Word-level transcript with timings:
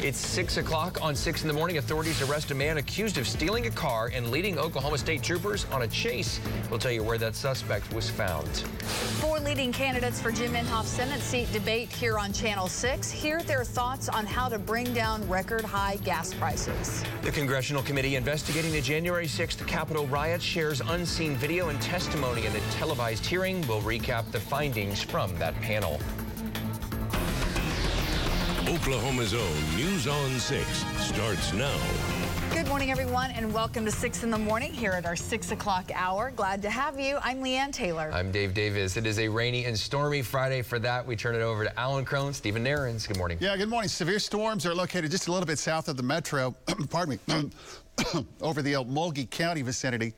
It's 0.00 0.18
6 0.18 0.58
o'clock 0.58 1.02
on 1.02 1.16
6 1.16 1.42
in 1.42 1.48
the 1.48 1.54
morning. 1.54 1.78
Authorities 1.78 2.22
arrest 2.22 2.52
a 2.52 2.54
man 2.54 2.78
accused 2.78 3.18
of 3.18 3.26
stealing 3.26 3.66
a 3.66 3.70
car 3.70 4.12
and 4.14 4.30
leading 4.30 4.56
Oklahoma 4.56 4.96
State 4.96 5.24
troopers 5.24 5.64
on 5.72 5.82
a 5.82 5.88
chase. 5.88 6.38
We'll 6.70 6.78
tell 6.78 6.92
you 6.92 7.02
where 7.02 7.18
that 7.18 7.34
suspect 7.34 7.92
was 7.92 8.08
found. 8.08 8.46
Four 9.18 9.40
leading 9.40 9.72
candidates 9.72 10.20
for 10.20 10.30
Jim 10.30 10.52
Inhofe's 10.52 10.88
Senate 10.88 11.20
seat 11.20 11.50
debate 11.52 11.90
here 11.92 12.16
on 12.16 12.32
Channel 12.32 12.68
6. 12.68 13.10
Hear 13.10 13.42
their 13.42 13.64
thoughts 13.64 14.08
on 14.08 14.24
how 14.24 14.48
to 14.48 14.56
bring 14.56 14.94
down 14.94 15.28
record 15.28 15.64
high 15.64 15.96
gas 16.04 16.32
prices. 16.32 17.02
The 17.22 17.32
Congressional 17.32 17.82
Committee 17.82 18.14
investigating 18.14 18.70
the 18.70 18.80
January 18.80 19.26
6th 19.26 19.66
Capitol 19.66 20.06
riot 20.06 20.40
shares 20.40 20.80
unseen 20.80 21.34
video 21.34 21.70
and 21.70 21.82
testimony 21.82 22.46
in 22.46 22.54
a 22.54 22.60
televised 22.70 23.26
hearing. 23.26 23.66
We'll 23.66 23.82
recap 23.82 24.30
the 24.30 24.38
findings 24.38 25.02
from 25.02 25.36
that 25.38 25.60
panel. 25.60 25.98
Oklahoma's 28.88 29.34
own 29.34 29.76
News 29.76 30.06
on 30.06 30.38
6 30.38 30.66
starts 30.98 31.52
now. 31.52 31.78
Good 32.52 32.66
morning, 32.68 32.90
everyone, 32.90 33.30
and 33.32 33.52
welcome 33.52 33.84
to 33.84 33.90
6 33.90 34.22
in 34.22 34.30
the 34.30 34.38
morning 34.38 34.72
here 34.72 34.92
at 34.92 35.04
our 35.04 35.14
6 35.14 35.50
o'clock 35.50 35.90
hour. 35.92 36.30
Glad 36.30 36.62
to 36.62 36.70
have 36.70 36.98
you. 36.98 37.18
I'm 37.22 37.42
Leanne 37.42 37.70
Taylor. 37.70 38.10
I'm 38.14 38.32
Dave 38.32 38.54
Davis. 38.54 38.96
It 38.96 39.04
is 39.04 39.18
a 39.18 39.28
rainy 39.28 39.66
and 39.66 39.78
stormy 39.78 40.22
Friday. 40.22 40.62
For 40.62 40.78
that, 40.78 41.06
we 41.06 41.16
turn 41.16 41.34
it 41.34 41.42
over 41.42 41.64
to 41.64 41.78
Alan 41.78 42.06
Crone, 42.06 42.32
Stephen 42.32 42.64
Nehrenz. 42.64 43.06
Good 43.06 43.18
morning. 43.18 43.36
Yeah, 43.42 43.58
good 43.58 43.68
morning. 43.68 43.90
Severe 43.90 44.18
storms 44.18 44.64
are 44.64 44.74
located 44.74 45.10
just 45.10 45.28
a 45.28 45.32
little 45.32 45.46
bit 45.46 45.58
south 45.58 45.88
of 45.88 45.98
the 45.98 46.02
metro, 46.02 46.54
pardon 46.88 47.18
me, 47.26 47.50
over 48.40 48.62
the 48.62 48.72
Okmulgee 48.72 49.28
County 49.28 49.60
vicinity. 49.60 50.14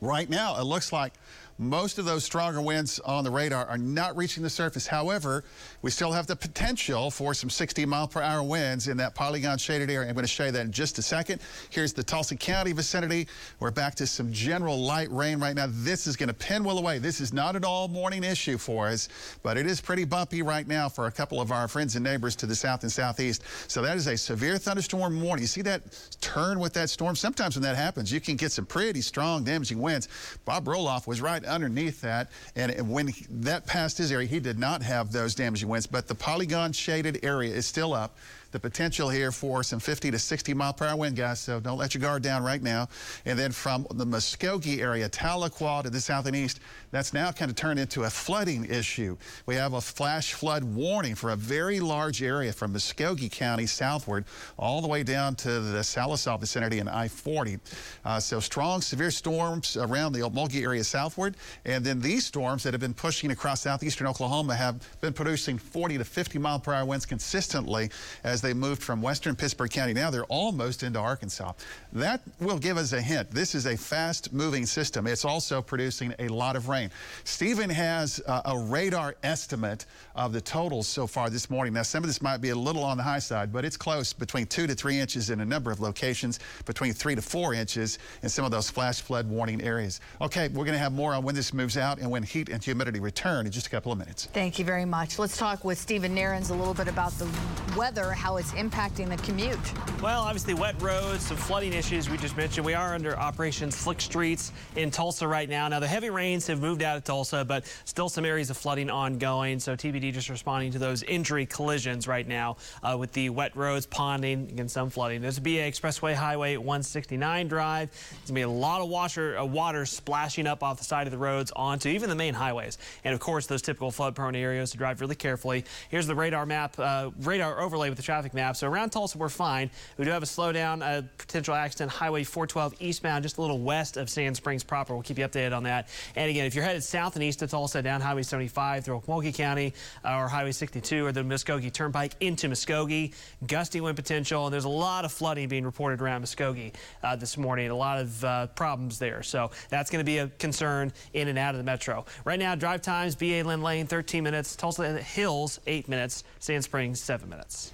Right 0.00 0.30
now, 0.30 0.56
it 0.60 0.62
looks 0.62 0.92
like 0.92 1.14
most 1.58 1.98
of 1.98 2.04
those 2.04 2.22
stronger 2.22 2.60
winds 2.60 3.00
on 3.00 3.24
the 3.24 3.30
radar 3.30 3.66
are 3.66 3.78
not 3.78 4.16
reaching 4.16 4.44
the 4.44 4.50
surface. 4.50 4.86
However, 4.86 5.42
we 5.82 5.90
still 5.90 6.12
have 6.12 6.28
the 6.28 6.36
potential 6.36 7.10
for 7.10 7.34
some 7.34 7.50
60 7.50 7.84
mile 7.84 8.06
per 8.06 8.22
hour 8.22 8.44
winds 8.44 8.86
in 8.86 8.96
that 8.98 9.16
polygon 9.16 9.58
shaded 9.58 9.90
area. 9.90 10.08
I'm 10.08 10.14
going 10.14 10.24
to 10.24 10.30
show 10.30 10.46
you 10.46 10.52
that 10.52 10.64
in 10.64 10.70
just 10.70 10.98
a 10.98 11.02
second. 11.02 11.40
Here's 11.70 11.92
the 11.92 12.04
Tulsa 12.04 12.36
County 12.36 12.70
vicinity. 12.70 13.26
We're 13.58 13.72
back 13.72 13.96
to 13.96 14.06
some 14.06 14.32
general 14.32 14.78
light 14.78 15.10
rain 15.10 15.40
right 15.40 15.56
now. 15.56 15.66
This 15.68 16.06
is 16.06 16.14
going 16.14 16.28
to 16.28 16.34
pinwheel 16.34 16.78
away. 16.78 16.98
This 16.98 17.20
is 17.20 17.32
not 17.32 17.56
an 17.56 17.64
all 17.64 17.88
morning 17.88 18.22
issue 18.22 18.56
for 18.56 18.86
us, 18.86 19.08
but 19.42 19.56
it 19.56 19.66
is 19.66 19.80
pretty 19.80 20.04
bumpy 20.04 20.42
right 20.42 20.66
now 20.66 20.88
for 20.88 21.06
a 21.06 21.12
couple 21.12 21.40
of 21.40 21.50
our 21.50 21.66
friends 21.66 21.96
and 21.96 22.04
neighbors 22.04 22.36
to 22.36 22.46
the 22.46 22.54
south 22.54 22.84
and 22.84 22.92
southeast. 22.92 23.42
So 23.66 23.82
that 23.82 23.96
is 23.96 24.06
a 24.06 24.16
severe 24.16 24.58
thunderstorm 24.58 25.20
warning. 25.20 25.42
You 25.42 25.48
see 25.48 25.62
that 25.62 25.82
turn 26.20 26.60
with 26.60 26.72
that 26.74 26.88
storm? 26.88 27.16
Sometimes 27.16 27.56
when 27.56 27.64
that 27.64 27.74
happens, 27.74 28.12
you 28.12 28.20
can 28.20 28.36
get 28.36 28.52
some 28.52 28.64
pretty 28.64 29.00
strong 29.00 29.42
damaging 29.42 29.80
winds. 29.80 30.08
Bob 30.44 30.66
Roloff 30.66 31.08
was 31.08 31.20
right 31.20 31.42
underneath 31.48 32.00
that. 32.02 32.30
And 32.56 32.90
when 32.90 33.08
he, 33.08 33.26
that 33.30 33.66
passed 33.66 33.98
his 33.98 34.12
area, 34.12 34.26
he 34.26 34.40
did 34.40 34.58
not 34.58 34.82
have 34.82 35.12
those 35.12 35.34
damaging 35.34 35.68
winds, 35.68 35.86
but 35.86 36.06
the 36.06 36.14
polygon 36.14 36.72
shaded 36.72 37.24
area 37.24 37.54
is 37.54 37.66
still 37.66 37.94
up 37.94 38.16
the 38.50 38.58
potential 38.60 39.08
here 39.10 39.30
for 39.30 39.62
some 39.62 39.78
50 39.78 40.10
to 40.10 40.18
60 40.18 40.54
mile 40.54 40.72
per 40.72 40.86
hour 40.86 40.96
wind 40.96 41.16
gusts, 41.16 41.44
so 41.44 41.60
don't 41.60 41.78
let 41.78 41.94
your 41.94 42.00
guard 42.00 42.22
down 42.22 42.42
right 42.42 42.62
now. 42.62 42.88
And 43.24 43.38
then 43.38 43.52
from 43.52 43.86
the 43.90 44.06
Muskogee 44.06 44.80
area, 44.80 45.08
Tahlequah 45.08 45.82
to 45.82 45.90
the 45.90 46.00
south 46.00 46.26
and 46.26 46.34
east, 46.34 46.60
that's 46.90 47.12
now 47.12 47.30
kind 47.30 47.50
of 47.50 47.56
turned 47.56 47.78
into 47.78 48.04
a 48.04 48.10
flooding 48.10 48.64
issue. 48.64 49.16
We 49.46 49.54
have 49.56 49.74
a 49.74 49.80
flash 49.80 50.32
flood 50.32 50.64
warning 50.64 51.14
for 51.14 51.30
a 51.30 51.36
very 51.36 51.80
large 51.80 52.22
area 52.22 52.52
from 52.52 52.72
Muskogee 52.72 53.30
County 53.30 53.66
southward 53.66 54.24
all 54.58 54.80
the 54.80 54.88
way 54.88 55.02
down 55.02 55.34
to 55.36 55.60
the 55.60 55.80
Sallisaw 55.80 56.40
vicinity 56.40 56.78
and 56.78 56.88
I-40. 56.88 57.60
Uh, 58.04 58.20
so 58.20 58.40
strong, 58.40 58.80
severe 58.80 59.10
storms 59.10 59.76
around 59.76 60.12
the 60.12 60.20
Okmulgee 60.20 60.62
area 60.62 60.84
southward. 60.84 61.36
And 61.64 61.84
then 61.84 62.00
these 62.00 62.24
storms 62.24 62.62
that 62.62 62.72
have 62.72 62.80
been 62.80 62.94
pushing 62.94 63.30
across 63.30 63.60
southeastern 63.60 64.06
Oklahoma 64.06 64.54
have 64.54 64.80
been 65.00 65.12
producing 65.12 65.58
40 65.58 65.98
to 65.98 66.04
50 66.04 66.38
mile 66.38 66.60
per 66.60 66.72
hour 66.72 66.84
winds 66.84 67.04
consistently 67.04 67.90
as 68.24 68.37
as 68.38 68.42
they 68.42 68.54
moved 68.54 68.80
from 68.80 69.02
western 69.02 69.34
Pittsburgh 69.34 69.68
County. 69.68 69.92
Now 69.92 70.10
they're 70.10 70.24
almost 70.26 70.84
into 70.84 71.00
Arkansas. 71.00 71.54
That 71.92 72.20
will 72.38 72.58
give 72.58 72.76
us 72.76 72.92
a 72.92 73.00
hint. 73.00 73.32
This 73.32 73.56
is 73.56 73.66
a 73.66 73.76
fast 73.76 74.32
moving 74.32 74.64
system. 74.64 75.08
It's 75.08 75.24
also 75.24 75.60
producing 75.60 76.14
a 76.20 76.28
lot 76.28 76.54
of 76.54 76.68
rain. 76.68 76.92
Stephen 77.24 77.68
has 77.68 78.20
uh, 78.28 78.42
a 78.44 78.56
radar 78.56 79.16
estimate 79.24 79.86
of 80.14 80.32
the 80.32 80.40
totals 80.40 80.86
so 80.86 81.04
far 81.08 81.30
this 81.30 81.50
morning. 81.50 81.72
Now, 81.72 81.82
some 81.82 82.04
of 82.04 82.08
this 82.08 82.22
might 82.22 82.40
be 82.40 82.50
a 82.50 82.54
little 82.54 82.84
on 82.84 82.96
the 82.96 83.02
high 83.02 83.18
side, 83.18 83.52
but 83.52 83.64
it's 83.64 83.76
close 83.76 84.12
between 84.12 84.46
two 84.46 84.68
to 84.68 84.74
three 84.74 85.00
inches 85.00 85.30
in 85.30 85.40
a 85.40 85.44
number 85.44 85.72
of 85.72 85.80
locations, 85.80 86.38
between 86.64 86.92
three 86.92 87.16
to 87.16 87.22
four 87.22 87.54
inches 87.54 87.98
in 88.22 88.28
some 88.28 88.44
of 88.44 88.52
those 88.52 88.70
flash 88.70 89.00
flood 89.00 89.28
warning 89.28 89.60
areas. 89.62 90.00
Okay, 90.20 90.46
we're 90.46 90.64
going 90.64 90.74
to 90.74 90.78
have 90.78 90.92
more 90.92 91.12
on 91.12 91.24
when 91.24 91.34
this 91.34 91.52
moves 91.52 91.76
out 91.76 91.98
and 91.98 92.08
when 92.08 92.22
heat 92.22 92.50
and 92.50 92.62
humidity 92.62 93.00
return 93.00 93.46
in 93.46 93.50
just 93.50 93.66
a 93.66 93.70
couple 93.70 93.90
of 93.90 93.98
minutes. 93.98 94.26
Thank 94.32 94.60
you 94.60 94.64
very 94.64 94.84
much. 94.84 95.18
Let's 95.18 95.36
talk 95.36 95.64
with 95.64 95.78
Stephen 95.78 96.14
Nehrenz 96.14 96.50
a 96.50 96.54
little 96.54 96.74
bit 96.74 96.86
about 96.86 97.10
the 97.18 97.28
weather, 97.76 98.12
how 98.12 98.27
it's 98.36 98.52
impacting 98.52 99.08
the 99.08 99.16
commute. 99.22 99.58
Well, 100.02 100.22
obviously 100.22 100.54
wet 100.54 100.80
roads, 100.80 101.26
some 101.26 101.36
flooding 101.36 101.72
issues 101.72 102.08
we 102.10 102.16
just 102.18 102.36
mentioned. 102.36 102.66
We 102.66 102.74
are 102.74 102.94
under 102.94 103.18
Operation 103.18 103.70
Slick 103.70 104.00
Streets 104.00 104.52
in 104.76 104.90
Tulsa 104.90 105.26
right 105.26 105.48
now. 105.48 105.66
Now, 105.68 105.80
the 105.80 105.88
heavy 105.88 106.10
rains 106.10 106.46
have 106.46 106.60
moved 106.60 106.82
out 106.82 106.96
of 106.96 107.04
Tulsa, 107.04 107.44
but 107.44 107.64
still 107.84 108.08
some 108.08 108.24
areas 108.24 108.50
of 108.50 108.56
flooding 108.56 108.90
ongoing. 108.90 109.58
So 109.58 109.74
TPD 109.74 110.12
just 110.12 110.28
responding 110.28 110.70
to 110.72 110.78
those 110.78 111.02
injury 111.02 111.46
collisions 111.46 112.06
right 112.06 112.26
now 112.26 112.58
uh, 112.82 112.96
with 112.98 113.12
the 113.12 113.30
wet 113.30 113.56
roads, 113.56 113.86
ponding, 113.86 114.58
and 114.60 114.70
some 114.70 114.90
flooding. 114.90 115.22
There's 115.22 115.38
a 115.38 115.40
BA 115.40 115.48
Expressway 115.50 116.14
Highway 116.14 116.56
169 116.56 117.48
drive. 117.48 117.90
There's 117.90 118.10
going 118.10 118.26
to 118.26 118.34
be 118.34 118.42
a 118.42 118.48
lot 118.48 118.82
of 118.82 118.88
washer, 118.88 119.38
uh, 119.38 119.44
water 119.44 119.86
splashing 119.86 120.46
up 120.46 120.62
off 120.62 120.78
the 120.78 120.84
side 120.84 121.06
of 121.06 121.12
the 121.12 121.18
roads 121.18 121.50
onto 121.56 121.88
even 121.88 122.08
the 122.08 122.14
main 122.14 122.34
highways. 122.34 122.78
And 123.04 123.14
of 123.14 123.20
course, 123.20 123.46
those 123.46 123.62
typical 123.62 123.90
flood 123.90 124.14
prone 124.14 124.36
areas 124.36 124.70
to 124.72 124.78
drive 124.78 125.00
really 125.00 125.14
carefully. 125.14 125.64
Here's 125.88 126.06
the 126.06 126.14
radar 126.14 126.46
map, 126.46 126.78
uh, 126.78 127.10
radar 127.20 127.60
overlay 127.60 127.88
with 127.88 127.96
the 127.96 128.02
traffic 128.02 128.17
map. 128.34 128.56
So 128.56 128.68
around 128.68 128.90
Tulsa, 128.90 129.18
we're 129.18 129.28
fine. 129.28 129.70
We 129.96 130.04
do 130.04 130.10
have 130.10 130.22
a 130.22 130.26
slowdown, 130.26 130.82
a 130.82 131.04
potential 131.18 131.54
accident, 131.54 131.90
Highway 131.90 132.24
412 132.24 132.74
eastbound, 132.80 133.22
just 133.22 133.38
a 133.38 133.40
little 133.40 133.58
west 133.58 133.96
of 133.96 134.10
Sand 134.10 134.36
Springs 134.36 134.64
proper. 134.64 134.94
We'll 134.94 135.02
keep 135.02 135.18
you 135.18 135.26
updated 135.26 135.56
on 135.56 135.62
that. 135.64 135.88
And 136.16 136.30
again, 136.30 136.46
if 136.46 136.54
you're 136.54 136.64
headed 136.64 136.82
south 136.82 137.14
and 137.14 137.22
east 137.22 137.42
of 137.42 137.50
Tulsa, 137.50 137.82
down 137.82 138.00
Highway 138.00 138.22
75 138.22 138.84
through 138.84 139.00
Okmulgee 139.00 139.34
County 139.34 139.72
uh, 140.04 140.18
or 140.18 140.28
Highway 140.28 140.52
62 140.52 141.06
or 141.06 141.12
the 141.12 141.22
Muskogee 141.22 141.72
Turnpike 141.72 142.12
into 142.20 142.48
Muskogee, 142.48 143.14
gusty 143.46 143.80
wind 143.80 143.96
potential, 143.96 144.46
and 144.46 144.52
there's 144.52 144.64
a 144.64 144.68
lot 144.68 145.04
of 145.04 145.12
flooding 145.12 145.48
being 145.48 145.64
reported 145.64 146.00
around 146.00 146.22
Muskogee 146.22 146.72
uh, 147.02 147.16
this 147.16 147.36
morning. 147.36 147.70
A 147.70 147.74
lot 147.74 147.98
of 147.98 148.24
uh, 148.24 148.46
problems 148.48 148.98
there. 148.98 149.22
So 149.22 149.50
that's 149.68 149.90
going 149.90 150.00
to 150.00 150.04
be 150.04 150.18
a 150.18 150.28
concern 150.38 150.92
in 151.14 151.28
and 151.28 151.38
out 151.38 151.54
of 151.54 151.58
the 151.58 151.64
metro. 151.64 152.04
Right 152.24 152.38
now, 152.38 152.54
drive 152.54 152.82
times, 152.82 153.14
BA 153.14 153.42
Lynn 153.44 153.62
Lane, 153.62 153.86
13 153.86 154.22
minutes. 154.22 154.56
Tulsa 154.56 154.98
Hills, 154.98 155.60
8 155.66 155.88
minutes. 155.88 156.24
Sand 156.40 156.64
Springs, 156.64 157.00
7 157.00 157.28
minutes. 157.28 157.72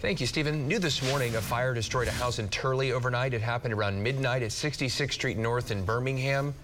Thank 0.00 0.20
you, 0.20 0.26
Stephen. 0.26 0.68
New 0.68 0.78
this 0.78 1.02
morning, 1.02 1.36
a 1.36 1.40
fire 1.40 1.72
destroyed 1.72 2.06
a 2.06 2.10
house 2.10 2.38
in 2.38 2.50
Turley 2.50 2.92
overnight. 2.92 3.32
It 3.32 3.40
happened 3.40 3.72
around 3.72 4.02
midnight 4.02 4.42
at 4.42 4.50
66th 4.50 5.14
Street 5.14 5.38
North 5.38 5.70
in 5.70 5.86
Birmingham. 5.86 6.54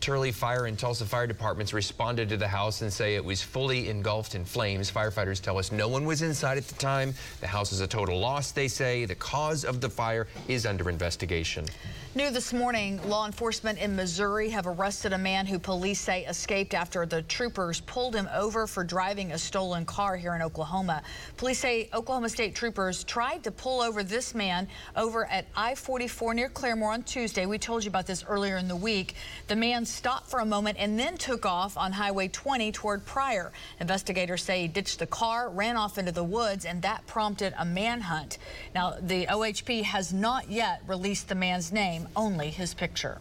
Turley 0.00 0.32
Fire 0.32 0.66
and 0.66 0.78
Tulsa 0.78 1.04
Fire 1.04 1.26
Departments 1.26 1.72
responded 1.72 2.28
to 2.28 2.36
the 2.36 2.48
house 2.48 2.82
and 2.82 2.92
say 2.92 3.14
it 3.14 3.24
was 3.24 3.42
fully 3.42 3.88
engulfed 3.88 4.34
in 4.34 4.44
flames. 4.44 4.90
Firefighters 4.90 5.40
tell 5.40 5.58
us 5.58 5.72
no 5.72 5.88
one 5.88 6.04
was 6.04 6.22
inside 6.22 6.56
at 6.56 6.66
the 6.66 6.74
time. 6.74 7.14
The 7.40 7.46
house 7.46 7.72
is 7.72 7.80
a 7.80 7.86
total 7.86 8.18
loss, 8.18 8.52
they 8.52 8.68
say. 8.68 9.04
The 9.04 9.14
cause 9.14 9.64
of 9.64 9.80
the 9.80 9.90
fire 9.90 10.26
is 10.46 10.66
under 10.66 10.88
investigation. 10.88 11.66
New 12.14 12.30
this 12.30 12.52
morning, 12.52 12.98
law 13.08 13.26
enforcement 13.26 13.78
in 13.78 13.94
Missouri 13.94 14.48
have 14.48 14.66
arrested 14.66 15.12
a 15.12 15.18
man 15.18 15.46
who 15.46 15.58
police 15.58 16.00
say 16.00 16.24
escaped 16.24 16.74
after 16.74 17.04
the 17.04 17.22
troopers 17.22 17.80
pulled 17.82 18.14
him 18.16 18.28
over 18.34 18.66
for 18.66 18.82
driving 18.82 19.32
a 19.32 19.38
stolen 19.38 19.84
car 19.84 20.16
here 20.16 20.34
in 20.34 20.42
Oklahoma. 20.42 21.02
Police 21.36 21.58
say 21.58 21.88
Oklahoma 21.92 22.28
State 22.28 22.54
troopers 22.54 23.04
tried 23.04 23.44
to 23.44 23.50
pull 23.50 23.82
over 23.82 24.02
this 24.02 24.34
man 24.34 24.66
over 24.96 25.26
at 25.26 25.46
I-44 25.54 26.34
near 26.34 26.48
Claremore 26.48 26.94
on 26.94 27.02
Tuesday. 27.02 27.46
We 27.46 27.58
told 27.58 27.84
you 27.84 27.88
about 27.88 28.06
this 28.06 28.24
earlier 28.26 28.56
in 28.56 28.68
the 28.68 28.76
week. 28.76 29.14
The 29.46 29.56
man 29.56 29.84
stopped 29.88 30.28
for 30.30 30.40
a 30.40 30.44
moment 30.44 30.76
and 30.78 30.98
then 30.98 31.16
took 31.16 31.44
off 31.44 31.76
on 31.76 31.92
Highway 31.92 32.28
20 32.28 32.72
toward 32.72 33.04
Pryor. 33.04 33.52
Investigators 33.80 34.42
say 34.42 34.62
he 34.62 34.68
ditched 34.68 34.98
the 34.98 35.06
car, 35.06 35.48
ran 35.50 35.76
off 35.76 35.98
into 35.98 36.12
the 36.12 36.24
woods, 36.24 36.64
and 36.64 36.82
that 36.82 37.06
prompted 37.06 37.54
a 37.58 37.64
manhunt. 37.64 38.38
Now, 38.74 38.96
the 39.00 39.26
OHP 39.26 39.82
has 39.82 40.12
not 40.12 40.50
yet 40.50 40.82
released 40.86 41.28
the 41.28 41.34
man's 41.34 41.72
name, 41.72 42.08
only 42.14 42.50
his 42.50 42.74
picture. 42.74 43.18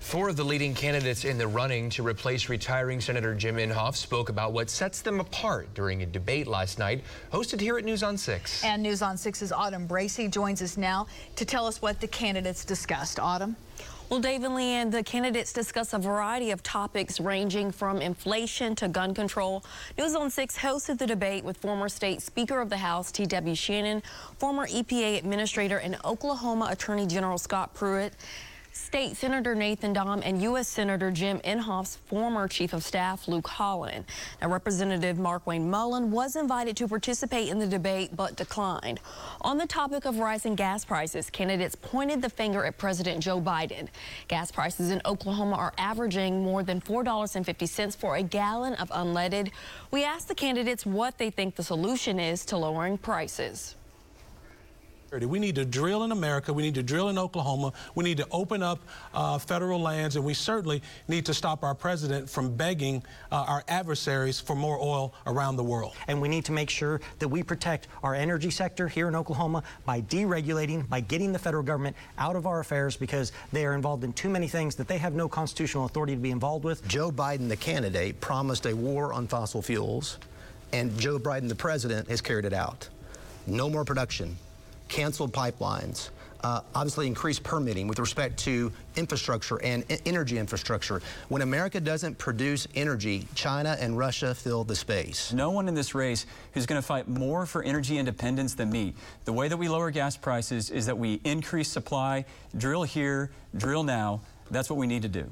Four 0.00 0.30
of 0.30 0.36
the 0.36 0.44
leading 0.44 0.74
candidates 0.74 1.26
in 1.26 1.36
the 1.36 1.46
running 1.46 1.90
to 1.90 2.02
replace 2.02 2.48
retiring 2.48 3.02
Senator 3.02 3.34
Jim 3.34 3.56
Inhofe 3.56 3.94
spoke 3.94 4.30
about 4.30 4.52
what 4.52 4.70
sets 4.70 5.02
them 5.02 5.20
apart 5.20 5.72
during 5.74 6.02
a 6.02 6.06
debate 6.06 6.46
last 6.46 6.78
night, 6.78 7.04
hosted 7.30 7.60
here 7.60 7.76
at 7.76 7.84
News 7.84 8.02
on 8.02 8.16
6. 8.16 8.64
And 8.64 8.82
News 8.82 9.02
on 9.02 9.16
6's 9.16 9.52
Autumn 9.52 9.86
Bracey 9.86 10.30
joins 10.30 10.62
us 10.62 10.78
now 10.78 11.06
to 11.36 11.44
tell 11.44 11.66
us 11.66 11.82
what 11.82 12.00
the 12.00 12.08
candidates 12.08 12.64
discussed. 12.64 13.20
Autumn? 13.20 13.56
Well, 14.10 14.18
Dave 14.18 14.42
and 14.42 14.56
Leanne, 14.56 14.90
the 14.90 15.04
candidates 15.04 15.52
discuss 15.52 15.92
a 15.92 15.98
variety 16.00 16.50
of 16.50 16.64
topics 16.64 17.20
ranging 17.20 17.70
from 17.70 18.02
inflation 18.02 18.74
to 18.74 18.88
gun 18.88 19.14
control. 19.14 19.64
News 19.96 20.16
on 20.16 20.30
6 20.30 20.58
hosted 20.58 20.98
the 20.98 21.06
debate 21.06 21.44
with 21.44 21.56
former 21.58 21.88
state 21.88 22.20
Speaker 22.20 22.60
of 22.60 22.70
the 22.70 22.78
House 22.78 23.12
T.W. 23.12 23.54
Shannon, 23.54 24.02
former 24.36 24.66
EPA 24.66 25.18
Administrator 25.18 25.78
and 25.78 25.96
Oklahoma 26.04 26.66
Attorney 26.72 27.06
General 27.06 27.38
Scott 27.38 27.72
Pruitt, 27.72 28.14
State 28.72 29.16
Senator 29.16 29.54
Nathan 29.56 29.92
Dahm 29.92 30.22
and 30.24 30.40
U.S. 30.42 30.68
Senator 30.68 31.10
Jim 31.10 31.40
Inhofe's 31.40 31.96
former 31.96 32.46
Chief 32.46 32.72
of 32.72 32.84
Staff 32.84 33.26
Luke 33.26 33.48
Holland. 33.48 34.04
Now, 34.40 34.48
Representative 34.48 35.18
Mark 35.18 35.44
Wayne 35.44 35.68
Mullin 35.68 36.12
was 36.12 36.36
invited 36.36 36.76
to 36.76 36.86
participate 36.86 37.48
in 37.48 37.58
the 37.58 37.66
debate 37.66 38.14
but 38.14 38.36
declined. 38.36 39.00
On 39.40 39.58
the 39.58 39.66
topic 39.66 40.04
of 40.04 40.18
rising 40.18 40.54
gas 40.54 40.84
prices, 40.84 41.30
candidates 41.30 41.74
pointed 41.74 42.22
the 42.22 42.30
finger 42.30 42.64
at 42.64 42.78
President 42.78 43.20
Joe 43.20 43.40
Biden. 43.40 43.88
Gas 44.28 44.52
prices 44.52 44.90
in 44.90 45.00
Oklahoma 45.04 45.56
are 45.56 45.72
averaging 45.76 46.44
more 46.44 46.62
than 46.62 46.80
$4.50 46.80 47.96
for 47.96 48.16
a 48.16 48.22
gallon 48.22 48.74
of 48.74 48.88
unleaded. 48.90 49.50
We 49.90 50.04
asked 50.04 50.28
the 50.28 50.34
candidates 50.36 50.86
what 50.86 51.18
they 51.18 51.30
think 51.30 51.56
the 51.56 51.64
solution 51.64 52.20
is 52.20 52.44
to 52.46 52.56
lowering 52.56 52.98
prices. 52.98 53.74
We 55.12 55.40
need 55.40 55.56
to 55.56 55.64
drill 55.64 56.04
in 56.04 56.12
America. 56.12 56.52
We 56.52 56.62
need 56.62 56.76
to 56.76 56.84
drill 56.84 57.08
in 57.08 57.18
Oklahoma. 57.18 57.72
We 57.96 58.04
need 58.04 58.18
to 58.18 58.28
open 58.30 58.62
up 58.62 58.78
uh, 59.12 59.38
federal 59.38 59.80
lands, 59.80 60.14
and 60.14 60.24
we 60.24 60.34
certainly 60.34 60.82
need 61.08 61.26
to 61.26 61.34
stop 61.34 61.64
our 61.64 61.74
president 61.74 62.30
from 62.30 62.54
begging 62.54 63.02
uh, 63.32 63.44
our 63.48 63.64
adversaries 63.66 64.38
for 64.38 64.54
more 64.54 64.78
oil 64.80 65.12
around 65.26 65.56
the 65.56 65.64
world. 65.64 65.94
And 66.06 66.20
we 66.20 66.28
need 66.28 66.44
to 66.44 66.52
make 66.52 66.70
sure 66.70 67.00
that 67.18 67.26
we 67.26 67.42
protect 67.42 67.88
our 68.04 68.14
energy 68.14 68.50
sector 68.50 68.86
here 68.86 69.08
in 69.08 69.16
Oklahoma 69.16 69.64
by 69.84 70.02
deregulating, 70.02 70.88
by 70.88 71.00
getting 71.00 71.32
the 71.32 71.40
federal 71.40 71.64
government 71.64 71.96
out 72.16 72.36
of 72.36 72.46
our 72.46 72.60
affairs 72.60 72.96
because 72.96 73.32
they 73.52 73.66
are 73.66 73.74
involved 73.74 74.04
in 74.04 74.12
too 74.12 74.28
many 74.28 74.46
things 74.46 74.76
that 74.76 74.86
they 74.86 74.98
have 74.98 75.14
no 75.14 75.28
constitutional 75.28 75.86
authority 75.86 76.14
to 76.14 76.20
be 76.20 76.30
involved 76.30 76.64
with. 76.64 76.86
Joe 76.86 77.10
Biden, 77.10 77.48
the 77.48 77.56
candidate, 77.56 78.20
promised 78.20 78.64
a 78.66 78.74
war 78.74 79.12
on 79.12 79.26
fossil 79.26 79.60
fuels, 79.60 80.18
and 80.72 80.96
Joe 81.00 81.18
Biden, 81.18 81.48
the 81.48 81.56
president, 81.56 82.08
has 82.08 82.20
carried 82.20 82.44
it 82.44 82.52
out. 82.52 82.88
No 83.48 83.68
more 83.68 83.84
production 83.84 84.36
canceled 84.90 85.32
pipelines, 85.32 86.10
uh, 86.42 86.60
obviously 86.74 87.06
increased 87.06 87.42
permitting 87.42 87.86
with 87.86 87.98
respect 87.98 88.38
to 88.40 88.72
infrastructure 88.96 89.62
and 89.62 89.84
energy 90.06 90.38
infrastructure. 90.38 91.00
When 91.28 91.42
America 91.42 91.80
doesn't 91.80 92.18
produce 92.18 92.66
energy, 92.74 93.26
China 93.34 93.76
and 93.80 93.96
Russia 93.96 94.34
fill 94.34 94.64
the 94.64 94.76
space. 94.76 95.32
No 95.32 95.50
one 95.50 95.68
in 95.68 95.74
this 95.74 95.94
race 95.94 96.26
who's 96.52 96.66
going 96.66 96.80
to 96.80 96.86
fight 96.86 97.08
more 97.08 97.46
for 97.46 97.62
energy 97.62 97.98
independence 97.98 98.54
than 98.54 98.70
me. 98.70 98.94
The 99.24 99.32
way 99.32 99.48
that 99.48 99.56
we 99.56 99.68
lower 99.68 99.90
gas 99.90 100.16
prices 100.16 100.70
is 100.70 100.86
that 100.86 100.98
we 100.98 101.20
increase 101.24 101.68
supply, 101.68 102.24
drill 102.56 102.82
here, 102.82 103.30
drill 103.56 103.84
now. 103.84 104.20
That's 104.50 104.68
what 104.68 104.78
we 104.78 104.86
need 104.86 105.02
to 105.02 105.08
do. 105.08 105.30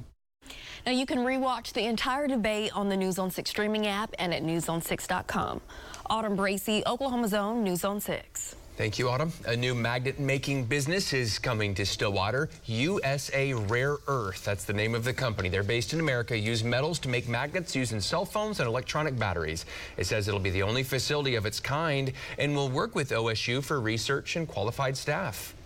Now 0.87 0.93
you 0.93 1.07
can 1.07 1.19
rewatch 1.19 1.73
the 1.73 1.85
entire 1.85 2.29
debate 2.29 2.75
on 2.75 2.89
the 2.89 2.97
News 2.97 3.19
on 3.19 3.31
6 3.31 3.51
streaming 3.51 3.87
app 3.87 4.15
and 4.19 4.33
at 4.33 4.43
newson6.com. 4.43 5.61
Autumn 6.09 6.37
Bracey, 6.37 6.83
Oklahoma's 6.87 7.35
own 7.35 7.65
News 7.65 7.85
on 7.85 8.01
6. 8.01 8.57
Thank 8.79 8.97
you, 8.97 9.09
Autumn. 9.09 9.33
A 9.47 9.57
new 9.57 9.75
magnet 9.75 10.21
making 10.21 10.67
business 10.67 11.13
is 11.13 11.41
coming 11.41 11.75
to 11.75 11.85
Stillwater. 11.85 12.49
USA 12.67 13.53
Rare 13.53 13.97
Earth, 14.07 14.45
that's 14.45 14.63
the 14.63 14.73
name 14.73 14.95
of 14.95 15.03
the 15.03 15.13
company. 15.13 15.49
They're 15.49 15.65
based 15.65 15.95
in 15.95 15.99
America, 15.99 16.39
use 16.39 16.63
metals 16.63 17.01
to 17.01 17.09
make 17.09 17.27
magnets 17.29 17.75
used 17.75 17.93
in 17.93 18.01
cell 18.01 18.25
phones 18.25 18.61
and 18.61 18.69
electronic 18.69 19.19
batteries. 19.19 19.67
It 19.97 20.07
says 20.07 20.29
it'll 20.29 20.39
be 20.39 20.51
the 20.51 20.63
only 20.63 20.85
facility 20.85 21.35
of 21.35 21.45
its 21.45 21.59
kind 21.59 22.13
and 22.39 22.55
will 22.55 22.69
work 22.69 22.95
with 22.95 23.11
OSU 23.11 23.65
for 23.65 23.81
research 23.81 24.37
and 24.37 24.47
qualified 24.47 24.97
staff. 24.97 25.57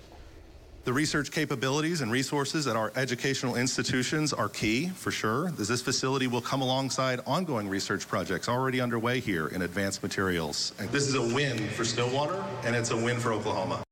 The 0.84 0.92
research 0.92 1.30
capabilities 1.30 2.00
and 2.00 2.10
resources 2.10 2.66
at 2.66 2.74
our 2.74 2.92
educational 2.96 3.54
institutions 3.54 4.32
are 4.32 4.48
key, 4.48 4.88
for 4.88 5.12
sure, 5.12 5.52
as 5.60 5.68
this 5.68 5.80
facility 5.80 6.26
will 6.26 6.40
come 6.40 6.60
alongside 6.60 7.20
ongoing 7.24 7.68
research 7.68 8.08
projects 8.08 8.48
already 8.48 8.80
underway 8.80 9.20
here 9.20 9.46
in 9.46 9.62
advanced 9.62 10.02
materials. 10.02 10.72
And 10.80 10.90
this 10.90 11.06
is 11.06 11.14
a 11.14 11.22
win 11.22 11.56
for 11.68 11.84
Stillwater, 11.84 12.42
and 12.64 12.74
it's 12.74 12.90
a 12.90 12.96
win 12.96 13.20
for 13.20 13.32
Oklahoma. 13.32 13.84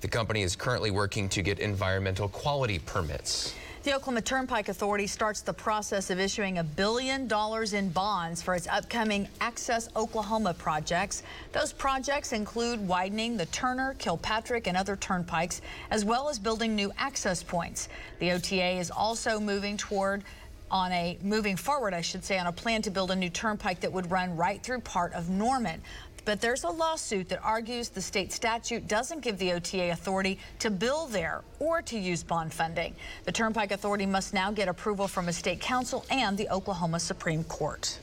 The 0.00 0.08
company 0.08 0.42
is 0.42 0.56
currently 0.56 0.90
working 0.90 1.28
to 1.28 1.42
get 1.42 1.60
environmental 1.60 2.26
quality 2.28 2.80
permits. 2.80 3.54
The 3.86 3.94
Oklahoma 3.94 4.22
Turnpike 4.22 4.68
Authority 4.68 5.06
starts 5.06 5.42
the 5.42 5.52
process 5.52 6.10
of 6.10 6.18
issuing 6.18 6.58
a 6.58 6.64
billion 6.64 7.28
dollars 7.28 7.72
in 7.72 7.88
bonds 7.90 8.42
for 8.42 8.56
its 8.56 8.66
upcoming 8.66 9.28
Access 9.40 9.88
Oklahoma 9.94 10.54
projects. 10.54 11.22
Those 11.52 11.72
projects 11.72 12.32
include 12.32 12.80
widening 12.88 13.36
the 13.36 13.46
Turner, 13.46 13.94
Kilpatrick, 14.00 14.66
and 14.66 14.76
other 14.76 14.96
turnpikes, 14.96 15.60
as 15.92 16.04
well 16.04 16.28
as 16.28 16.36
building 16.36 16.74
new 16.74 16.90
access 16.98 17.44
points. 17.44 17.88
The 18.18 18.32
OTA 18.32 18.70
is 18.70 18.90
also 18.90 19.38
moving 19.38 19.76
toward 19.76 20.24
on 20.68 20.90
a 20.90 21.16
moving 21.22 21.54
forward, 21.54 21.94
I 21.94 22.00
should 22.00 22.24
say, 22.24 22.38
on 22.38 22.48
a 22.48 22.52
plan 22.52 22.82
to 22.82 22.90
build 22.90 23.12
a 23.12 23.16
new 23.16 23.30
turnpike 23.30 23.78
that 23.82 23.92
would 23.92 24.10
run 24.10 24.36
right 24.36 24.60
through 24.60 24.80
part 24.80 25.12
of 25.12 25.28
Norman. 25.28 25.80
But 26.26 26.40
there's 26.40 26.64
a 26.64 26.68
lawsuit 26.68 27.28
that 27.28 27.40
argues 27.44 27.88
the 27.88 28.02
state 28.02 28.32
statute 28.32 28.88
doesn't 28.88 29.20
give 29.20 29.38
the 29.38 29.52
OTA 29.52 29.92
authority 29.92 30.40
to 30.58 30.70
build 30.70 31.12
there 31.12 31.42
or 31.60 31.80
to 31.82 31.96
use 31.96 32.24
bond 32.24 32.52
funding. 32.52 32.96
The 33.24 33.32
Turnpike 33.32 33.70
Authority 33.70 34.06
must 34.06 34.34
now 34.34 34.50
get 34.50 34.66
approval 34.66 35.06
from 35.06 35.28
a 35.28 35.32
state 35.32 35.60
council 35.60 36.04
and 36.10 36.36
the 36.36 36.50
Oklahoma 36.50 36.98
Supreme 36.98 37.44
Court. 37.44 38.00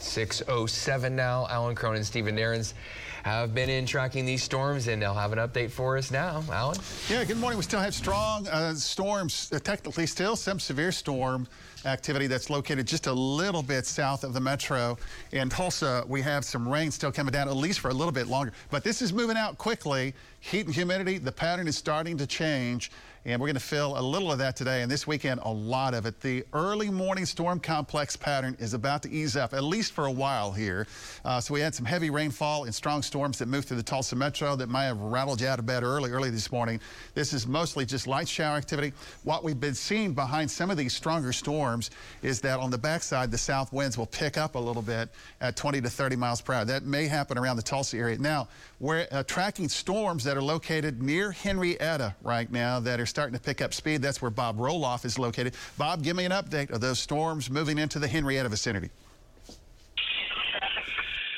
607 0.00 1.16
now. 1.16 1.46
Alan 1.48 1.74
Crone, 1.74 1.96
and 1.96 2.04
Stephen 2.04 2.36
Nehrenz 2.36 2.74
have 3.22 3.54
been 3.54 3.70
in 3.70 3.86
tracking 3.86 4.26
these 4.26 4.42
storms, 4.42 4.88
and 4.88 5.00
they'll 5.00 5.14
have 5.14 5.32
an 5.32 5.38
update 5.38 5.70
for 5.70 5.96
us 5.96 6.10
now. 6.10 6.44
Alan? 6.52 6.76
Yeah, 7.08 7.24
good 7.24 7.38
morning. 7.38 7.56
We 7.56 7.64
still 7.64 7.80
have 7.80 7.94
strong 7.94 8.46
uh, 8.48 8.74
storms, 8.74 9.50
uh, 9.50 9.58
technically 9.60 10.06
still 10.06 10.36
some 10.36 10.60
severe 10.60 10.92
storm 10.92 11.46
activity 11.84 12.26
that's 12.26 12.50
located 12.50 12.86
just 12.86 13.06
a 13.06 13.12
little 13.12 13.62
bit 13.62 13.86
south 13.86 14.24
of 14.24 14.32
the 14.32 14.40
metro. 14.40 14.98
In 15.32 15.48
Tulsa, 15.48 16.04
we 16.06 16.20
have 16.22 16.44
some 16.44 16.68
rain 16.68 16.90
still 16.90 17.12
coming 17.12 17.32
down, 17.32 17.48
at 17.48 17.56
least 17.56 17.80
for 17.80 17.90
a 17.90 17.94
little 17.94 18.12
bit 18.12 18.26
longer. 18.26 18.52
But 18.70 18.84
this 18.84 19.02
is 19.02 19.12
moving 19.12 19.36
out 19.36 19.58
quickly. 19.58 20.14
Heat 20.40 20.66
and 20.66 20.74
humidity, 20.74 21.18
the 21.18 21.32
pattern 21.32 21.68
is 21.68 21.76
starting 21.76 22.16
to 22.18 22.26
change. 22.26 22.90
And 23.26 23.38
we're 23.38 23.48
going 23.48 23.54
to 23.54 23.60
fill 23.60 23.98
a 23.98 24.00
little 24.00 24.32
of 24.32 24.38
that 24.38 24.56
today. 24.56 24.80
And 24.80 24.90
this 24.90 25.06
weekend, 25.06 25.40
a 25.44 25.52
lot 25.52 25.92
of 25.92 26.06
it. 26.06 26.22
The 26.22 26.42
early 26.54 26.88
morning 26.88 27.26
storm 27.26 27.60
complex 27.60 28.16
pattern 28.16 28.56
is 28.58 28.72
about 28.72 29.02
to 29.02 29.10
ease 29.10 29.36
up, 29.36 29.52
at 29.52 29.62
least 29.62 29.92
for 29.92 30.06
a 30.06 30.10
while 30.10 30.52
here. 30.52 30.86
Uh, 31.22 31.38
so 31.38 31.52
we 31.52 31.60
had 31.60 31.74
some 31.74 31.84
heavy 31.84 32.08
rainfall 32.08 32.64
and 32.64 32.74
strong 32.74 33.02
storms 33.02 33.38
that 33.38 33.46
moved 33.46 33.68
through 33.68 33.76
the 33.76 33.82
Tulsa 33.82 34.16
metro 34.16 34.56
that 34.56 34.70
might 34.70 34.84
have 34.84 34.98
rattled 34.98 35.42
you 35.42 35.48
out 35.48 35.58
of 35.58 35.66
bed 35.66 35.82
early, 35.82 36.10
early 36.10 36.30
this 36.30 36.50
morning. 36.50 36.80
This 37.12 37.34
is 37.34 37.46
mostly 37.46 37.84
just 37.84 38.06
light 38.06 38.26
shower 38.26 38.56
activity. 38.56 38.94
What 39.24 39.44
we've 39.44 39.60
been 39.60 39.74
seeing 39.74 40.14
behind 40.14 40.50
some 40.50 40.70
of 40.70 40.78
these 40.78 40.94
stronger 40.94 41.34
storms 41.34 41.90
is 42.22 42.40
that 42.40 42.58
on 42.58 42.70
the 42.70 42.78
backside, 42.78 43.30
the 43.30 43.38
south 43.38 43.70
winds 43.70 43.98
will 43.98 44.06
pick 44.06 44.38
up 44.38 44.54
a 44.54 44.58
little 44.58 44.80
bit 44.80 45.10
at 45.42 45.56
20 45.56 45.82
to 45.82 45.90
30 45.90 46.16
miles 46.16 46.40
per 46.40 46.54
hour. 46.54 46.64
That 46.64 46.84
may 46.84 47.06
happen 47.06 47.36
around 47.36 47.56
the 47.56 47.62
Tulsa 47.62 47.98
area. 47.98 48.16
Now, 48.16 48.48
we're 48.78 49.06
uh, 49.10 49.24
tracking 49.24 49.68
storms 49.68 50.24
that 50.24 50.38
are 50.38 50.42
located 50.42 51.02
near 51.02 51.32
Henrietta 51.32 52.14
right 52.22 52.50
now 52.50 52.80
that 52.80 52.98
are 52.98 53.09
starting 53.10 53.34
to 53.34 53.40
pick 53.40 53.60
up 53.60 53.74
speed. 53.74 54.00
That's 54.00 54.22
where 54.22 54.30
Bob 54.30 54.56
Roloff 54.56 55.04
is 55.04 55.18
located. 55.18 55.54
Bob, 55.76 56.02
give 56.02 56.16
me 56.16 56.24
an 56.24 56.32
update 56.32 56.70
of 56.70 56.80
those 56.80 56.98
storms 56.98 57.50
moving 57.50 57.76
into 57.78 57.98
the 57.98 58.08
Henrietta 58.08 58.48
vicinity. 58.48 58.90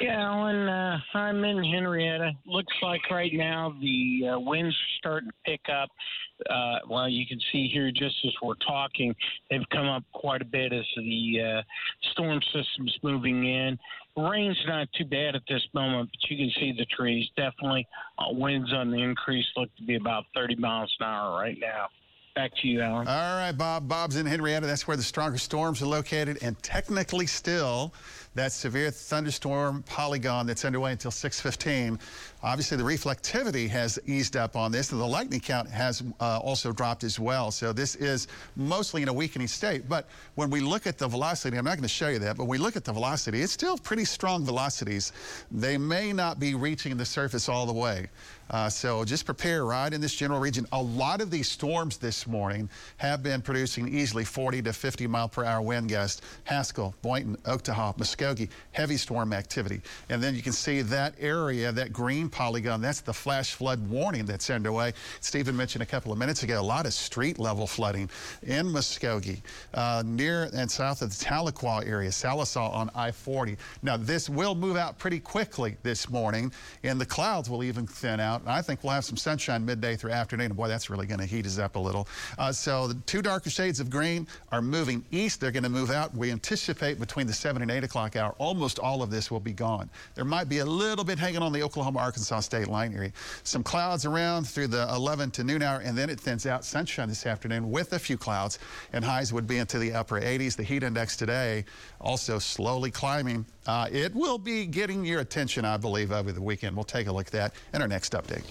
Yeah, 0.02 0.20
Alan, 0.20 0.68
uh, 0.68 0.98
I'm 1.14 1.44
in 1.44 1.62
Henrietta. 1.62 2.32
Looks 2.44 2.74
like 2.82 3.08
right 3.08 3.32
now 3.32 3.72
the 3.80 4.30
uh, 4.30 4.40
winds 4.40 4.74
are 4.74 4.98
starting 4.98 5.30
to 5.30 5.34
pick 5.46 5.60
up. 5.72 5.90
Uh, 6.50 6.78
well, 6.90 7.08
you 7.08 7.24
can 7.24 7.38
see 7.52 7.68
here 7.72 7.92
just 7.92 8.16
as 8.24 8.32
we're 8.42 8.56
talking, 8.66 9.14
they've 9.48 9.68
come 9.70 9.86
up 9.86 10.02
quite 10.12 10.42
a 10.42 10.44
bit 10.44 10.72
as 10.72 10.84
the 10.96 11.40
uh, 11.40 11.62
storm 12.10 12.40
system's 12.52 12.98
moving 13.04 13.46
in. 13.46 13.78
Rain's 14.16 14.58
not 14.66 14.88
too 14.98 15.04
bad 15.04 15.36
at 15.36 15.42
this 15.48 15.62
moment, 15.72 16.10
but 16.10 16.30
you 16.30 16.36
can 16.36 16.52
see 16.60 16.72
the 16.76 16.86
trees. 16.86 17.28
Definitely 17.36 17.86
uh, 18.18 18.24
winds 18.32 18.72
on 18.72 18.90
the 18.90 19.00
increase 19.00 19.46
look 19.56 19.74
to 19.76 19.84
be 19.84 19.94
about 19.94 20.24
30 20.34 20.56
miles 20.56 20.92
an 20.98 21.06
hour 21.06 21.38
right 21.38 21.58
now. 21.60 21.86
Back 22.34 22.52
to 22.62 22.68
you, 22.68 22.80
Alan. 22.80 23.06
All 23.06 23.36
right, 23.36 23.52
Bob. 23.52 23.88
Bob's 23.88 24.16
in 24.16 24.24
Henrietta. 24.24 24.66
That's 24.66 24.88
where 24.88 24.96
the 24.96 25.02
stronger 25.02 25.36
storms 25.36 25.82
are 25.82 25.86
located, 25.86 26.38
and 26.40 26.60
technically 26.62 27.26
still 27.26 27.92
that 28.34 28.52
severe 28.52 28.90
thunderstorm 28.90 29.82
polygon 29.82 30.46
that's 30.46 30.64
underway 30.64 30.92
until 30.92 31.10
615. 31.10 31.98
Obviously, 32.42 32.76
the 32.76 32.82
reflectivity 32.82 33.68
has 33.68 33.98
eased 34.06 34.36
up 34.36 34.56
on 34.56 34.72
this, 34.72 34.90
and 34.90 35.00
the 35.00 35.06
lightning 35.06 35.40
count 35.40 35.68
has 35.68 36.02
uh, 36.20 36.38
also 36.38 36.72
dropped 36.72 37.04
as 37.04 37.20
well. 37.20 37.50
So 37.50 37.72
this 37.72 37.94
is 37.96 38.28
mostly 38.56 39.02
in 39.02 39.08
a 39.08 39.12
weakening 39.12 39.48
state. 39.48 39.88
But 39.88 40.08
when 40.34 40.50
we 40.50 40.60
look 40.60 40.86
at 40.86 40.98
the 40.98 41.06
velocity, 41.06 41.56
I'm 41.56 41.64
not 41.64 41.76
going 41.76 41.82
to 41.82 41.88
show 41.88 42.08
you 42.08 42.18
that, 42.20 42.36
but 42.36 42.44
when 42.44 42.58
we 42.58 42.64
look 42.64 42.76
at 42.76 42.84
the 42.84 42.92
velocity, 42.92 43.42
it's 43.42 43.52
still 43.52 43.76
pretty 43.76 44.04
strong 44.04 44.44
velocities. 44.44 45.12
They 45.50 45.76
may 45.76 46.12
not 46.12 46.40
be 46.40 46.54
reaching 46.54 46.96
the 46.96 47.04
surface 47.04 47.48
all 47.48 47.66
the 47.66 47.72
way. 47.72 48.08
Uh, 48.50 48.68
so 48.68 49.04
just 49.04 49.24
prepare 49.24 49.64
right 49.64 49.92
in 49.92 50.00
this 50.00 50.14
general 50.14 50.40
region. 50.40 50.66
A 50.72 50.82
lot 50.82 51.20
of 51.20 51.30
these 51.30 51.48
storms 51.48 51.96
this 51.96 52.26
morning 52.26 52.68
have 52.98 53.22
been 53.22 53.40
producing 53.40 53.88
easily 53.88 54.24
40 54.24 54.62
to 54.62 54.72
50 54.72 55.06
mile 55.06 55.28
per 55.28 55.44
hour 55.44 55.62
wind 55.62 55.88
gusts. 55.88 56.22
Haskell, 56.44 56.94
Boynton, 57.02 57.36
Oktaha, 57.44 57.96
Muskogee, 57.96 58.48
heavy 58.72 58.96
storm 58.96 59.32
activity. 59.32 59.80
And 60.08 60.22
then 60.22 60.34
you 60.34 60.42
can 60.42 60.52
see 60.52 60.82
that 60.82 61.14
area, 61.18 61.72
that 61.72 61.92
green 61.92 62.28
polygon, 62.28 62.80
that's 62.80 63.00
the 63.00 63.12
flash 63.12 63.54
flood 63.54 63.86
warning 63.88 64.24
that's 64.24 64.50
underway. 64.50 64.92
Stephen 65.20 65.56
mentioned 65.56 65.82
a 65.82 65.86
couple 65.86 66.12
of 66.12 66.18
minutes 66.18 66.42
ago, 66.42 66.60
a 66.60 66.62
lot 66.62 66.86
of 66.86 66.92
street 66.92 67.38
level 67.38 67.66
flooding 67.66 68.08
in 68.42 68.66
Muskogee, 68.66 69.40
uh, 69.74 70.02
near 70.04 70.50
and 70.54 70.70
south 70.70 71.02
of 71.02 71.10
the 71.10 71.24
Tahlequah 71.24 71.86
area, 71.86 72.10
Sallisaw 72.10 72.72
on 72.72 72.90
I-40. 72.94 73.56
Now 73.82 73.96
this 73.96 74.28
will 74.28 74.54
move 74.54 74.76
out 74.76 74.98
pretty 74.98 75.20
quickly 75.20 75.76
this 75.82 76.08
morning 76.08 76.52
and 76.82 77.00
the 77.00 77.06
clouds 77.06 77.48
will 77.48 77.62
even 77.62 77.86
thin 77.86 78.20
out. 78.20 78.31
And 78.40 78.50
I 78.50 78.62
think 78.62 78.82
we'll 78.82 78.92
have 78.92 79.04
some 79.04 79.16
sunshine 79.16 79.64
midday 79.64 79.96
through 79.96 80.12
afternoon. 80.12 80.52
Boy, 80.54 80.68
that's 80.68 80.90
really 80.90 81.06
going 81.06 81.20
to 81.20 81.26
heat 81.26 81.46
us 81.46 81.58
up 81.58 81.76
a 81.76 81.78
little. 81.78 82.08
Uh, 82.38 82.52
so 82.52 82.88
the 82.88 82.94
two 83.06 83.22
darker 83.22 83.50
shades 83.50 83.80
of 83.80 83.90
green 83.90 84.26
are 84.50 84.62
moving 84.62 85.04
east. 85.10 85.40
They're 85.40 85.50
going 85.50 85.62
to 85.62 85.68
move 85.68 85.90
out. 85.90 86.14
We 86.16 86.30
anticipate 86.30 86.98
between 86.98 87.26
the 87.26 87.32
7 87.32 87.62
and 87.62 87.70
8 87.70 87.84
o'clock 87.84 88.16
hour, 88.16 88.34
almost 88.38 88.78
all 88.78 89.02
of 89.02 89.10
this 89.10 89.30
will 89.30 89.40
be 89.40 89.52
gone. 89.52 89.90
There 90.14 90.24
might 90.24 90.48
be 90.48 90.58
a 90.58 90.64
little 90.64 91.04
bit 91.04 91.18
hanging 91.18 91.42
on 91.42 91.52
the 91.52 91.62
Oklahoma-Arkansas 91.62 92.40
state 92.40 92.68
line 92.68 92.94
area. 92.94 93.12
Some 93.44 93.62
clouds 93.62 94.04
around 94.06 94.44
through 94.48 94.68
the 94.68 94.88
11 94.94 95.30
to 95.32 95.44
noon 95.44 95.62
hour, 95.62 95.80
and 95.80 95.96
then 95.96 96.10
it 96.10 96.18
thins 96.18 96.46
out. 96.46 96.64
Sunshine 96.64 97.08
this 97.08 97.26
afternoon 97.26 97.70
with 97.70 97.92
a 97.92 97.98
few 97.98 98.16
clouds, 98.16 98.58
and 98.92 99.04
highs 99.04 99.32
would 99.32 99.46
be 99.46 99.58
into 99.58 99.78
the 99.78 99.92
upper 99.92 100.20
80s. 100.20 100.56
The 100.56 100.62
heat 100.62 100.82
index 100.82 101.16
today 101.16 101.64
also 102.00 102.38
slowly 102.38 102.90
climbing. 102.90 103.46
Uh, 103.66 103.88
it 103.90 104.14
will 104.14 104.38
be 104.38 104.66
getting 104.66 105.04
your 105.04 105.20
attention, 105.20 105.64
I 105.64 105.76
believe, 105.76 106.12
over 106.12 106.32
the 106.32 106.42
weekend. 106.42 106.74
We'll 106.76 106.84
take 106.84 107.06
a 107.06 107.12
look 107.12 107.26
at 107.26 107.32
that 107.32 107.54
in 107.72 107.82
our 107.82 107.88
next 107.88 108.12
update. 108.12 108.44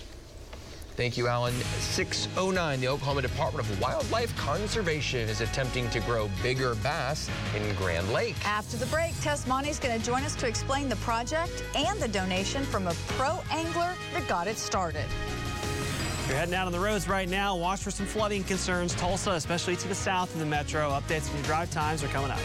Thank 0.95 1.17
you, 1.17 1.27
Alan. 1.27 1.53
609, 1.79 2.81
the 2.81 2.87
Oklahoma 2.87 3.21
Department 3.21 3.67
of 3.67 3.81
Wildlife 3.81 4.35
Conservation 4.35 5.27
is 5.29 5.41
attempting 5.41 5.89
to 5.89 5.99
grow 6.01 6.29
bigger 6.43 6.75
bass 6.75 7.29
in 7.55 7.75
Grand 7.75 8.11
Lake. 8.11 8.35
After 8.45 8.77
the 8.77 8.85
break, 8.87 9.19
Tess 9.21 9.47
is 9.47 9.79
going 9.79 9.97
to 9.97 10.05
join 10.05 10.23
us 10.23 10.35
to 10.35 10.47
explain 10.47 10.89
the 10.89 10.97
project 10.97 11.63
and 11.75 11.99
the 11.99 12.09
donation 12.09 12.63
from 12.63 12.87
a 12.87 12.93
pro 13.07 13.39
angler 13.51 13.95
that 14.13 14.27
got 14.27 14.47
it 14.47 14.57
started. 14.57 15.05
You're 16.27 16.37
heading 16.37 16.55
out 16.55 16.67
on 16.67 16.71
the 16.71 16.79
roads 16.79 17.07
right 17.07 17.27
now. 17.27 17.55
Watch 17.55 17.81
for 17.81 17.91
some 17.91 18.05
flooding 18.05 18.43
concerns. 18.43 18.93
Tulsa, 18.93 19.31
especially 19.31 19.75
to 19.77 19.87
the 19.87 19.95
south 19.95 20.33
of 20.33 20.39
the 20.39 20.45
metro. 20.45 20.89
Updates 20.91 21.23
from 21.23 21.37
your 21.37 21.45
drive 21.45 21.71
times 21.71 22.03
are 22.03 22.07
coming 22.07 22.31
up. 22.31 22.39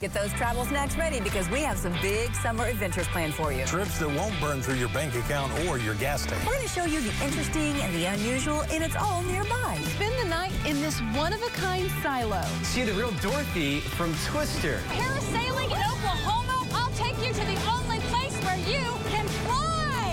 Get 0.00 0.14
those 0.14 0.32
travels 0.34 0.70
next 0.70 0.96
ready 0.96 1.18
because 1.18 1.50
we 1.50 1.58
have 1.62 1.76
some 1.76 1.92
big 2.00 2.32
summer 2.36 2.66
adventures 2.66 3.08
planned 3.08 3.34
for 3.34 3.52
you. 3.52 3.64
Trips 3.64 3.98
that 3.98 4.08
won't 4.08 4.32
burn 4.40 4.62
through 4.62 4.76
your 4.76 4.90
bank 4.90 5.16
account 5.16 5.52
or 5.66 5.76
your 5.76 5.94
gas 5.96 6.24
tank. 6.24 6.40
We're 6.46 6.52
going 6.52 6.62
to 6.62 6.68
show 6.68 6.84
you 6.84 7.00
the 7.00 7.12
interesting 7.24 7.74
and 7.80 7.92
the 7.92 8.04
unusual, 8.04 8.62
and 8.70 8.84
it's 8.84 8.94
all 8.94 9.22
nearby. 9.24 9.76
Spend 9.96 10.14
the 10.20 10.28
night 10.28 10.52
in 10.64 10.80
this 10.80 11.00
one-of-a-kind 11.16 11.90
silo. 12.00 12.42
See 12.62 12.84
the 12.84 12.92
real 12.92 13.10
Dorothy 13.20 13.80
from 13.80 14.14
Twister. 14.26 14.78
Parasailing 14.86 15.66
in 15.66 15.82
Oklahoma, 15.90 16.68
I'll 16.74 16.92
take 16.92 17.18
you 17.26 17.32
to 17.32 17.44
the 17.44 17.56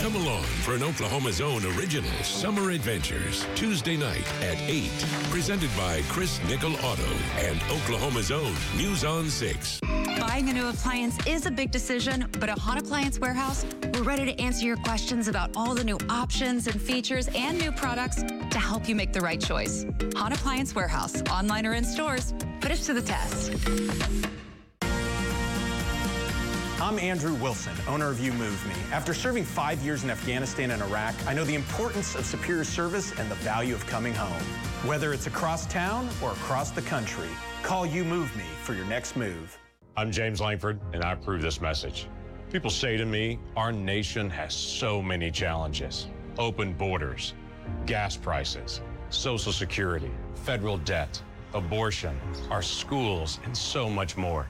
Come 0.06 0.18
along 0.18 0.44
for 0.62 0.76
an 0.76 0.84
Oklahoma's 0.84 1.42
own 1.42 1.66
original 1.66 2.12
Summer 2.22 2.70
Adventures, 2.70 3.44
Tuesday 3.56 3.98
night 3.98 4.24
at 4.44 4.56
8. 4.70 4.88
Presented 5.32 5.72
by 5.76 6.04
Chris 6.10 6.40
Nikel 6.48 6.76
Auto 6.86 7.12
and 7.38 7.60
Oklahoma's 7.72 8.30
own 8.30 8.54
News 8.78 9.04
on 9.04 9.28
6. 9.28 9.80
Buying 10.20 10.48
a 10.50 10.54
new 10.54 10.68
appliance 10.68 11.18
is 11.26 11.48
a 11.48 11.52
big 11.52 11.72
decision, 11.72 12.28
but 12.34 12.50
at 12.50 12.60
Hot 12.60 12.78
Appliance 12.78 13.18
Warehouse, 13.18 13.66
we're 13.96 14.04
ready 14.04 14.26
to 14.26 14.40
answer 14.40 14.64
your 14.64 14.78
questions 14.78 15.28
about 15.28 15.50
all 15.56 15.74
the 15.74 15.84
new 15.84 15.98
options 16.08 16.68
and 16.68 16.80
features 16.80 17.28
and 17.34 17.58
new 17.58 17.72
products 17.72 18.22
to 18.52 18.60
help 18.60 18.88
you 18.88 18.94
make 18.94 19.12
the 19.12 19.22
right 19.22 19.42
choice. 19.42 19.88
Hot 20.16 20.32
Appliance 20.32 20.76
Warehouse, 20.76 21.20
online 21.32 21.66
or 21.66 21.74
in 21.74 21.84
stores, 21.84 22.36
put 22.62 22.70
us 22.70 22.86
to 22.86 22.94
the 22.94 23.02
test. 23.02 24.35
I'm 26.86 27.00
Andrew 27.00 27.34
Wilson, 27.34 27.74
owner 27.88 28.12
of 28.12 28.20
You 28.20 28.32
Move 28.34 28.64
Me. 28.68 28.76
After 28.92 29.12
serving 29.12 29.44
five 29.44 29.82
years 29.82 30.04
in 30.04 30.12
Afghanistan 30.12 30.70
and 30.70 30.84
Iraq, 30.84 31.16
I 31.26 31.34
know 31.34 31.44
the 31.44 31.56
importance 31.56 32.14
of 32.14 32.28
superior 32.28 32.64
service 32.64 33.12
and 33.18 33.28
the 33.28 33.34
value 33.38 33.74
of 33.74 33.84
coming 33.88 34.14
home. 34.14 34.40
Whether 34.88 35.12
it's 35.12 35.26
across 35.26 35.66
town 35.66 36.08
or 36.22 36.30
across 36.30 36.70
the 36.70 36.84
country, 36.84 37.28
call 37.64 37.88
You 37.88 38.04
Move 38.04 38.38
Me 38.38 38.44
for 38.62 38.76
your 38.76 38.86
next 38.86 39.16
move. 39.16 39.58
I'm 39.98 40.12
James 40.12 40.40
Lankford, 40.40 40.80
and 40.94 41.04
I 41.04 41.14
approve 41.14 41.42
this 41.42 41.60
message. 41.60 42.06
People 42.52 42.70
say 42.70 42.98
to 42.98 43.06
me, 43.08 43.40
our 43.58 43.72
nation 43.72 44.30
has 44.30 44.54
so 44.54 45.02
many 45.02 45.32
challenges 45.32 46.06
open 46.38 46.72
borders, 46.74 47.34
gas 47.88 48.16
prices, 48.16 48.82
Social 49.10 49.52
Security, 49.52 50.12
federal 50.36 50.78
debt, 50.78 51.20
abortion, 51.56 52.16
our 52.52 52.62
schools, 52.62 53.40
and 53.44 53.58
so 53.58 53.90
much 53.90 54.18
more. 54.18 54.48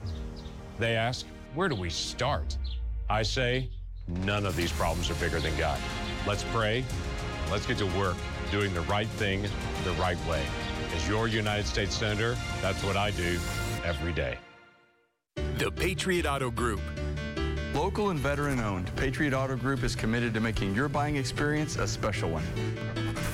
They 0.78 0.96
ask, 0.96 1.24
where 1.56 1.70
do 1.70 1.74
we 1.74 1.88
start? 1.88 2.56
I 3.08 3.22
say, 3.22 3.70
none 4.06 4.44
of 4.44 4.56
these 4.56 4.70
problems 4.70 5.10
are 5.10 5.14
bigger 5.14 5.40
than 5.40 5.56
God. 5.56 5.80
Let's 6.26 6.44
pray. 6.44 6.84
Let's 7.50 7.66
get 7.66 7.78
to 7.78 7.86
work 7.98 8.16
doing 8.50 8.74
the 8.74 8.82
right 8.82 9.08
thing 9.08 9.42
the 9.82 9.92
right 9.92 10.18
way. 10.28 10.44
As 10.94 11.08
your 11.08 11.28
United 11.28 11.66
States 11.66 11.96
Senator, 11.96 12.36
that's 12.60 12.84
what 12.84 12.96
I 12.96 13.10
do 13.12 13.38
every 13.84 14.12
day. 14.12 14.38
The 15.56 15.70
Patriot 15.70 16.26
Auto 16.26 16.50
Group. 16.50 16.80
Local 17.74 18.10
and 18.10 18.18
veteran 18.18 18.60
owned, 18.60 18.94
Patriot 18.96 19.32
Auto 19.32 19.56
Group 19.56 19.82
is 19.82 19.96
committed 19.96 20.34
to 20.34 20.40
making 20.40 20.74
your 20.74 20.88
buying 20.88 21.16
experience 21.16 21.76
a 21.76 21.86
special 21.86 22.30
one. 22.30 22.44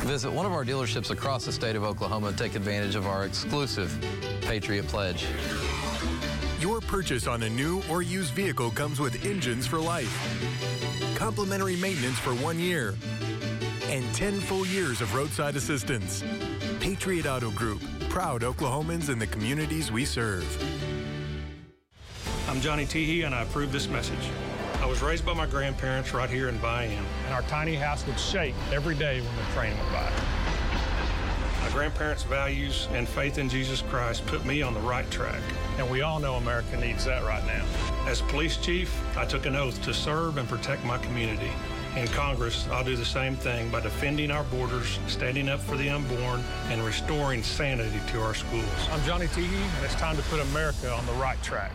Visit 0.07 0.31
one 0.31 0.47
of 0.47 0.53
our 0.53 0.65
dealerships 0.65 1.11
across 1.11 1.45
the 1.45 1.53
state 1.53 1.75
of 1.75 1.83
Oklahoma 1.83 2.29
and 2.29 2.39
take 2.39 2.55
advantage 2.55 2.95
of 2.95 3.07
our 3.07 3.25
exclusive 3.25 3.93
Patriot 4.43 4.87
Pledge. 4.87 5.27
Your 6.63 6.81
purchase 6.81 7.27
on 7.27 7.43
a 7.43 7.51
new 7.51 7.83
or 7.91 8.03
used 8.03 8.35
vehicle 8.35 8.71
comes 8.71 9.01
with 9.01 9.25
engines 9.25 9.67
for 9.67 9.81
life, 9.81 10.09
complimentary 11.17 11.75
maintenance 11.75 12.21
for 12.21 12.37
one 12.37 12.57
year, 12.57 12.95
and 13.87 14.05
10 14.15 14.39
full 14.39 14.65
years 14.67 15.01
of 15.01 15.13
roadside 15.13 15.57
assistance. 15.57 16.23
Patriot 16.79 17.27
Auto 17.27 17.51
Group, 17.51 17.83
proud 18.09 18.43
Oklahomans 18.43 19.09
and 19.09 19.21
the 19.21 19.27
communities 19.27 19.91
we 19.91 20.05
serve. 20.05 20.47
I'm 22.49 22.61
Johnny 22.61 22.87
Teehee, 22.87 23.27
and 23.27 23.35
I 23.35 23.43
approve 23.43 23.73
this 23.73 23.89
message. 23.89 24.31
I 24.81 24.87
was 24.87 25.03
raised 25.03 25.27
by 25.27 25.35
my 25.35 25.47
grandparents 25.47 26.15
right 26.15 26.31
here 26.31 26.49
in 26.49 26.57
Bayham, 26.59 27.05
and 27.25 27.35
our 27.35 27.43
tiny 27.43 27.75
house 27.75 28.07
would 28.07 28.21
shake 28.21 28.55
every 28.71 28.95
day 28.95 29.21
when 29.21 29.35
the 29.35 29.53
train 29.53 29.77
went 29.77 29.93
by. 29.93 30.42
My 31.63 31.71
grandparents' 31.71 32.25
values 32.25 32.89
and 32.93 33.09
faith 33.09 33.39
in 33.39 33.49
Jesus 33.49 33.83
Christ 33.83 34.27
put 34.27 34.45
me 34.45 34.63
on 34.63 34.75
the 34.75 34.81
right 34.81 35.09
track, 35.13 35.41
and 35.79 35.89
we 35.89 36.03
all 36.03 36.19
know 36.19 36.35
America 36.35 36.77
needs 36.77 37.05
that 37.05 37.23
right 37.23 37.45
now. 37.47 37.65
As 38.05 38.21
police 38.21 38.57
chief, 38.57 38.93
I 39.17 39.25
took 39.25 39.47
an 39.47 39.55
oath 39.55 39.81
to 39.83 39.95
serve 39.95 40.39
and 40.39 40.49
protect 40.49 40.85
my 40.85 40.99
community. 40.99 41.53
In 41.97 42.09
Congress, 42.09 42.67
I'll 42.73 42.83
do 42.83 42.97
the 42.97 43.05
same 43.05 43.37
thing 43.37 43.71
by 43.71 43.79
defending 43.79 44.33
our 44.33 44.43
borders, 44.45 44.99
standing 45.07 45.49
up 45.49 45.61
for 45.61 45.77
the 45.77 45.89
unborn, 45.89 46.43
and 46.69 46.83
restoring 46.85 47.45
sanity 47.45 48.01
to 48.09 48.21
our 48.21 48.35
schools. 48.35 48.89
I'm 48.91 49.03
Johnny 49.05 49.27
Teehee, 49.27 49.77
and 49.77 49.85
it's 49.85 49.95
time 49.95 50.17
to 50.17 50.23
put 50.25 50.41
America 50.41 50.93
on 50.93 51.07
the 51.07 51.13
right 51.13 51.41
track. 51.45 51.71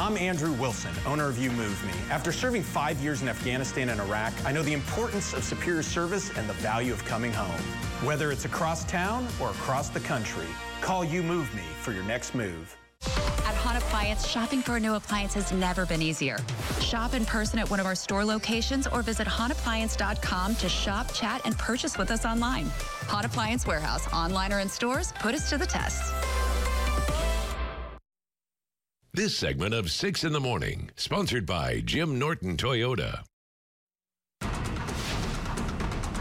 I'm 0.00 0.16
Andrew 0.16 0.52
Wilson, 0.52 0.92
owner 1.06 1.28
of 1.28 1.36
You 1.36 1.50
Move 1.50 1.84
Me. 1.84 1.92
After 2.08 2.32
serving 2.32 2.62
five 2.62 2.98
years 3.00 3.20
in 3.20 3.28
Afghanistan 3.28 3.90
and 3.90 4.00
Iraq, 4.00 4.32
I 4.46 4.50
know 4.50 4.62
the 4.62 4.72
importance 4.72 5.34
of 5.34 5.44
superior 5.44 5.82
service 5.82 6.34
and 6.38 6.48
the 6.48 6.54
value 6.54 6.94
of 6.94 7.04
coming 7.04 7.30
home. 7.30 7.60
Whether 8.02 8.32
it's 8.32 8.46
across 8.46 8.82
town 8.86 9.28
or 9.38 9.50
across 9.50 9.90
the 9.90 10.00
country, 10.00 10.46
call 10.80 11.04
You 11.04 11.22
Move 11.22 11.54
Me 11.54 11.64
for 11.82 11.92
your 11.92 12.02
next 12.04 12.34
move. 12.34 12.74
At 13.04 13.54
Hot 13.56 13.76
Appliance, 13.76 14.26
shopping 14.26 14.62
for 14.62 14.76
a 14.76 14.80
new 14.80 14.94
appliance 14.94 15.34
has 15.34 15.52
never 15.52 15.84
been 15.84 16.00
easier. 16.00 16.38
Shop 16.80 17.12
in 17.12 17.26
person 17.26 17.58
at 17.58 17.68
one 17.68 17.78
of 17.78 17.84
our 17.84 17.94
store 17.94 18.24
locations 18.24 18.86
or 18.86 19.02
visit 19.02 19.26
hotappliance.com 19.26 20.54
to 20.54 20.68
shop, 20.70 21.12
chat, 21.12 21.42
and 21.44 21.58
purchase 21.58 21.98
with 21.98 22.10
us 22.10 22.24
online. 22.24 22.64
Hot 23.08 23.26
Appliance 23.26 23.66
Warehouse, 23.66 24.10
online 24.14 24.50
or 24.50 24.60
in 24.60 24.68
stores, 24.70 25.12
put 25.20 25.34
us 25.34 25.50
to 25.50 25.58
the 25.58 25.66
test. 25.66 26.10
This 29.12 29.36
segment 29.36 29.74
of 29.74 29.90
6 29.90 30.22
in 30.22 30.32
the 30.32 30.38
Morning, 30.38 30.88
sponsored 30.94 31.44
by 31.44 31.80
Jim 31.80 32.16
Norton 32.16 32.56
Toyota. 32.56 33.24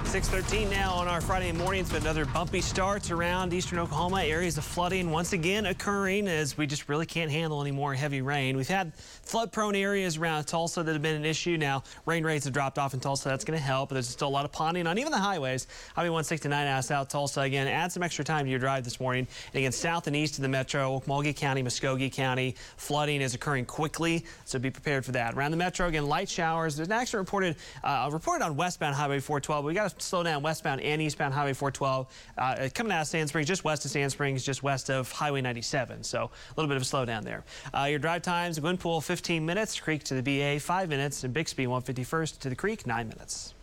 613 0.10 0.72
now 0.72 0.92
on 0.94 1.08
our 1.08 1.22
Friday 1.22 1.51
morning. 1.51 1.82
It's 1.82 1.92
been 1.92 2.01
another 2.01 2.25
bumpy 2.25 2.62
start 2.62 3.12
around 3.12 3.54
eastern 3.54 3.78
Oklahoma. 3.78 4.24
Areas 4.24 4.58
of 4.58 4.63
flooding 4.63 5.12
once 5.12 5.34
again 5.34 5.68
occurring 5.68 6.28
as 6.28 6.58
we 6.58 6.66
just 6.66 6.89
really 6.89 7.06
can't 7.06 7.30
handle 7.30 7.62
any 7.62 7.70
more 7.70 7.94
heavy 7.94 8.24
rain. 8.24 8.58
We've 8.58 8.68
had 8.68 8.96
flood 8.96 9.51
prone 9.51 9.75
areas 9.75 10.18
around 10.18 10.46
Tulsa 10.46 10.82
that 10.82 10.92
have 10.94 11.04
been 11.04 11.16
an 11.16 11.25
issue. 11.25 11.58
Now, 11.58 11.84
rain 12.08 12.24
rates 12.24 12.46
have 12.46 12.56
dropped 12.56 12.80
off 12.80 12.96
in 12.96 13.00
Tulsa. 13.00 13.30
That's 13.30 13.46
going 13.46 13.60
to 13.60 13.63
help, 13.63 13.89
but 13.89 13.94
there's 13.94 14.08
still 14.08 14.30
a 14.30 14.30
lot 14.30 14.46
of 14.46 14.51
ponding 14.51 14.89
on 14.89 14.98
even 14.98 15.12
the 15.12 15.20
highways. 15.20 15.68
Highway 15.94 16.10
169 16.10 16.66
out 16.66 16.84
South 16.84 17.08
Tulsa. 17.08 17.42
Again, 17.42 17.68
add 17.68 17.92
some 17.92 18.01
extra 18.01 18.25
time 18.25 18.46
to 18.46 18.50
your 18.50 18.60
drive 18.60 18.84
this 18.84 19.00
morning. 19.00 19.28
And 19.54 19.60
again, 19.60 19.72
south 19.72 20.08
and 20.08 20.16
east 20.16 20.39
of 20.39 20.42
the 20.42 20.50
metro, 20.50 21.01
Okmulgee 21.01 21.36
County, 21.36 21.62
Muskogee 21.62 22.12
County, 22.12 22.56
flooding 22.78 23.22
is 23.22 23.36
occurring 23.36 23.66
quickly, 23.66 24.25
so 24.46 24.58
be 24.58 24.72
prepared 24.72 25.06
for 25.06 25.12
that. 25.12 25.36
Around 25.36 25.51
the 25.51 25.58
metro, 25.58 25.86
again, 25.86 26.08
light 26.08 26.30
showers. 26.30 26.75
There's 26.75 26.88
an 26.88 26.94
accident 26.94 27.28
reported, 27.28 27.58
uh, 27.84 28.10
reported 28.12 28.44
on 28.44 28.56
westbound 28.56 28.96
Highway 28.96 29.20
412. 29.20 29.66
We 29.66 29.75
got 29.75 29.89
to 29.92 29.99
slow 30.01 30.24
down 30.24 30.41
westbound 30.41 30.82
and 30.82 31.01
eastbound 31.01 31.34
Highway 31.34 31.53
412. 31.53 32.08
Uh, 32.38 32.70
coming 32.74 32.91
out 32.91 33.01
of 33.01 33.08
Sand 33.08 33.29
Springs, 33.29 33.48
just 33.48 33.63
west 33.63 33.86
of 33.86 33.91
Sand 33.91 34.12
Springs, 34.12 34.44
just 34.44 34.63
west 34.63 34.89
of 34.89 35.12
Highway 35.12 35.41
97. 35.41 36.03
So 36.03 36.24
a 36.24 36.53
little 36.56 36.68
bit 36.68 36.77
of 36.77 36.84
a 36.84 36.86
slowdown 36.86 37.24
there. 37.24 37.44
Uh, 37.74 37.84
your 37.84 38.00
drive 38.00 38.22
times, 38.22 38.60
Glenpool 38.60 39.03
15 39.03 39.46
minutes, 39.46 39.79
Creek 39.79 40.03
to 40.06 40.22
the 40.22 40.22
BA 40.22 40.60
5 40.60 40.89
minutes, 40.89 41.24
and 41.24 41.34
Bixby 41.34 41.68
151st 41.68 42.39
to 42.39 42.50
the 42.50 42.56
Creek 42.56 42.86
9 42.88 43.08
minutes. 43.08 43.53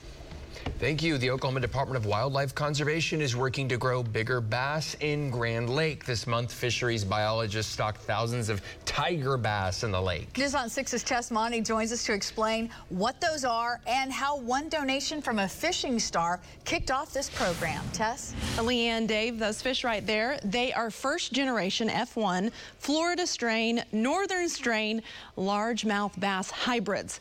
Thank 0.78 1.02
you. 1.02 1.16
The 1.16 1.30
Oklahoma 1.30 1.60
Department 1.60 1.96
of 1.96 2.04
Wildlife 2.04 2.54
Conservation 2.54 3.22
is 3.22 3.34
working 3.34 3.66
to 3.70 3.78
grow 3.78 4.02
bigger 4.02 4.42
bass 4.42 4.94
in 5.00 5.30
Grand 5.30 5.70
Lake. 5.70 6.04
This 6.04 6.26
month, 6.26 6.52
fisheries 6.52 7.02
biologists 7.02 7.72
stocked 7.72 8.02
thousands 8.02 8.50
of 8.50 8.60
tiger 8.84 9.38
bass 9.38 9.84
in 9.84 9.90
the 9.90 10.00
lake. 10.00 10.36
News 10.36 10.54
on 10.54 10.68
6's 10.68 11.02
Tess 11.02 11.30
Maune 11.30 11.64
joins 11.64 11.92
us 11.92 12.04
to 12.04 12.12
explain 12.12 12.68
what 12.90 13.20
those 13.22 13.42
are 13.42 13.80
and 13.86 14.12
how 14.12 14.36
one 14.36 14.68
donation 14.68 15.22
from 15.22 15.38
a 15.38 15.48
fishing 15.48 15.98
star 15.98 16.40
kicked 16.66 16.90
off 16.90 17.10
this 17.10 17.30
program. 17.30 17.82
Tess? 17.94 18.34
Leanne, 18.56 19.06
Dave, 19.06 19.38
those 19.38 19.62
fish 19.62 19.82
right 19.82 20.06
there, 20.06 20.38
they 20.44 20.74
are 20.74 20.90
first 20.90 21.32
generation 21.32 21.88
F1, 21.88 22.52
Florida 22.78 23.26
strain, 23.26 23.82
northern 23.92 24.48
strain, 24.48 25.02
largemouth 25.38 26.20
bass 26.20 26.50
hybrids. 26.50 27.18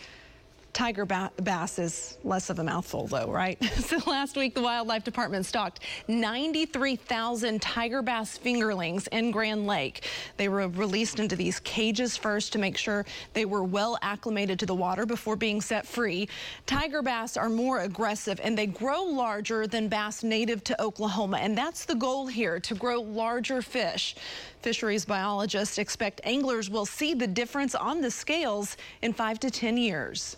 Tiger 0.75 1.05
ba 1.05 1.31
bass 1.41 1.79
is 1.79 2.17
less 2.25 2.49
of 2.49 2.59
a 2.59 2.63
mouthful, 2.63 3.07
though, 3.07 3.31
right? 3.31 3.57
so 3.75 3.97
last 4.07 4.35
week, 4.35 4.53
the 4.53 4.61
Wildlife 4.61 5.05
Department 5.05 5.45
stocked 5.45 5.79
93,000 6.09 7.61
tiger 7.61 8.01
bass 8.01 8.37
fingerlings 8.37 9.07
in 9.13 9.31
Grand 9.31 9.67
Lake. 9.67 10.05
They 10.35 10.49
were 10.49 10.67
released 10.67 11.17
into 11.17 11.37
these 11.37 11.61
cages 11.61 12.17
first 12.17 12.51
to 12.51 12.59
make 12.59 12.75
sure 12.75 13.05
they 13.31 13.45
were 13.45 13.63
well 13.63 13.97
acclimated 14.01 14.59
to 14.59 14.65
the 14.65 14.75
water 14.75 15.05
before 15.05 15.37
being 15.37 15.61
set 15.61 15.87
free. 15.87 16.27
Tiger 16.65 17.01
bass 17.01 17.37
are 17.37 17.47
more 17.47 17.79
aggressive 17.79 18.41
and 18.43 18.57
they 18.57 18.67
grow 18.67 19.01
larger 19.01 19.67
than 19.67 19.87
bass 19.87 20.25
native 20.25 20.61
to 20.65 20.81
Oklahoma. 20.81 21.37
And 21.37 21.57
that's 21.57 21.85
the 21.85 21.95
goal 21.95 22.27
here, 22.27 22.59
to 22.59 22.75
grow 22.75 22.99
larger 22.99 23.61
fish. 23.61 24.17
Fisheries 24.61 25.05
biologists 25.05 25.77
expect 25.77 26.19
anglers 26.25 26.69
will 26.69 26.85
see 26.85 27.13
the 27.13 27.27
difference 27.27 27.75
on 27.75 28.01
the 28.01 28.11
scales 28.11 28.75
in 29.01 29.13
five 29.13 29.39
to 29.39 29.49
10 29.49 29.77
years. 29.77 30.35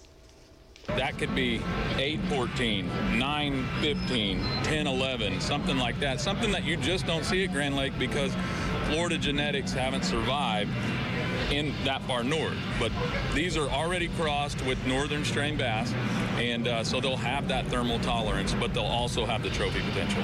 That 0.88 1.18
could 1.18 1.36
be 1.36 1.62
814, 1.98 2.88
915, 3.20 4.40
1011, 4.40 5.42
something 5.42 5.78
like 5.78 6.00
that. 6.00 6.20
Something 6.20 6.52
that 6.52 6.64
you 6.64 6.78
just 6.78 7.06
don't 7.06 7.24
see 7.24 7.44
at 7.44 7.52
Grand 7.52 7.76
Lake 7.76 7.94
because 8.00 8.34
Florida 8.88 9.18
genetics 9.18 9.74
haven't 9.74 10.06
survived 10.06 10.72
in 11.52 11.74
that 11.84 12.02
far 12.04 12.24
north. 12.24 12.58
But 12.80 12.92
these 13.34 13.58
are 13.58 13.70
already 13.70 14.10
crossed 14.10 14.64
with 14.66 14.84
northern 14.86 15.24
strain 15.24 15.58
bass, 15.58 15.94
and 16.38 16.68
uh, 16.68 16.84
so 16.84 17.00
they'll 17.00 17.18
have 17.18 17.48
that 17.48 17.66
thermal 17.68 18.00
tolerance, 18.00 18.54
but 18.54 18.74
they'll 18.74 18.84
also 18.84 19.26
have 19.26 19.44
the 19.44 19.50
trophy 19.50 19.82
potential. 19.82 20.24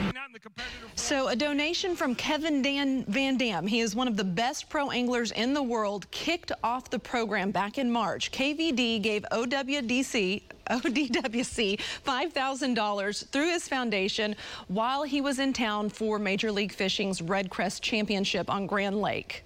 So 0.96 1.30
a 1.30 1.36
donation 1.36 1.96
from 1.96 2.16
Kevin 2.16 2.62
Dan 2.62 3.06
Van 3.06 3.38
Dam. 3.38 3.68
He 3.68 3.80
is 3.80 3.96
one 3.96 4.08
of 4.08 4.18
the 4.18 4.24
best 4.24 4.70
pro 4.70 4.92
anglers 4.92 5.32
in 5.32 5.54
the 5.54 5.64
world. 5.64 6.10
Kicked 6.12 6.52
off 6.64 6.90
the 6.90 7.00
program 7.00 7.52
back 7.52 7.78
in 7.78 7.92
March. 7.92 8.32
KVD 8.32 9.02
gave 9.02 9.26
OWDC 9.32 10.44
ODWC 10.70 11.80
$5,000 12.06 13.28
through 13.30 13.50
his 13.50 13.68
foundation 13.68 14.36
while 14.68 15.04
he 15.04 15.22
was 15.22 15.40
in 15.40 15.54
town 15.54 15.90
for 15.90 16.20
Major 16.20 16.52
League 16.52 16.72
Fishing's 16.72 17.22
Red 17.22 17.50
Crest 17.50 17.84
Championship 17.84 18.50
on 18.50 18.66
Grand 18.66 19.02
Lake. 19.02 19.44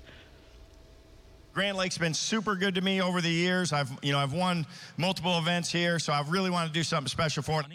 Grand 1.58 1.76
Lake's 1.76 1.98
been 1.98 2.14
super 2.14 2.56
good 2.56 2.76
to 2.76 2.82
me 2.82 3.02
over 3.02 3.20
the 3.20 3.32
years. 3.32 3.74
I've, 3.74 3.90
you 4.04 4.12
know, 4.12 4.20
I've 4.20 4.32
won 4.32 4.64
multiple 4.96 5.40
events 5.40 5.72
here, 5.72 5.98
so 5.98 6.14
I 6.14 6.24
really 6.28 6.52
want 6.52 6.68
to 6.68 6.72
do 6.72 6.84
something 6.84 7.08
special 7.08 7.42
for 7.42 7.62
it. 7.62 7.66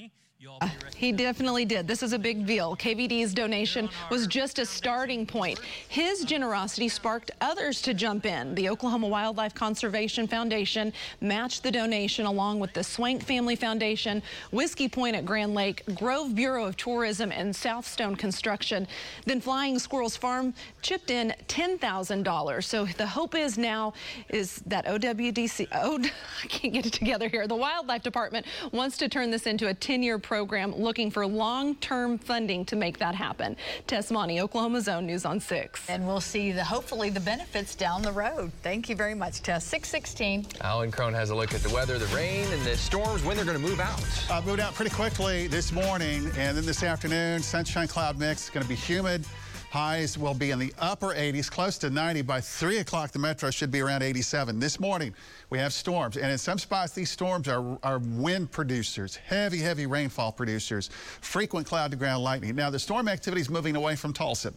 Uh, 0.60 0.68
he 0.96 1.12
definitely 1.12 1.64
did. 1.64 1.86
This 1.86 2.02
is 2.02 2.12
a 2.12 2.18
big 2.18 2.46
deal. 2.46 2.76
KVD's 2.76 3.32
donation 3.32 3.88
was 4.10 4.26
just 4.26 4.58
a 4.58 4.66
starting 4.66 5.24
point. 5.24 5.60
His 5.88 6.24
generosity 6.24 6.88
sparked 6.88 7.30
others 7.40 7.80
to 7.82 7.94
jump 7.94 8.26
in. 8.26 8.54
The 8.56 8.68
Oklahoma 8.68 9.06
Wildlife 9.06 9.54
Conservation 9.54 10.26
Foundation 10.26 10.92
matched 11.20 11.62
the 11.62 11.70
donation 11.70 12.26
along 12.26 12.58
with 12.58 12.72
the 12.72 12.82
Swank 12.82 13.22
Family 13.24 13.54
Foundation, 13.54 14.20
Whiskey 14.50 14.88
Point 14.88 15.14
at 15.14 15.24
Grand 15.24 15.54
Lake, 15.54 15.82
Grove 15.94 16.34
Bureau 16.34 16.64
of 16.64 16.76
Tourism, 16.76 17.30
and 17.30 17.54
Southstone 17.54 18.16
Construction. 18.16 18.88
Then 19.26 19.40
Flying 19.40 19.78
Squirrels 19.78 20.16
Farm 20.16 20.54
chipped 20.82 21.10
in 21.10 21.34
$10,000. 21.46 22.64
So 22.64 22.86
the 22.86 23.06
hope 23.06 23.36
is 23.36 23.58
now 23.58 23.92
is 24.28 24.56
that 24.66 24.86
OWDC, 24.86 25.68
oh, 25.72 25.98
I 26.42 26.46
can't 26.48 26.74
get 26.74 26.86
it 26.86 26.92
together 26.92 27.28
here. 27.28 27.46
The 27.46 27.54
Wildlife 27.54 28.02
Department 28.02 28.46
wants 28.72 28.96
to 28.98 29.08
turn 29.08 29.30
this 29.30 29.46
into 29.46 29.68
a 29.68 29.74
10-year 29.74 30.18
program 30.18 30.31
looking 30.32 31.10
for 31.10 31.26
long-term 31.26 32.18
funding 32.18 32.64
to 32.64 32.76
make 32.76 32.98
that 32.98 33.14
happen. 33.14 33.56
Tess 33.86 34.10
Maune, 34.10 34.40
Oklahoma's 34.40 34.88
Own 34.88 35.06
News 35.06 35.24
on 35.24 35.38
6. 35.38 35.90
And 35.90 36.06
we'll 36.06 36.20
see 36.20 36.52
the 36.52 36.64
hopefully 36.64 37.10
the 37.10 37.20
benefits 37.20 37.74
down 37.74 38.00
the 38.00 38.12
road. 38.12 38.50
Thank 38.62 38.88
you 38.88 38.96
very 38.96 39.14
much, 39.14 39.42
Tess. 39.42 39.64
616. 39.66 40.46
Alan 40.62 40.90
Crone 40.90 41.12
has 41.12 41.30
a 41.30 41.34
look 41.34 41.54
at 41.54 41.60
the 41.60 41.68
weather, 41.68 41.98
the 41.98 42.14
rain, 42.16 42.46
and 42.50 42.62
the 42.62 42.76
storms, 42.76 43.22
when 43.24 43.36
they're 43.36 43.44
going 43.44 43.60
to 43.60 43.68
move 43.68 43.80
out. 43.80 44.02
Uh, 44.30 44.40
moved 44.46 44.60
out 44.60 44.74
pretty 44.74 44.94
quickly 44.94 45.46
this 45.48 45.70
morning, 45.70 46.24
and 46.38 46.56
then 46.56 46.64
this 46.64 46.82
afternoon, 46.82 47.42
sunshine 47.42 47.86
cloud 47.86 48.18
mix. 48.18 48.42
It's 48.42 48.50
going 48.50 48.62
to 48.62 48.68
be 48.68 48.74
humid. 48.74 49.26
Highs 49.72 50.18
will 50.18 50.34
be 50.34 50.50
in 50.50 50.58
the 50.58 50.70
upper 50.78 51.14
80s, 51.14 51.50
close 51.50 51.78
to 51.78 51.88
90. 51.88 52.20
By 52.20 52.42
3 52.42 52.76
o'clock, 52.80 53.10
the 53.10 53.18
metro 53.18 53.50
should 53.50 53.70
be 53.70 53.80
around 53.80 54.02
87. 54.02 54.60
This 54.60 54.78
morning, 54.78 55.14
we 55.48 55.56
have 55.56 55.72
storms. 55.72 56.18
And 56.18 56.30
in 56.30 56.36
some 56.36 56.58
spots, 56.58 56.92
these 56.92 57.10
storms 57.10 57.48
are, 57.48 57.78
are 57.82 57.98
wind 57.98 58.50
producers, 58.50 59.16
heavy, 59.16 59.60
heavy 59.60 59.86
rainfall 59.86 60.30
producers, 60.30 60.90
frequent 61.22 61.66
cloud 61.66 61.90
to 61.92 61.96
ground 61.96 62.22
lightning. 62.22 62.54
Now, 62.54 62.68
the 62.68 62.78
storm 62.78 63.08
activity 63.08 63.40
is 63.40 63.48
moving 63.48 63.74
away 63.74 63.96
from 63.96 64.12
Tulsa. 64.12 64.52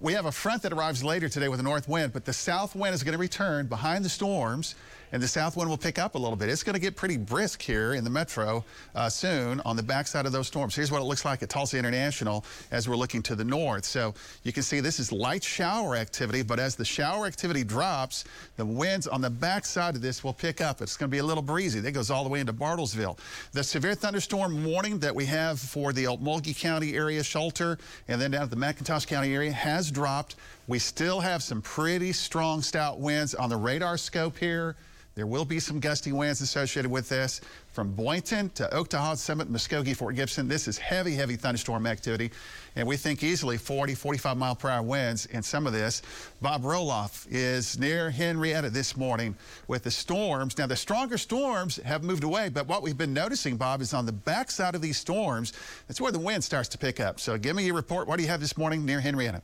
We 0.00 0.12
have 0.12 0.26
a 0.26 0.32
front 0.32 0.62
that 0.62 0.72
arrives 0.72 1.02
later 1.02 1.28
today 1.28 1.48
with 1.48 1.58
a 1.58 1.64
north 1.64 1.88
wind, 1.88 2.12
but 2.12 2.24
the 2.24 2.32
south 2.32 2.76
wind 2.76 2.94
is 2.94 3.02
going 3.02 3.14
to 3.14 3.18
return 3.18 3.66
behind 3.66 4.04
the 4.04 4.08
storms 4.08 4.76
and 5.12 5.22
the 5.22 5.28
south 5.28 5.56
wind 5.56 5.70
will 5.70 5.76
pick 5.78 5.98
up 5.98 6.14
a 6.14 6.18
little 6.18 6.36
bit. 6.36 6.48
It's 6.48 6.62
going 6.62 6.74
to 6.74 6.80
get 6.80 6.96
pretty 6.96 7.16
brisk 7.16 7.62
here 7.62 7.94
in 7.94 8.04
the 8.04 8.10
metro 8.10 8.64
uh, 8.94 9.08
soon 9.08 9.60
on 9.64 9.76
the 9.76 9.82
backside 9.82 10.26
of 10.26 10.32
those 10.32 10.46
storms. 10.46 10.74
Here's 10.74 10.90
what 10.90 11.00
it 11.00 11.04
looks 11.04 11.24
like 11.24 11.42
at 11.42 11.48
Tulsa 11.48 11.78
International 11.78 12.44
as 12.70 12.88
we're 12.88 12.96
looking 12.96 13.22
to 13.22 13.34
the 13.34 13.44
north. 13.44 13.84
So 13.84 14.14
you 14.42 14.52
can 14.52 14.62
see 14.62 14.80
this 14.80 15.00
is 15.00 15.12
light 15.12 15.44
shower 15.44 15.96
activity, 15.96 16.42
but 16.42 16.58
as 16.58 16.76
the 16.76 16.84
shower 16.84 17.26
activity 17.26 17.64
drops, 17.64 18.24
the 18.56 18.66
winds 18.66 19.06
on 19.06 19.20
the 19.20 19.30
backside 19.30 19.96
of 19.96 20.02
this 20.02 20.24
will 20.24 20.32
pick 20.32 20.60
up. 20.60 20.82
It's 20.82 20.96
going 20.96 21.10
to 21.10 21.14
be 21.14 21.18
a 21.18 21.24
little 21.24 21.42
breezy. 21.42 21.80
That 21.80 21.92
goes 21.92 22.10
all 22.10 22.24
the 22.24 22.30
way 22.30 22.40
into 22.40 22.52
Bartlesville. 22.52 23.18
The 23.52 23.64
severe 23.64 23.94
thunderstorm 23.94 24.64
warning 24.64 24.98
that 25.00 25.14
we 25.14 25.26
have 25.26 25.60
for 25.60 25.92
the 25.92 26.04
Okmulgee 26.04 26.58
County 26.58 26.94
area 26.94 27.22
shelter 27.22 27.78
and 28.08 28.20
then 28.20 28.30
down 28.30 28.42
at 28.42 28.50
the 28.50 28.56
McIntosh 28.56 29.06
County 29.06 29.34
area 29.34 29.52
has 29.52 29.90
dropped. 29.90 30.36
We 30.68 30.80
still 30.80 31.20
have 31.20 31.44
some 31.44 31.62
pretty 31.62 32.12
strong 32.12 32.60
stout 32.60 32.98
winds 32.98 33.36
on 33.36 33.50
the 33.50 33.56
radar 33.56 33.96
scope 33.96 34.36
here. 34.36 34.74
There 35.14 35.26
will 35.26 35.44
be 35.46 35.60
some 35.60 35.80
gusty 35.80 36.12
winds 36.12 36.42
associated 36.42 36.90
with 36.90 37.08
this. 37.08 37.40
From 37.72 37.92
Boynton 37.92 38.50
to 38.50 38.68
Oktaha 38.72 39.16
Summit, 39.16 39.50
Muskogee, 39.50 39.96
Fort 39.96 40.14
Gibson, 40.14 40.48
this 40.48 40.66
is 40.66 40.76
heavy, 40.76 41.14
heavy 41.14 41.36
thunderstorm 41.36 41.86
activity. 41.86 42.32
And 42.74 42.86
we 42.86 42.96
think 42.98 43.22
easily 43.22 43.56
40, 43.56 43.94
45 43.94 44.36
mile 44.36 44.56
per 44.56 44.68
hour 44.68 44.82
winds 44.82 45.24
in 45.26 45.42
some 45.42 45.66
of 45.68 45.72
this. 45.72 46.02
Bob 46.42 46.64
Roloff 46.64 47.26
is 47.30 47.78
near 47.78 48.10
Henrietta 48.10 48.68
this 48.68 48.94
morning 48.94 49.36
with 49.68 49.84
the 49.84 49.90
storms. 49.90 50.58
Now, 50.58 50.66
the 50.66 50.76
stronger 50.76 51.16
storms 51.16 51.76
have 51.76 52.02
moved 52.02 52.24
away, 52.24 52.50
but 52.50 52.66
what 52.66 52.82
we've 52.82 52.98
been 52.98 53.14
noticing, 53.14 53.56
Bob, 53.56 53.80
is 53.80 53.94
on 53.94 54.04
the 54.04 54.12
backside 54.12 54.74
of 54.74 54.82
these 54.82 54.98
storms, 54.98 55.52
that's 55.86 56.00
where 56.00 56.12
the 56.12 56.18
wind 56.18 56.44
starts 56.44 56.68
to 56.70 56.78
pick 56.78 56.98
up. 56.98 57.20
So 57.20 57.38
give 57.38 57.54
me 57.54 57.64
your 57.64 57.74
report. 57.76 58.08
What 58.08 58.16
do 58.16 58.22
you 58.22 58.28
have 58.28 58.40
this 58.40 58.58
morning 58.58 58.84
near 58.84 59.00
Henrietta? 59.00 59.40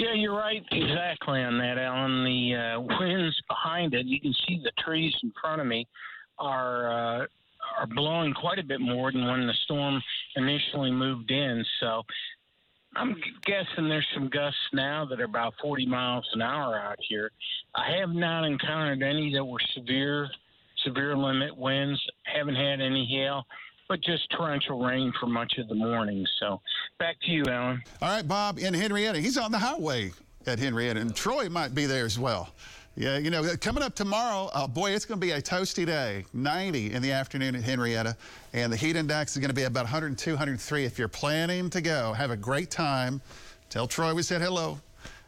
Yeah, 0.00 0.14
you're 0.14 0.34
right 0.34 0.64
exactly 0.72 1.42
on 1.42 1.58
that, 1.58 1.76
Alan. 1.76 2.24
The 2.24 2.54
uh, 2.54 2.80
winds 2.80 3.38
behind 3.50 3.92
it, 3.92 4.06
you 4.06 4.18
can 4.18 4.32
see 4.48 4.58
the 4.64 4.72
trees 4.82 5.12
in 5.22 5.30
front 5.38 5.60
of 5.60 5.66
me 5.66 5.86
are 6.38 6.90
uh, 7.20 7.26
are 7.78 7.86
blowing 7.86 8.32
quite 8.32 8.58
a 8.58 8.62
bit 8.62 8.80
more 8.80 9.12
than 9.12 9.26
when 9.26 9.46
the 9.46 9.52
storm 9.64 10.02
initially 10.36 10.90
moved 10.90 11.30
in. 11.30 11.62
So 11.80 12.02
I'm 12.96 13.14
guessing 13.44 13.90
there's 13.90 14.06
some 14.14 14.30
gusts 14.30 14.56
now 14.72 15.04
that 15.04 15.20
are 15.20 15.24
about 15.24 15.52
40 15.60 15.84
miles 15.84 16.26
an 16.32 16.40
hour 16.40 16.78
out 16.78 16.96
here. 17.06 17.30
I 17.74 17.98
have 18.00 18.10
not 18.10 18.44
encountered 18.44 19.02
any 19.02 19.34
that 19.34 19.44
were 19.44 19.60
severe, 19.74 20.30
severe 20.82 21.14
limit 21.14 21.54
winds. 21.54 22.00
Haven't 22.22 22.56
had 22.56 22.80
any 22.80 23.04
hail 23.04 23.44
but 23.90 24.00
just 24.02 24.30
torrential 24.30 24.78
rain 24.78 25.12
for 25.18 25.26
much 25.26 25.58
of 25.58 25.68
the 25.68 25.74
morning. 25.74 26.24
So 26.38 26.60
back 27.00 27.16
to 27.22 27.30
you, 27.32 27.44
Alan. 27.48 27.82
All 28.00 28.08
right, 28.08 28.26
Bob 28.26 28.60
in 28.60 28.72
Henrietta. 28.72 29.18
He's 29.18 29.36
on 29.36 29.50
the 29.50 29.58
highway 29.58 30.12
at 30.46 30.60
Henrietta, 30.60 31.00
and 31.00 31.14
Troy 31.14 31.48
might 31.48 31.74
be 31.74 31.86
there 31.86 32.04
as 32.04 32.16
well. 32.16 32.54
Yeah, 32.94 33.18
you 33.18 33.30
know, 33.30 33.44
coming 33.60 33.82
up 33.82 33.96
tomorrow, 33.96 34.48
uh, 34.54 34.68
boy, 34.68 34.92
it's 34.92 35.04
going 35.04 35.20
to 35.20 35.26
be 35.26 35.32
a 35.32 35.42
toasty 35.42 35.84
day. 35.84 36.24
90 36.32 36.92
in 36.92 37.02
the 37.02 37.10
afternoon 37.10 37.56
at 37.56 37.64
Henrietta, 37.64 38.16
and 38.52 38.72
the 38.72 38.76
heat 38.76 38.94
index 38.94 39.32
is 39.32 39.38
going 39.38 39.48
to 39.48 39.54
be 39.54 39.64
about 39.64 39.84
102, 39.84 40.30
103. 40.30 40.84
If 40.84 40.96
you're 40.96 41.08
planning 41.08 41.68
to 41.70 41.80
go, 41.80 42.12
have 42.12 42.30
a 42.30 42.36
great 42.36 42.70
time. 42.70 43.20
Tell 43.70 43.88
Troy 43.88 44.14
we 44.14 44.22
said 44.22 44.40
hello 44.40 44.78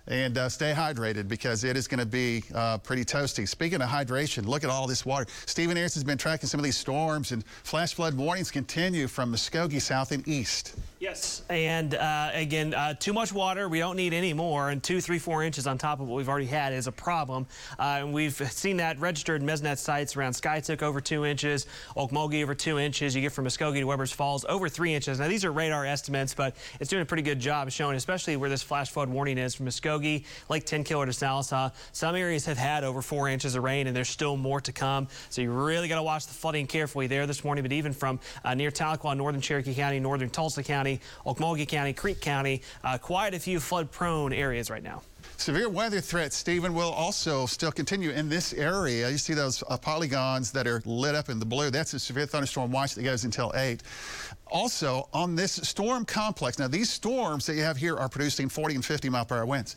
and 0.06 0.36
uh, 0.36 0.48
stay 0.48 0.72
hydrated 0.72 1.28
because 1.28 1.64
it 1.64 1.76
is 1.76 1.86
going 1.86 2.00
to 2.00 2.06
be 2.06 2.42
uh, 2.54 2.78
pretty 2.78 3.04
toasty. 3.04 3.48
Speaking 3.48 3.80
of 3.80 3.88
hydration, 3.88 4.46
look 4.46 4.64
at 4.64 4.70
all 4.70 4.86
this 4.86 5.06
water. 5.06 5.26
Stephen 5.46 5.76
Ayers 5.76 5.94
has 5.94 6.04
been 6.04 6.18
tracking 6.18 6.48
some 6.48 6.58
of 6.58 6.64
these 6.64 6.76
storms, 6.76 7.32
and 7.32 7.44
flash 7.46 7.94
flood 7.94 8.14
warnings 8.14 8.50
continue 8.50 9.06
from 9.06 9.32
Muskogee 9.32 9.80
south 9.80 10.12
and 10.12 10.26
east. 10.26 10.74
Yes, 11.02 11.42
and 11.50 11.96
uh, 11.96 12.30
again, 12.32 12.74
uh, 12.74 12.94
too 12.94 13.12
much 13.12 13.32
water. 13.32 13.68
We 13.68 13.80
don't 13.80 13.96
need 13.96 14.12
any 14.12 14.32
more, 14.32 14.70
and 14.70 14.80
two, 14.80 15.00
three, 15.00 15.18
four 15.18 15.42
inches 15.42 15.66
on 15.66 15.76
top 15.76 15.98
of 15.98 16.06
what 16.06 16.14
we've 16.14 16.28
already 16.28 16.46
had 16.46 16.72
is 16.72 16.86
a 16.86 16.92
problem. 16.92 17.44
Uh, 17.76 17.98
and 17.98 18.12
we've 18.12 18.36
seen 18.52 18.76
that 18.76 19.00
registered 19.00 19.42
Mesonet 19.42 19.78
sites 19.78 20.16
around 20.16 20.34
Skiatook 20.34 20.80
over 20.80 21.00
two 21.00 21.24
inches, 21.24 21.66
Okmulgee 21.96 22.44
over 22.44 22.54
two 22.54 22.78
inches. 22.78 23.16
You 23.16 23.20
get 23.20 23.32
from 23.32 23.46
Muskogee 23.46 23.80
to 23.80 23.84
Webbers 23.84 24.14
Falls 24.14 24.44
over 24.44 24.68
three 24.68 24.94
inches. 24.94 25.18
Now 25.18 25.26
these 25.26 25.44
are 25.44 25.50
radar 25.50 25.84
estimates, 25.84 26.34
but 26.34 26.54
it's 26.78 26.88
doing 26.88 27.02
a 27.02 27.04
pretty 27.04 27.24
good 27.24 27.40
job 27.40 27.68
showing, 27.72 27.96
especially 27.96 28.36
where 28.36 28.48
this 28.48 28.62
flash 28.62 28.92
flood 28.92 29.08
warning 29.08 29.38
is 29.38 29.56
from 29.56 29.66
Muskogee, 29.66 30.24
Lake 30.48 30.66
Tenkiller 30.66 31.06
to 31.06 31.10
Sallisaw. 31.10 31.72
Some 31.90 32.14
areas 32.14 32.46
have 32.46 32.58
had 32.58 32.84
over 32.84 33.02
four 33.02 33.28
inches 33.28 33.56
of 33.56 33.64
rain, 33.64 33.88
and 33.88 33.96
there's 33.96 34.08
still 34.08 34.36
more 34.36 34.60
to 34.60 34.70
come. 34.70 35.08
So 35.30 35.42
you 35.42 35.50
really 35.50 35.88
got 35.88 35.96
to 35.96 36.04
watch 36.04 36.28
the 36.28 36.34
flooding 36.34 36.68
carefully 36.68 37.08
there 37.08 37.26
this 37.26 37.42
morning. 37.42 37.62
But 37.64 37.72
even 37.72 37.92
from 37.92 38.20
uh, 38.44 38.54
near 38.54 38.70
Tahlequah, 38.70 39.16
northern 39.16 39.40
Cherokee 39.40 39.74
County, 39.74 39.98
northern 39.98 40.30
Tulsa 40.30 40.62
County. 40.62 40.91
Okmulgee 41.26 41.68
County, 41.68 41.92
Creek 41.92 42.20
County, 42.20 42.62
uh, 42.84 42.98
quite 42.98 43.34
a 43.34 43.38
few 43.38 43.60
flood-prone 43.60 44.32
areas 44.32 44.70
right 44.70 44.82
now. 44.82 45.02
Severe 45.36 45.68
weather 45.68 46.00
threats, 46.00 46.36
Stephen, 46.36 46.72
will 46.72 46.90
also 46.92 47.46
still 47.46 47.72
continue 47.72 48.10
in 48.10 48.28
this 48.28 48.52
area. 48.52 49.10
You 49.10 49.18
see 49.18 49.34
those 49.34 49.64
uh, 49.68 49.76
polygons 49.76 50.52
that 50.52 50.66
are 50.66 50.82
lit 50.84 51.14
up 51.14 51.28
in 51.30 51.38
the 51.40 51.44
blue. 51.44 51.70
That's 51.70 51.94
a 51.94 51.98
severe 51.98 52.26
thunderstorm 52.26 52.70
watch 52.70 52.94
that 52.94 53.02
goes 53.02 53.24
until 53.24 53.52
8. 53.54 53.82
Also, 54.46 55.08
on 55.12 55.34
this 55.34 55.54
storm 55.54 56.04
complex, 56.04 56.58
now 56.58 56.68
these 56.68 56.90
storms 56.90 57.46
that 57.46 57.54
you 57.54 57.62
have 57.62 57.76
here 57.76 57.96
are 57.96 58.08
producing 58.08 58.48
40 58.48 58.76
and 58.76 58.84
50 58.84 59.08
mile 59.08 59.24
per 59.24 59.38
hour 59.38 59.46
winds. 59.46 59.76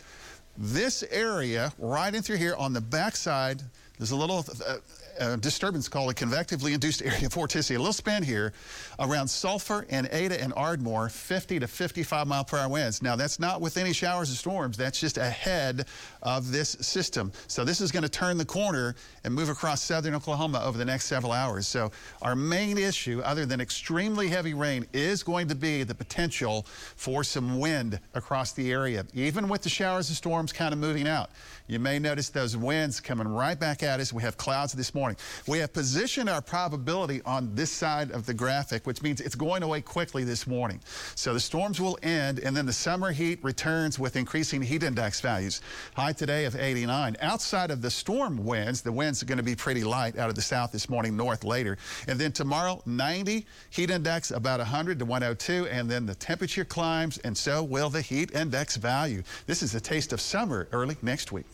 This 0.58 1.04
area, 1.10 1.74
right 1.80 2.14
in 2.14 2.22
through 2.22 2.38
here 2.38 2.56
on 2.56 2.72
the 2.72 2.82
backside, 2.82 3.62
there's 3.98 4.12
a 4.12 4.16
little 4.16 4.46
uh, 4.68 4.78
uh, 5.20 5.36
disturbance 5.38 5.88
called 5.88 6.12
a 6.12 6.14
convectively 6.14 6.74
induced 6.74 7.02
area 7.02 7.14
vorticity. 7.30 7.76
A 7.76 7.80
little 7.80 7.94
span 7.94 8.24
here 8.24 8.54
around 9.00 9.28
Sulphur 9.28 9.86
and 9.90 10.08
Ada 10.12 10.42
and 10.42 10.54
Ardmore, 10.56 11.10
50 11.10 11.60
to 11.60 11.68
55 11.68 12.28
mile 12.28 12.44
per 12.44 12.58
hour 12.58 12.70
winds. 12.70 13.02
Now, 13.02 13.16
that's 13.16 13.40
not 13.40 13.62
with 13.62 13.78
any 13.78 13.94
showers 13.94 14.32
or 14.32 14.36
storms. 14.36 14.78
That's 14.78 15.00
just 15.00 15.18
ahead 15.18 15.86
of 16.22 16.52
this 16.52 16.72
system. 16.82 17.32
So 17.48 17.64
this 17.64 17.82
is 17.82 17.92
going 17.92 18.04
to 18.04 18.10
turn 18.10 18.38
the 18.38 18.46
corner 18.46 18.96
and 19.24 19.34
move 19.34 19.50
across 19.50 19.82
southern 19.82 20.16
Oklahoma 20.16 20.62
over 20.64 20.78
the 20.78 20.86
next 20.86 21.06
several 21.06 21.32
hours. 21.32 21.68
So 21.68 21.92
our 22.22 22.36
main 22.36 22.78
issue, 22.78 23.22
other 23.24 23.46
than 23.46 23.62
extremely 23.62 24.28
heavy 24.28 24.54
rain, 24.54 24.86
is 24.94 25.24
going 25.24 25.48
to 25.48 25.56
be 25.56 25.84
the 25.84 25.96
potential 25.96 26.66
for 26.96 27.24
some 27.24 27.60
wind 27.60 28.00
across 28.14 28.54
the 28.54 28.72
area, 28.72 29.06
even 29.14 29.48
with 29.48 29.62
the 29.62 29.70
showers 29.70 30.10
and 30.10 30.18
storms 30.18 30.52
kind 30.54 30.74
of 30.74 30.80
moving 30.80 31.08
out. 31.08 31.30
You 31.68 31.80
may 31.80 31.98
notice 31.98 32.30
those 32.30 32.56
winds 32.56 33.00
coming 33.00 33.28
right 33.28 33.60
back 33.60 33.82
at 33.82 34.00
us. 34.00 34.14
We 34.14 34.22
have 34.22 34.38
clouds 34.38 34.74
this 34.74 34.94
morning. 34.94 35.18
We 35.48 35.58
have 35.60 35.74
positioned 35.74 36.30
our 36.30 36.42
probability 36.42 37.24
on 37.26 37.56
this 37.56 37.72
side 37.72 38.12
of 38.12 38.28
the 38.28 38.36
graphic, 38.36 38.86
which 38.86 39.02
means 39.02 39.20
it's 39.20 39.34
going 39.34 39.64
away 39.64 39.82
quickly 39.82 40.24
this 40.24 40.46
morning. 40.46 40.80
So 41.16 41.34
the 41.34 41.40
storms 41.40 41.82
will 41.82 41.98
end, 42.04 42.38
and 42.38 42.56
then 42.56 42.68
the 42.68 42.74
summer 42.74 43.12
heat 43.12 43.44
returns 43.44 43.98
with 43.98 44.16
increasing 44.16 44.62
heat 44.62 44.84
index 44.84 45.22
values. 45.22 45.62
High 45.96 46.14
today 46.14 46.46
of 46.46 46.56
89. 46.56 47.18
Outside 47.20 47.72
of 47.72 47.82
the 47.82 47.90
storm 47.90 48.46
winds, 48.46 48.84
the 48.84 48.92
winds 48.92 49.24
are 49.24 49.26
going 49.26 49.40
to 49.40 49.44
be 49.44 49.56
pretty 49.56 49.84
light 49.84 50.20
out 50.20 50.30
of 50.30 50.36
the 50.36 50.44
south 50.44 50.72
this 50.72 50.88
morning, 50.88 51.18
north 51.18 51.44
later. 51.44 51.80
And 52.08 52.20
then 52.20 52.32
tomorrow, 52.32 52.84
90, 52.86 53.44
heat 53.72 53.90
index 53.90 54.30
about 54.30 54.60
100 54.60 55.00
to 55.00 55.06
102, 55.06 55.66
and 55.70 55.90
then 55.90 56.06
the 56.06 56.14
temperature 56.14 56.66
climbs, 56.66 57.18
and 57.20 57.36
so 57.36 57.64
will 57.64 57.90
the 57.90 58.02
heat 58.02 58.34
index 58.34 58.76
value. 58.76 59.24
This 59.48 59.64
is 59.64 59.74
a 59.74 59.82
taste 59.82 60.14
of 60.14 60.22
summer 60.22 60.68
early 60.72 60.96
next 61.02 61.32
week. 61.32 61.46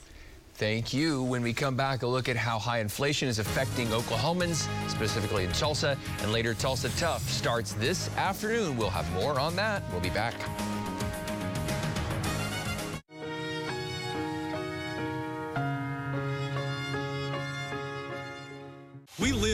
Thank 0.61 0.93
you. 0.93 1.23
When 1.23 1.41
we 1.41 1.53
come 1.53 1.75
back, 1.75 2.03
a 2.03 2.07
look 2.07 2.29
at 2.29 2.35
how 2.35 2.59
high 2.59 2.81
inflation 2.81 3.27
is 3.27 3.39
affecting 3.39 3.87
Oklahomans, 3.87 4.69
specifically 4.91 5.45
in 5.45 5.51
Tulsa. 5.53 5.97
And 6.21 6.31
later, 6.31 6.53
Tulsa 6.53 6.89
Tough 6.99 7.27
starts 7.27 7.73
this 7.73 8.15
afternoon. 8.15 8.77
We'll 8.77 8.91
have 8.91 9.11
more 9.11 9.39
on 9.39 9.55
that. 9.55 9.81
We'll 9.91 10.01
be 10.01 10.11
back. 10.11 10.35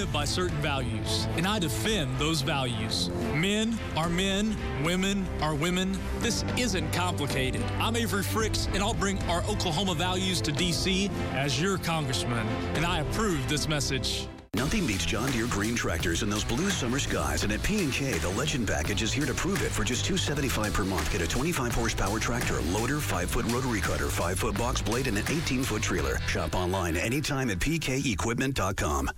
Live 0.08 0.14
by 0.14 0.26
certain 0.26 0.58
values, 0.62 1.28
and 1.36 1.46
I 1.46 1.60
defend 1.60 2.18
those 2.18 2.42
values. 2.42 3.10
Men 3.36 3.78
are 3.98 4.08
men, 4.08 4.56
women 4.82 5.28
are 5.42 5.54
women. 5.54 5.98
This 6.20 6.46
isn't 6.58 6.94
complicated. 6.94 7.62
I'm 7.78 7.98
Avery 7.98 8.24
Frix, 8.24 8.74
and 8.74 8.82
I'll 8.82 8.94
bring 8.94 9.22
our 9.24 9.44
Oklahoma 9.50 9.96
values 9.96 10.40
to 10.42 10.52
D.C. 10.54 11.12
as 11.34 11.62
your 11.62 11.78
congressman, 11.78 12.48
and 12.76 12.86
I 12.86 13.00
approve 13.00 13.50
this 13.50 13.68
message. 13.68 14.30
Nothing 14.54 14.88
beats 14.88 15.06
John 15.06 15.30
Deere 15.32 15.48
green 15.48 15.76
tractors 15.76 16.24
in 16.24 16.30
those 16.30 16.46
blue 16.46 16.70
summer 16.70 17.00
skies, 17.00 17.44
and 17.44 17.52
at 17.52 17.62
P&K, 17.64 18.14
the 18.14 18.30
Legend 18.30 18.66
Package 18.66 19.02
is 19.02 19.12
here 19.12 19.26
to 19.26 19.34
prove 19.34 19.62
it 19.62 19.72
for 19.72 19.84
just 19.84 20.06
275 20.06 20.74
per 20.74 20.86
month. 20.86 21.12
Get 21.12 21.22
a 21.22 21.28
25 21.28 21.76
horsepower 21.76 22.20
tractor, 22.20 22.62
loader, 22.62 22.98
5-foot 22.98 23.52
rotary 23.52 23.82
cutter, 23.82 24.06
5-foot 24.06 24.58
box 24.58 24.82
blade, 24.82 25.08
and 25.08 25.18
an 25.18 25.26
18-foot 25.26 25.82
trailer. 25.82 26.18
Shop 26.28 26.56
online 26.56 26.96
anytime 26.96 27.50
at 27.50 27.60
pkequipment.com. 27.60 29.10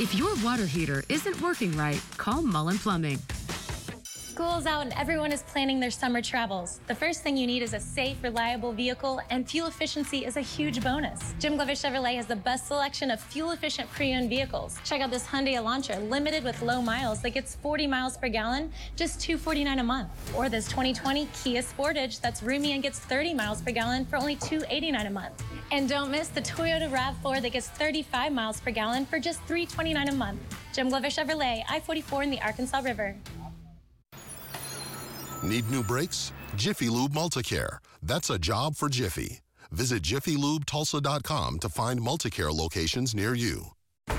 If 0.00 0.12
your 0.12 0.34
water 0.42 0.66
heater 0.66 1.04
isn't 1.08 1.40
working 1.40 1.76
right, 1.76 2.02
call 2.16 2.42
Mullin 2.42 2.78
Plumbing. 2.78 3.20
School's 4.02 4.66
out 4.66 4.82
and 4.82 4.92
everyone 4.94 5.30
is 5.30 5.44
planning 5.44 5.78
their 5.78 5.92
summer 5.92 6.20
travels. 6.20 6.80
The 6.88 6.94
first 6.96 7.22
thing 7.22 7.36
you 7.36 7.46
need 7.46 7.62
is 7.62 7.74
a 7.74 7.78
safe, 7.78 8.16
reliable 8.20 8.72
vehicle, 8.72 9.20
and 9.30 9.48
fuel 9.48 9.68
efficiency 9.68 10.24
is 10.24 10.36
a 10.36 10.40
huge 10.40 10.82
bonus. 10.82 11.36
Jim 11.38 11.54
Glover 11.54 11.70
Chevrolet 11.70 12.16
has 12.16 12.26
the 12.26 12.34
best 12.34 12.66
selection 12.66 13.12
of 13.12 13.20
fuel-efficient 13.20 13.88
pre-owned 13.92 14.28
vehicles. 14.28 14.76
Check 14.82 15.00
out 15.00 15.12
this 15.12 15.24
Hyundai 15.24 15.54
Elantra, 15.54 16.10
limited 16.10 16.42
with 16.42 16.60
low 16.60 16.82
miles 16.82 17.22
that 17.22 17.30
gets 17.30 17.54
40 17.54 17.86
miles 17.86 18.16
per 18.16 18.28
gallon, 18.28 18.72
just 18.96 19.20
249 19.20 19.78
a 19.78 19.84
month. 19.84 20.08
Or 20.36 20.48
this 20.48 20.66
2020 20.66 21.28
Kia 21.44 21.62
Sportage 21.62 22.20
that's 22.20 22.42
roomy 22.42 22.72
and 22.72 22.82
gets 22.82 22.98
30 22.98 23.32
miles 23.34 23.62
per 23.62 23.70
gallon 23.70 24.04
for 24.06 24.16
only 24.16 24.34
289 24.34 25.06
a 25.06 25.10
month. 25.10 25.44
And 25.72 25.88
don't 25.88 26.10
miss 26.10 26.28
the 26.28 26.40
Toyota 26.40 26.88
RAV4 26.90 27.42
that 27.42 27.50
gets 27.50 27.68
35 27.68 28.32
miles 28.32 28.60
per 28.60 28.70
gallon 28.70 29.06
for 29.06 29.18
just 29.18 29.40
329 29.42 30.08
a 30.08 30.12
month. 30.12 30.40
Jim 30.72 30.88
Glover 30.88 31.08
Chevrolet, 31.08 31.62
I-44 31.68 32.24
in 32.24 32.30
the 32.30 32.40
Arkansas 32.40 32.78
River. 32.78 33.14
Need 35.42 35.70
new 35.70 35.82
brakes? 35.82 36.32
Jiffy 36.56 36.88
Lube 36.88 37.12
Multicare. 37.12 37.78
That's 38.02 38.30
a 38.30 38.38
job 38.38 38.76
for 38.76 38.88
Jiffy. 38.88 39.40
Visit 39.72 40.02
jiffylubetulsa.com 40.02 41.58
to 41.58 41.68
find 41.68 42.00
Multicare 42.00 42.54
locations 42.54 43.14
near 43.14 43.34
you. 43.34 43.73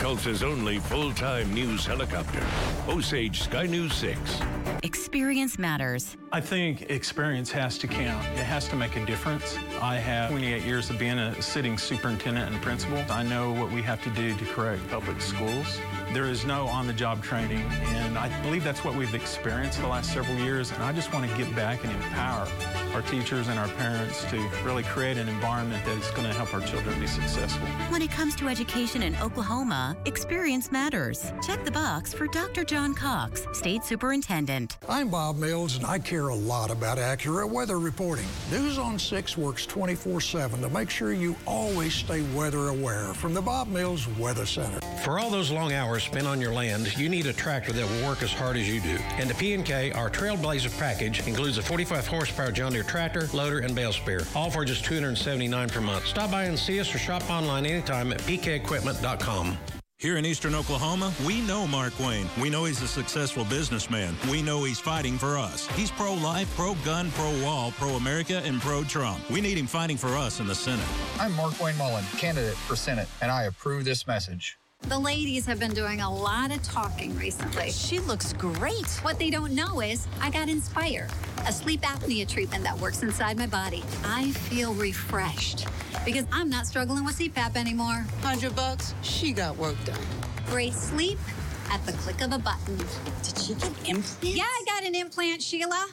Tulsa's 0.05 0.43
only 0.43 0.77
full-time 0.77 1.51
news 1.51 1.83
helicopter. 1.83 2.45
Osage 2.87 3.41
Sky 3.41 3.65
News 3.65 3.91
6. 3.95 4.39
Experience 4.83 5.57
matters. 5.57 6.15
I 6.31 6.41
think 6.41 6.91
experience 6.91 7.51
has 7.53 7.79
to 7.79 7.87
count. 7.87 8.23
It 8.37 8.43
has 8.43 8.67
to 8.67 8.75
make 8.75 8.95
a 8.97 9.05
difference. 9.07 9.57
I 9.81 9.95
have 9.95 10.29
28 10.29 10.63
years 10.63 10.91
of 10.91 10.99
being 10.99 11.17
a 11.17 11.41
sitting 11.41 11.75
superintendent 11.75 12.53
and 12.53 12.61
principal. 12.61 12.99
I 13.09 13.23
know 13.23 13.51
what 13.51 13.71
we 13.71 13.81
have 13.81 14.03
to 14.03 14.11
do 14.11 14.35
to 14.37 14.45
correct 14.45 14.87
public 14.89 15.19
schools. 15.21 15.79
There 16.15 16.27
is 16.27 16.45
no 16.45 16.67
on-the-job 16.67 17.21
training, 17.21 17.59
and 17.87 18.17
I 18.17 18.29
believe 18.41 18.63
that's 18.63 18.85
what 18.85 18.95
we've 18.95 19.13
experienced 19.13 19.81
the 19.81 19.87
last 19.89 20.13
several 20.13 20.37
years, 20.37 20.71
and 20.71 20.81
I 20.81 20.93
just 20.93 21.11
want 21.11 21.29
to 21.29 21.37
get 21.37 21.53
back 21.57 21.83
and 21.83 21.91
empower 21.91 22.47
our 22.93 23.01
teachers 23.01 23.49
and 23.49 23.59
our 23.59 23.67
parents 23.67 24.23
to 24.31 24.37
really 24.63 24.83
create 24.83 25.17
an 25.17 25.27
environment 25.27 25.83
that 25.83 25.97
is 25.97 26.09
going 26.11 26.25
to 26.25 26.33
help 26.33 26.53
our 26.53 26.61
children 26.61 26.97
be 27.01 27.07
successful. 27.07 27.67
When 27.89 28.01
it 28.01 28.11
comes 28.11 28.33
to 28.37 28.47
education 28.47 29.03
in 29.03 29.13
Oklahoma, 29.17 29.97
experience 30.05 30.71
matters. 30.71 31.33
Check 31.45 31.65
the 31.65 31.71
box 31.71 32.13
for 32.13 32.27
Dr. 32.27 32.63
John 32.63 32.93
Cox, 32.93 33.45
State 33.51 33.83
Superintendent. 33.83 34.77
I'm 34.87 35.09
Bob 35.09 35.35
Mills, 35.37 35.75
and 35.75 35.85
I 35.85 35.99
care 35.99 36.29
a 36.29 36.35
lot 36.35 36.71
about 36.71 36.97
accurate 36.97 37.49
weather 37.49 37.77
reporting. 37.77 38.25
News 38.49 38.77
on 38.77 38.97
6 38.97 39.37
works 39.37 39.65
24 39.65 40.21
7 40.21 40.61
to 40.61 40.69
make 40.69 40.89
sure 40.89 41.11
you 41.11 41.35
always 41.45 41.93
stay 41.93 42.21
weather 42.33 42.69
aware 42.69 43.13
from 43.15 43.33
the 43.33 43.41
Bob 43.41 43.67
Mills 43.67 44.07
Weather 44.17 44.45
Center. 44.45 44.79
For 45.03 45.19
all 45.19 45.29
those 45.29 45.51
long 45.51 45.73
hours 45.73 46.04
spent 46.05 46.27
on 46.27 46.39
your 46.39 46.53
land, 46.53 46.97
you 46.97 47.09
need 47.09 47.25
a 47.25 47.33
tractor 47.33 47.73
that 47.73 47.89
will 47.89 48.07
work 48.07 48.21
as 48.21 48.31
hard 48.31 48.55
as 48.57 48.69
you 48.69 48.79
do. 48.79 48.97
And 49.17 49.29
the 49.29 49.33
P&K, 49.33 49.91
our 49.91 50.09
Trailblazer 50.09 50.77
package 50.77 51.27
includes 51.27 51.57
a 51.57 51.61
45 51.61 52.07
horsepower 52.07 52.51
John 52.51 52.71
Deere 52.71 52.83
tractor, 52.83 53.27
loader, 53.33 53.59
and 53.59 53.75
bale 53.75 53.93
spear, 53.93 54.21
all 54.35 54.49
for 54.49 54.63
just 54.63 54.85
$279 54.85 55.71
per 55.71 55.81
month. 55.81 56.05
Stop 56.05 56.31
by 56.31 56.43
and 56.43 56.57
see 56.57 56.79
us 56.79 56.93
or 56.93 56.99
shop 56.99 57.29
online 57.29 57.65
anytime 57.65 58.11
at 58.11 58.19
pkequipment.com. 58.19 59.57
Here 59.97 60.17
in 60.17 60.25
eastern 60.25 60.53
Oklahoma, 60.53 61.13
we 61.25 61.39
know 61.41 61.65
Mark 61.65 61.97
Wayne. 61.99 62.27
We 62.39 62.49
know 62.49 62.65
he's 62.65 62.81
a 62.81 62.87
successful 62.87 63.45
businessman. 63.45 64.13
We 64.29 64.41
know 64.41 64.65
he's 64.65 64.79
fighting 64.79 65.17
for 65.17 65.37
us. 65.37 65.67
He's 65.69 65.89
pro 65.89 66.13
life, 66.15 66.53
pro 66.57 66.75
gun, 66.85 67.11
pro 67.11 67.41
wall, 67.41 67.71
pro 67.71 67.91
America, 67.91 68.41
and 68.43 68.59
pro 68.59 68.83
Trump. 68.83 69.27
We 69.29 69.39
need 69.39 69.57
him 69.57 69.67
fighting 69.67 69.95
for 69.95 70.09
us 70.09 70.41
in 70.41 70.47
the 70.47 70.53
Senate. 70.53 70.85
I'm 71.17 71.33
Mark 71.33 71.59
Wayne 71.61 71.77
Mullin, 71.77 72.03
candidate 72.17 72.57
for 72.57 72.75
Senate, 72.75 73.07
and 73.21 73.31
I 73.31 73.45
approve 73.45 73.85
this 73.85 74.05
message. 74.05 74.57
The 74.87 74.99
ladies 74.99 75.47
have 75.47 75.59
been 75.59 75.73
doing 75.73 76.01
a 76.01 76.09
lot 76.09 76.55
of 76.55 76.61
talking 76.61 77.17
recently. 77.17 77.71
She 77.71 77.97
looks 77.99 78.33
great. 78.33 78.87
What 79.01 79.17
they 79.17 79.31
don't 79.31 79.53
know 79.53 79.81
is 79.81 80.05
I 80.21 80.29
got 80.29 80.47
Inspire, 80.47 81.07
a 81.47 81.51
sleep 81.51 81.81
apnea 81.81 82.27
treatment 82.27 82.63
that 82.65 82.79
works 82.79 83.01
inside 83.01 83.35
my 83.35 83.47
body. 83.47 83.83
I 84.03 84.29
feel 84.31 84.75
refreshed 84.75 85.67
because 86.05 86.25
I'm 86.31 86.51
not 86.51 86.67
struggling 86.67 87.03
with 87.03 87.17
CPAP 87.17 87.55
anymore. 87.55 88.05
100 88.21 88.55
bucks, 88.55 88.93
she 89.01 89.33
got 89.33 89.57
work 89.57 89.75
done. 89.85 89.99
Great 90.45 90.73
sleep, 90.73 91.17
at 91.71 91.83
the 91.87 91.93
click 91.93 92.21
of 92.21 92.31
a 92.31 92.37
button. 92.37 92.77
Did 93.23 93.39
she 93.39 93.55
get 93.55 93.71
implants? 93.89 94.17
Yeah, 94.21 94.43
I 94.43 94.63
got 94.67 94.85
an 94.85 94.93
implant, 94.93 95.41
Sheila. 95.41 95.87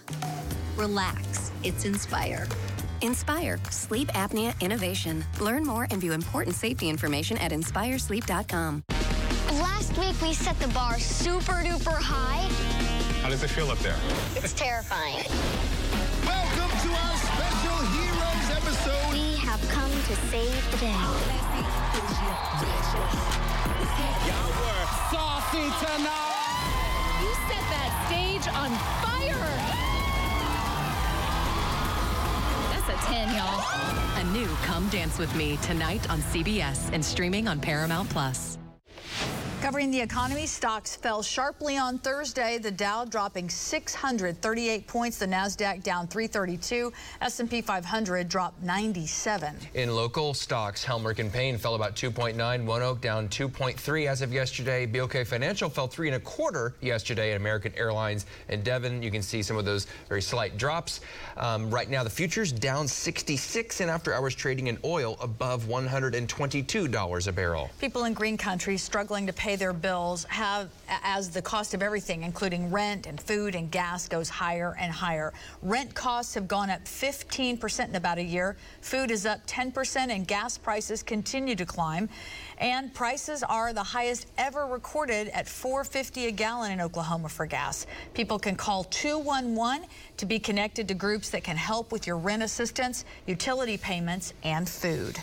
Relax. 0.76 1.50
It's 1.64 1.86
Inspire. 1.86 2.46
Inspire 3.02 3.58
Sleep 3.70 4.08
Apnea 4.08 4.58
Innovation. 4.60 5.24
Learn 5.40 5.64
more 5.64 5.86
and 5.90 6.00
view 6.00 6.12
important 6.12 6.54
safety 6.54 6.88
information 6.88 7.36
at 7.38 7.50
inspiresleep.com. 7.52 8.84
Last 9.50 9.98
week 9.98 10.14
we 10.22 10.32
set 10.32 10.58
the 10.60 10.68
bar 10.68 10.98
super 10.98 11.52
duper 11.52 11.98
high. 12.00 12.48
How 13.22 13.28
does 13.28 13.42
it 13.42 13.50
feel 13.50 13.70
up 13.70 13.78
there? 13.80 13.96
It's 14.36 14.52
terrifying. 14.52 15.24
Welcome 16.24 16.70
to 16.70 16.90
our 16.94 17.16
special 17.18 17.78
heroes 17.90 18.48
episode. 18.54 19.12
We 19.12 19.36
have 19.46 19.60
come 19.68 19.90
to 19.90 20.14
save 20.30 20.70
the 20.70 20.78
day. 20.78 20.94
Y'all 24.26 24.52
were 24.62 24.84
saucy 25.10 25.66
tonight. 25.82 27.18
You 27.20 27.30
set 27.50 27.64
that 27.70 27.90
stage 28.06 28.46
on 28.54 28.70
fire. 29.02 30.01
That's 32.92 33.06
a 33.06 33.12
10, 33.12 33.36
y'all. 33.36 34.20
A 34.20 34.24
new 34.32 34.46
Come 34.64 34.86
Dance 34.90 35.18
With 35.18 35.34
Me 35.34 35.56
tonight 35.62 36.10
on 36.10 36.20
CBS 36.20 36.90
and 36.92 37.02
streaming 37.02 37.48
on 37.48 37.58
Paramount 37.58 38.10
Plus. 38.10 38.58
Covering 39.62 39.92
the 39.92 40.00
economy, 40.00 40.46
stocks 40.46 40.96
fell 40.96 41.22
sharply 41.22 41.78
on 41.78 41.96
Thursday. 41.98 42.58
The 42.58 42.72
Dow 42.72 43.04
dropping 43.04 43.48
638 43.48 44.88
points, 44.88 45.18
the 45.18 45.26
Nasdaq 45.26 45.84
down 45.84 46.08
332, 46.08 46.92
S&P 47.20 47.62
500 47.62 48.28
dropped 48.28 48.60
97. 48.60 49.56
In 49.74 49.94
local 49.94 50.34
stocks, 50.34 50.84
Helmerich 50.84 51.20
and 51.20 51.32
Payne 51.32 51.58
fell 51.58 51.76
about 51.76 51.94
2.9, 51.94 52.34
ONEOK 52.34 53.00
down 53.00 53.28
2.3 53.28 54.06
as 54.08 54.20
of 54.20 54.32
yesterday. 54.32 54.84
BOK 54.84 55.24
Financial 55.24 55.70
fell 55.70 55.86
three 55.86 56.08
and 56.08 56.16
a 56.16 56.20
quarter 56.20 56.74
yesterday 56.80 57.30
at 57.30 57.36
American 57.36 57.72
Airlines 57.76 58.26
and 58.48 58.64
Devon. 58.64 59.00
You 59.00 59.12
can 59.12 59.22
see 59.22 59.44
some 59.44 59.56
of 59.56 59.64
those 59.64 59.86
very 60.08 60.22
slight 60.22 60.56
drops. 60.56 61.02
Um, 61.36 61.70
right 61.70 61.88
now, 61.88 62.02
the 62.02 62.10
futures 62.10 62.50
down 62.50 62.88
66 62.88 63.80
and 63.80 63.88
after 63.88 64.12
hours 64.12 64.34
trading 64.34 64.66
in 64.66 64.76
oil 64.84 65.16
above 65.20 65.66
$122 65.66 67.28
a 67.28 67.32
barrel. 67.32 67.70
People 67.78 68.06
in 68.06 68.12
green 68.12 68.36
countries 68.36 68.82
struggling 68.82 69.24
to 69.24 69.32
pay 69.32 69.51
their 69.56 69.72
bills 69.72 70.24
have 70.24 70.70
as 71.02 71.30
the 71.30 71.42
cost 71.42 71.74
of 71.74 71.82
everything, 71.82 72.22
including 72.22 72.70
rent 72.70 73.06
and 73.06 73.20
food 73.20 73.54
and 73.54 73.70
gas, 73.70 74.08
goes 74.08 74.28
higher 74.28 74.76
and 74.78 74.92
higher. 74.92 75.32
Rent 75.62 75.94
costs 75.94 76.34
have 76.34 76.48
gone 76.48 76.70
up 76.70 76.84
15% 76.84 77.88
in 77.88 77.94
about 77.94 78.18
a 78.18 78.22
year. 78.22 78.56
Food 78.80 79.10
is 79.10 79.26
up 79.26 79.46
10% 79.46 80.10
and 80.10 80.26
gas 80.26 80.58
prices 80.58 81.02
continue 81.02 81.54
to 81.54 81.66
climb. 81.66 82.08
And 82.58 82.92
prices 82.94 83.42
are 83.42 83.72
the 83.72 83.82
highest 83.82 84.26
ever 84.38 84.66
recorded 84.66 85.28
at 85.28 85.46
4.50 85.46 86.28
a 86.28 86.30
gallon 86.30 86.72
in 86.72 86.80
Oklahoma 86.80 87.28
for 87.28 87.46
gas. 87.46 87.86
People 88.14 88.38
can 88.38 88.56
call 88.56 88.84
211 88.84 89.86
to 90.16 90.26
be 90.26 90.38
connected 90.38 90.88
to 90.88 90.94
groups 90.94 91.30
that 91.30 91.44
can 91.44 91.56
help 91.56 91.92
with 91.92 92.06
your 92.06 92.16
rent 92.16 92.42
assistance, 92.42 93.04
utility 93.26 93.76
payments, 93.76 94.32
and 94.44 94.68
food. 94.68 95.18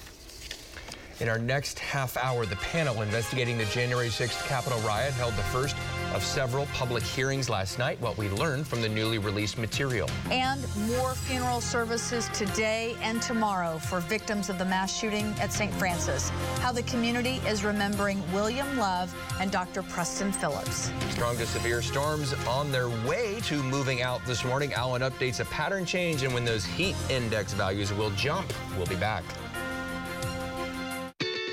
In 1.19 1.27
our 1.27 1.37
next 1.37 1.77
half 1.79 2.15
hour, 2.15 2.45
the 2.45 2.55
panel 2.57 3.01
investigating 3.01 3.57
the 3.57 3.65
January 3.65 4.07
6th 4.07 4.47
Capitol 4.47 4.79
riot 4.79 5.11
held 5.13 5.33
the 5.33 5.43
first 5.43 5.75
of 6.13 6.23
several 6.23 6.65
public 6.67 7.03
hearings 7.03 7.49
last 7.49 7.77
night, 7.77 7.99
what 7.99 8.17
we 8.17 8.29
learned 8.29 8.65
from 8.65 8.81
the 8.81 8.87
newly 8.87 9.17
released 9.17 9.57
material. 9.57 10.09
And 10.31 10.61
more 10.87 11.13
funeral 11.13 11.59
services 11.59 12.29
today 12.33 12.95
and 13.01 13.21
tomorrow 13.21 13.79
for 13.79 13.99
victims 13.99 14.49
of 14.49 14.57
the 14.57 14.63
mass 14.63 14.97
shooting 14.97 15.35
at 15.41 15.51
St. 15.51 15.73
Francis. 15.73 16.29
How 16.61 16.71
the 16.71 16.83
community 16.83 17.41
is 17.45 17.65
remembering 17.65 18.23
William 18.31 18.77
Love 18.77 19.13
and 19.41 19.51
Dr. 19.51 19.83
Preston 19.83 20.31
Phillips. 20.31 20.89
Strong 21.09 21.35
to 21.37 21.45
severe 21.45 21.81
storms 21.81 22.33
on 22.47 22.71
their 22.71 22.87
way 23.05 23.41
to 23.41 23.61
moving 23.61 24.01
out 24.01 24.25
this 24.25 24.45
morning. 24.45 24.71
Alan 24.71 25.01
updates 25.01 25.41
a 25.41 25.45
pattern 25.45 25.85
change 25.85 26.23
and 26.23 26.33
when 26.33 26.45
those 26.45 26.63
heat 26.63 26.95
index 27.09 27.51
values 27.51 27.91
will 27.91 28.11
jump. 28.11 28.53
We'll 28.77 28.87
be 28.87 28.95
back. 28.95 29.25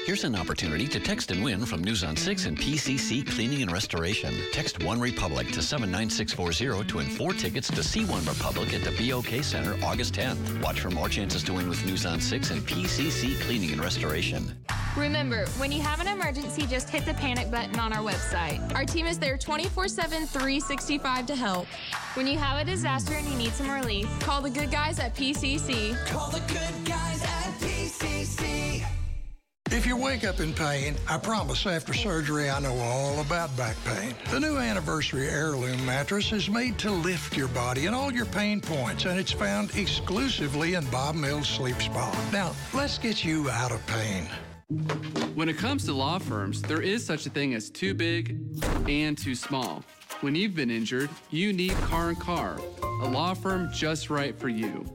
Here's 0.07 0.23
an 0.23 0.37
opportunity 0.37 0.87
to 0.87 1.01
text 1.01 1.33
and 1.33 1.43
win 1.43 1.67
from 1.67 1.83
News 1.83 2.05
on 2.05 2.15
6 2.15 2.47
and 2.47 2.57
PCC 2.57 3.29
Cleaning 3.29 3.63
and 3.63 3.73
Restoration. 3.73 4.33
Text 4.53 4.81
One 4.85 5.01
Republic 5.01 5.51
to 5.51 5.61
79640 5.61 6.87
to 6.87 6.97
win 6.99 7.07
four 7.09 7.33
tickets 7.33 7.69
to 7.73 7.83
see 7.83 8.05
One 8.05 8.25
Republic 8.25 8.73
at 8.73 8.85
the 8.85 8.93
BOK 8.93 9.43
Center 9.43 9.77
August 9.85 10.15
10th. 10.15 10.63
Watch 10.63 10.79
for 10.79 10.93
more 10.93 11.09
chances 11.09 11.43
to 11.43 11.55
win 11.55 11.69
with 11.69 11.85
News 11.85 12.07
on 12.07 12.21
6 12.21 12.51
and 12.53 12.63
PCC 12.63 13.37
Cleaning 13.41 13.73
and 13.73 13.83
Restoration. 13.83 14.57
Remember, 14.97 15.45
when 15.59 15.73
you 15.73 15.83
have 15.83 16.01
an 16.01 16.07
emergency, 16.07 16.69
just 16.69 16.89
hit 16.89 17.05
the 17.05 17.15
panic 17.15 17.51
button 17.51 17.81
on 17.81 17.93
our 17.93 18.09
website. 18.09 18.63
Our 18.77 18.85
team 18.85 19.07
is 19.07 19.19
there 19.19 19.37
24 19.37 19.89
7, 19.89 20.25
365 20.29 21.27
to 21.27 21.35
help. 21.35 21.67
When 22.15 22.29
you 22.29 22.39
have 22.39 22.63
a 22.63 22.65
disaster 22.65 23.15
and 23.15 23.27
you 23.27 23.37
need 23.37 23.55
some 23.55 23.69
relief, 23.69 24.09
call 24.21 24.41
the 24.41 24.51
good 24.51 24.71
guys 24.71 25.01
at 25.01 25.17
PCC. 25.17 25.97
Call 26.07 26.31
the 26.31 26.39
good 26.47 26.87
guys 26.87 27.25
at 27.25 27.55
PCC. 27.59 27.76
If 29.77 29.85
you 29.85 29.95
wake 29.95 30.25
up 30.25 30.41
in 30.41 30.55
pain, 30.55 30.97
I 31.07 31.19
promise 31.19 31.67
after 31.67 31.93
surgery 31.93 32.49
I 32.49 32.61
know 32.61 32.75
all 32.79 33.21
about 33.21 33.55
back 33.59 33.77
pain. 33.85 34.15
The 34.31 34.41
new 34.41 34.57
Anniversary 34.57 35.29
Heirloom 35.29 35.85
mattress 35.85 36.33
is 36.33 36.49
made 36.49 36.79
to 36.79 36.91
lift 36.91 37.37
your 37.37 37.49
body 37.49 37.85
and 37.85 37.95
all 37.95 38.11
your 38.11 38.25
pain 38.25 38.63
points, 38.63 39.05
and 39.05 39.21
it's 39.21 39.33
found 39.33 39.77
exclusively 39.77 40.75
in 40.75 40.87
Bob 40.87 41.15
Mills 41.15 41.47
Sleep 41.47 41.77
Spa. 41.77 42.11
Now, 42.33 42.53
let's 42.73 42.97
get 42.97 43.23
you 43.23 43.51
out 43.51 43.71
of 43.71 43.87
pain. 43.87 44.27
When 45.35 45.51
it 45.51 45.59
comes 45.59 45.85
to 45.85 45.93
law 45.93 46.21
firms, 46.21 46.63
there 46.63 46.81
is 46.81 47.05
such 47.05 47.27
a 47.27 47.31
thing 47.31 47.53
as 47.53 47.69
too 47.69 47.93
big 47.93 48.41
and 48.89 49.17
too 49.17 49.35
small. 49.35 49.85
When 50.23 50.35
you've 50.35 50.55
been 50.55 50.71
injured, 50.71 51.11
you 51.29 51.53
need 51.53 51.73
Carr 51.83 52.09
and 52.09 52.19
Carr, 52.19 52.59
a 53.03 53.09
law 53.11 53.35
firm 53.35 53.69
just 53.75 54.09
right 54.09 54.37
for 54.39 54.49
you. 54.49 54.87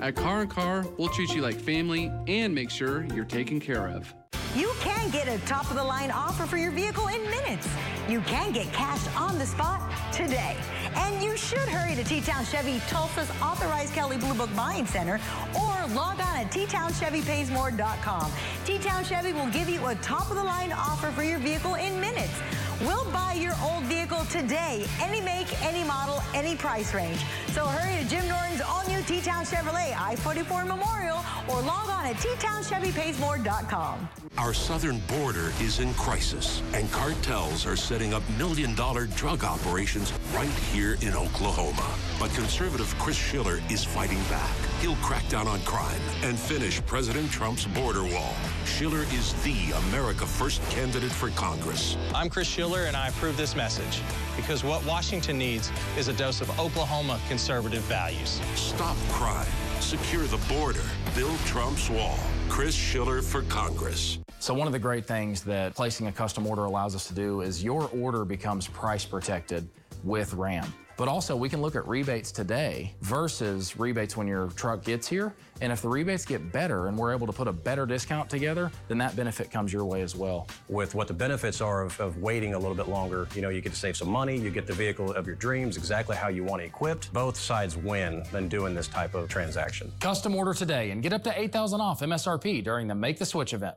At 0.00 0.16
Carr 0.16 0.40
and 0.40 0.50
Carr, 0.50 0.86
we'll 0.96 1.10
treat 1.10 1.34
you 1.34 1.42
like 1.42 1.56
family 1.56 2.10
and 2.26 2.54
make 2.54 2.70
sure 2.70 3.04
you're 3.14 3.26
taken 3.26 3.60
care 3.60 3.86
of. 3.86 4.10
You 4.56 4.72
can 4.80 5.10
get 5.10 5.28
a 5.28 5.38
top 5.46 5.70
of 5.70 5.76
the 5.76 5.84
line 5.84 6.10
offer 6.10 6.44
for 6.44 6.56
your 6.56 6.72
vehicle 6.72 7.06
in 7.06 7.22
minutes. 7.30 7.68
You 8.08 8.20
can 8.22 8.50
get 8.50 8.72
cash 8.72 9.06
on 9.16 9.38
the 9.38 9.46
spot 9.46 9.80
today. 10.12 10.56
And 10.96 11.22
you 11.22 11.36
should 11.36 11.68
hurry 11.68 11.94
to 11.94 12.02
T-Town 12.02 12.44
Chevy 12.44 12.80
Tulsa's 12.88 13.30
authorized 13.40 13.94
Kelley 13.94 14.16
Blue 14.16 14.34
Book 14.34 14.50
Buying 14.56 14.86
Center 14.86 15.20
or 15.54 15.86
log 15.94 16.20
on 16.20 16.36
at 16.36 16.50
T-TownChevyPaysMore.com. 16.50 18.32
T-Town 18.64 19.04
Chevy 19.04 19.32
will 19.32 19.50
give 19.50 19.68
you 19.68 19.86
a 19.86 19.94
top 19.96 20.28
of 20.30 20.36
the 20.36 20.42
line 20.42 20.72
offer 20.72 21.12
for 21.12 21.22
your 21.22 21.38
vehicle 21.38 21.74
in 21.74 22.00
minutes. 22.00 22.34
We'll 22.80 23.04
buy 23.12 23.34
your 23.34 23.52
old 23.62 23.84
vehicle 23.84 24.24
today, 24.30 24.86
any 25.00 25.20
make, 25.20 25.48
any 25.62 25.84
model, 25.84 26.22
any 26.34 26.56
price 26.56 26.94
range. 26.94 27.20
So 27.48 27.66
hurry 27.66 28.02
to 28.02 28.08
Jim 28.08 28.26
Norton's 28.26 28.62
all-new 28.62 29.02
T-Town 29.02 29.44
Chevrolet 29.44 29.94
I-44 30.00 30.66
Memorial 30.66 31.18
or 31.48 31.60
log 31.60 31.90
on 31.90 32.06
at 32.06 32.18
T-TownChevyPaysMore.com. 32.20 34.08
Our 34.38 34.54
southern 34.54 35.00
border 35.00 35.52
is 35.60 35.80
in 35.80 35.92
crisis, 35.94 36.62
and 36.72 36.90
cartels 36.90 37.66
are 37.66 37.76
setting 37.76 38.14
up 38.14 38.22
million 38.38 38.74
dollar 38.74 39.06
drug 39.08 39.44
operations 39.44 40.12
right 40.34 40.48
here 40.72 40.96
in 41.02 41.14
Oklahoma. 41.14 41.86
But 42.18 42.30
conservative 42.30 42.94
Chris 42.98 43.16
Schiller 43.16 43.60
is 43.68 43.84
fighting 43.84 44.22
back. 44.30 44.69
He'll 44.80 44.96
crack 44.96 45.28
down 45.28 45.46
on 45.46 45.60
crime 45.60 46.00
and 46.22 46.38
finish 46.38 46.80
President 46.86 47.30
Trump's 47.30 47.66
border 47.66 48.02
wall. 48.02 48.32
Schiller 48.64 49.02
is 49.12 49.34
the 49.42 49.72
America 49.88 50.24
First 50.24 50.62
candidate 50.70 51.12
for 51.12 51.28
Congress. 51.30 51.98
I'm 52.14 52.30
Chris 52.30 52.48
Schiller, 52.48 52.84
and 52.84 52.96
I 52.96 53.08
approve 53.08 53.36
this 53.36 53.54
message 53.54 54.00
because 54.36 54.64
what 54.64 54.82
Washington 54.86 55.36
needs 55.36 55.70
is 55.98 56.08
a 56.08 56.14
dose 56.14 56.40
of 56.40 56.48
Oklahoma 56.58 57.20
conservative 57.28 57.82
values. 57.82 58.40
Stop 58.54 58.96
crime, 59.10 59.46
secure 59.80 60.22
the 60.22 60.38
border, 60.48 60.84
build 61.14 61.38
Trump's 61.40 61.90
wall. 61.90 62.18
Chris 62.48 62.74
Schiller 62.74 63.20
for 63.20 63.42
Congress. 63.42 64.18
So 64.38 64.54
one 64.54 64.66
of 64.66 64.72
the 64.72 64.78
great 64.78 65.04
things 65.04 65.42
that 65.42 65.74
placing 65.74 66.06
a 66.06 66.12
custom 66.12 66.46
order 66.46 66.64
allows 66.64 66.94
us 66.94 67.06
to 67.08 67.14
do 67.14 67.42
is 67.42 67.62
your 67.62 67.90
order 67.92 68.24
becomes 68.24 68.66
price 68.66 69.04
protected 69.04 69.68
with 70.04 70.32
RAM. 70.32 70.72
But 71.00 71.08
also 71.08 71.34
we 71.34 71.48
can 71.48 71.62
look 71.62 71.76
at 71.76 71.88
rebates 71.88 72.30
today 72.30 72.92
versus 73.00 73.74
rebates 73.80 74.18
when 74.18 74.26
your 74.26 74.48
truck 74.48 74.84
gets 74.84 75.08
here. 75.08 75.34
And 75.62 75.72
if 75.72 75.80
the 75.80 75.88
rebates 75.88 76.26
get 76.26 76.52
better 76.52 76.88
and 76.88 76.98
we're 76.98 77.14
able 77.14 77.26
to 77.26 77.32
put 77.32 77.48
a 77.48 77.52
better 77.54 77.86
discount 77.86 78.28
together, 78.28 78.70
then 78.86 78.98
that 78.98 79.16
benefit 79.16 79.50
comes 79.50 79.72
your 79.72 79.86
way 79.86 80.02
as 80.02 80.14
well. 80.14 80.46
With 80.68 80.94
what 80.94 81.08
the 81.08 81.14
benefits 81.14 81.62
are 81.62 81.80
of, 81.80 81.98
of 82.02 82.18
waiting 82.18 82.52
a 82.52 82.58
little 82.58 82.74
bit 82.74 82.88
longer, 82.88 83.26
you 83.34 83.40
know, 83.40 83.48
you 83.48 83.62
get 83.62 83.72
to 83.72 83.78
save 83.78 83.96
some 83.96 84.10
money, 84.10 84.36
you 84.36 84.50
get 84.50 84.66
the 84.66 84.74
vehicle 84.74 85.14
of 85.14 85.26
your 85.26 85.36
dreams 85.36 85.78
exactly 85.78 86.16
how 86.16 86.28
you 86.28 86.44
want 86.44 86.60
it 86.60 86.66
equipped. 86.66 87.10
Both 87.14 87.38
sides 87.38 87.78
win 87.78 88.22
than 88.30 88.48
doing 88.48 88.74
this 88.74 88.86
type 88.86 89.14
of 89.14 89.30
transaction. 89.30 89.90
Custom 90.00 90.34
order 90.34 90.52
today 90.52 90.90
and 90.90 91.02
get 91.02 91.14
up 91.14 91.24
to 91.24 91.40
8000 91.40 91.80
off 91.80 92.00
MSRP 92.00 92.62
during 92.62 92.88
the 92.88 92.94
Make 92.94 93.18
the 93.18 93.24
Switch 93.24 93.54
event. 93.54 93.76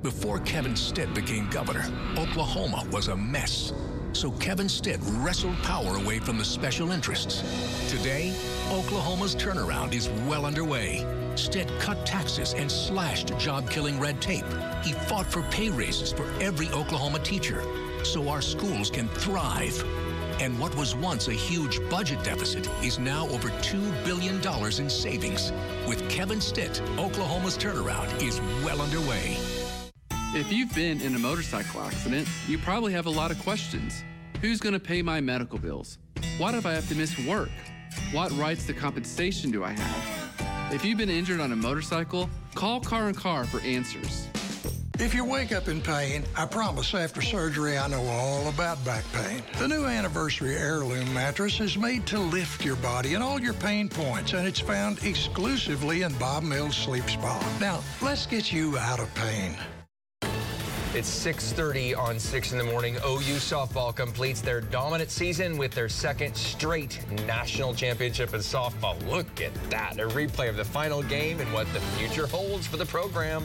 Before 0.00 0.40
Kevin 0.40 0.76
Stitt 0.76 1.12
became 1.12 1.46
governor, 1.50 1.84
Oklahoma 2.16 2.86
was 2.90 3.08
a 3.08 3.16
mess. 3.16 3.74
So 4.14 4.30
Kevin 4.30 4.68
Stitt 4.68 5.00
wrestled 5.02 5.56
power 5.58 5.96
away 5.96 6.20
from 6.20 6.38
the 6.38 6.44
special 6.44 6.92
interests. 6.92 7.42
Today, 7.90 8.32
Oklahoma's 8.70 9.34
turnaround 9.34 9.92
is 9.92 10.08
well 10.28 10.46
underway. 10.46 11.04
Stitt 11.34 11.68
cut 11.80 12.06
taxes 12.06 12.54
and 12.54 12.70
slashed 12.70 13.36
job 13.38 13.68
killing 13.68 13.98
red 13.98 14.22
tape. 14.22 14.44
He 14.84 14.92
fought 14.92 15.26
for 15.26 15.42
pay 15.50 15.68
raises 15.68 16.12
for 16.12 16.30
every 16.40 16.68
Oklahoma 16.68 17.18
teacher. 17.18 17.62
so 18.04 18.28
our 18.28 18.42
schools 18.42 18.90
can 18.90 19.08
thrive. 19.08 19.82
And 20.40 20.58
what 20.58 20.76
was 20.76 20.94
once 20.94 21.28
a 21.28 21.32
huge 21.32 21.80
budget 21.88 22.22
deficit 22.22 22.68
is 22.82 22.98
now 22.98 23.26
over 23.28 23.48
$2 23.48 24.04
billion 24.04 24.40
in 24.78 24.90
savings. 24.90 25.52
With 25.88 26.08
Kevin 26.10 26.40
Stitt, 26.40 26.82
Oklahoma's 26.98 27.56
turnaround 27.56 28.22
is 28.22 28.40
well 28.62 28.80
underway. 28.80 29.36
If 30.36 30.50
you've 30.50 30.74
been 30.74 31.00
in 31.00 31.14
a 31.14 31.18
motorcycle 31.20 31.80
accident, 31.80 32.26
you 32.48 32.58
probably 32.58 32.92
have 32.92 33.06
a 33.06 33.10
lot 33.10 33.30
of 33.30 33.38
questions. 33.38 34.02
Who's 34.40 34.58
going 34.58 34.72
to 34.72 34.80
pay 34.80 35.00
my 35.00 35.20
medical 35.20 35.60
bills? 35.60 35.98
What 36.38 36.56
if 36.56 36.66
I 36.66 36.72
have 36.72 36.88
to 36.88 36.96
miss 36.96 37.16
work? 37.24 37.50
What 38.10 38.32
rights 38.32 38.66
to 38.66 38.74
compensation 38.74 39.52
do 39.52 39.62
I 39.62 39.70
have? 39.70 40.72
If 40.72 40.84
you've 40.84 40.98
been 40.98 41.08
injured 41.08 41.38
on 41.38 41.52
a 41.52 41.56
motorcycle, 41.56 42.28
call 42.56 42.80
Carr 42.80 43.06
and 43.06 43.16
Carr 43.16 43.44
for 43.44 43.60
answers. 43.60 44.26
If 44.98 45.14
you 45.14 45.24
wake 45.24 45.52
up 45.52 45.68
in 45.68 45.80
pain, 45.80 46.24
I 46.36 46.46
promise 46.46 46.92
after 46.94 47.22
surgery 47.22 47.78
I 47.78 47.86
know 47.86 48.02
all 48.02 48.48
about 48.48 48.84
back 48.84 49.04
pain. 49.12 49.40
The 49.60 49.68
new 49.68 49.84
Anniversary 49.84 50.56
Heirloom 50.56 51.14
mattress 51.14 51.60
is 51.60 51.78
made 51.78 52.06
to 52.06 52.18
lift 52.18 52.64
your 52.64 52.76
body 52.76 53.14
and 53.14 53.22
all 53.22 53.40
your 53.40 53.54
pain 53.54 53.88
points, 53.88 54.32
and 54.32 54.48
it's 54.48 54.58
found 54.58 54.98
exclusively 55.04 56.02
in 56.02 56.12
Bob 56.14 56.42
Mills 56.42 56.76
Sleep 56.76 57.08
Spa. 57.08 57.40
Now, 57.60 57.84
let's 58.02 58.26
get 58.26 58.52
you 58.52 58.76
out 58.78 58.98
of 58.98 59.14
pain. 59.14 59.56
It's 60.94 61.10
6.30 61.10 61.98
on 61.98 62.20
6 62.20 62.52
in 62.52 62.58
the 62.58 62.62
morning. 62.62 62.94
OU 63.04 63.38
softball 63.40 63.92
completes 63.92 64.40
their 64.40 64.60
dominant 64.60 65.10
season 65.10 65.58
with 65.58 65.72
their 65.72 65.88
second 65.88 66.36
straight 66.36 67.00
national 67.26 67.74
championship 67.74 68.32
in 68.32 68.38
softball. 68.38 69.04
Look 69.10 69.40
at 69.40 69.52
that. 69.70 69.98
A 69.98 70.06
replay 70.06 70.48
of 70.48 70.54
the 70.54 70.64
final 70.64 71.02
game 71.02 71.40
and 71.40 71.52
what 71.52 71.66
the 71.72 71.80
future 71.98 72.28
holds 72.28 72.68
for 72.68 72.76
the 72.76 72.86
program. 72.86 73.42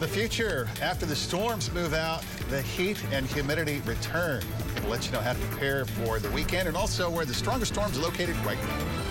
The 0.00 0.08
future, 0.08 0.70
after 0.80 1.04
the 1.04 1.14
storms 1.14 1.70
move 1.70 1.92
out, 1.92 2.24
the 2.48 2.62
heat 2.62 3.04
and 3.12 3.26
humidity 3.26 3.82
return. 3.84 4.42
We'll 4.80 4.92
let 4.92 5.04
you 5.04 5.12
know 5.12 5.20
how 5.20 5.34
to 5.34 5.38
prepare 5.38 5.84
for 5.84 6.18
the 6.18 6.30
weekend 6.30 6.66
and 6.66 6.78
also 6.78 7.10
where 7.10 7.26
the 7.26 7.34
strongest 7.34 7.74
storms 7.74 7.98
are 7.98 8.02
located 8.02 8.36
right 8.38 8.58
now. 8.62 9.07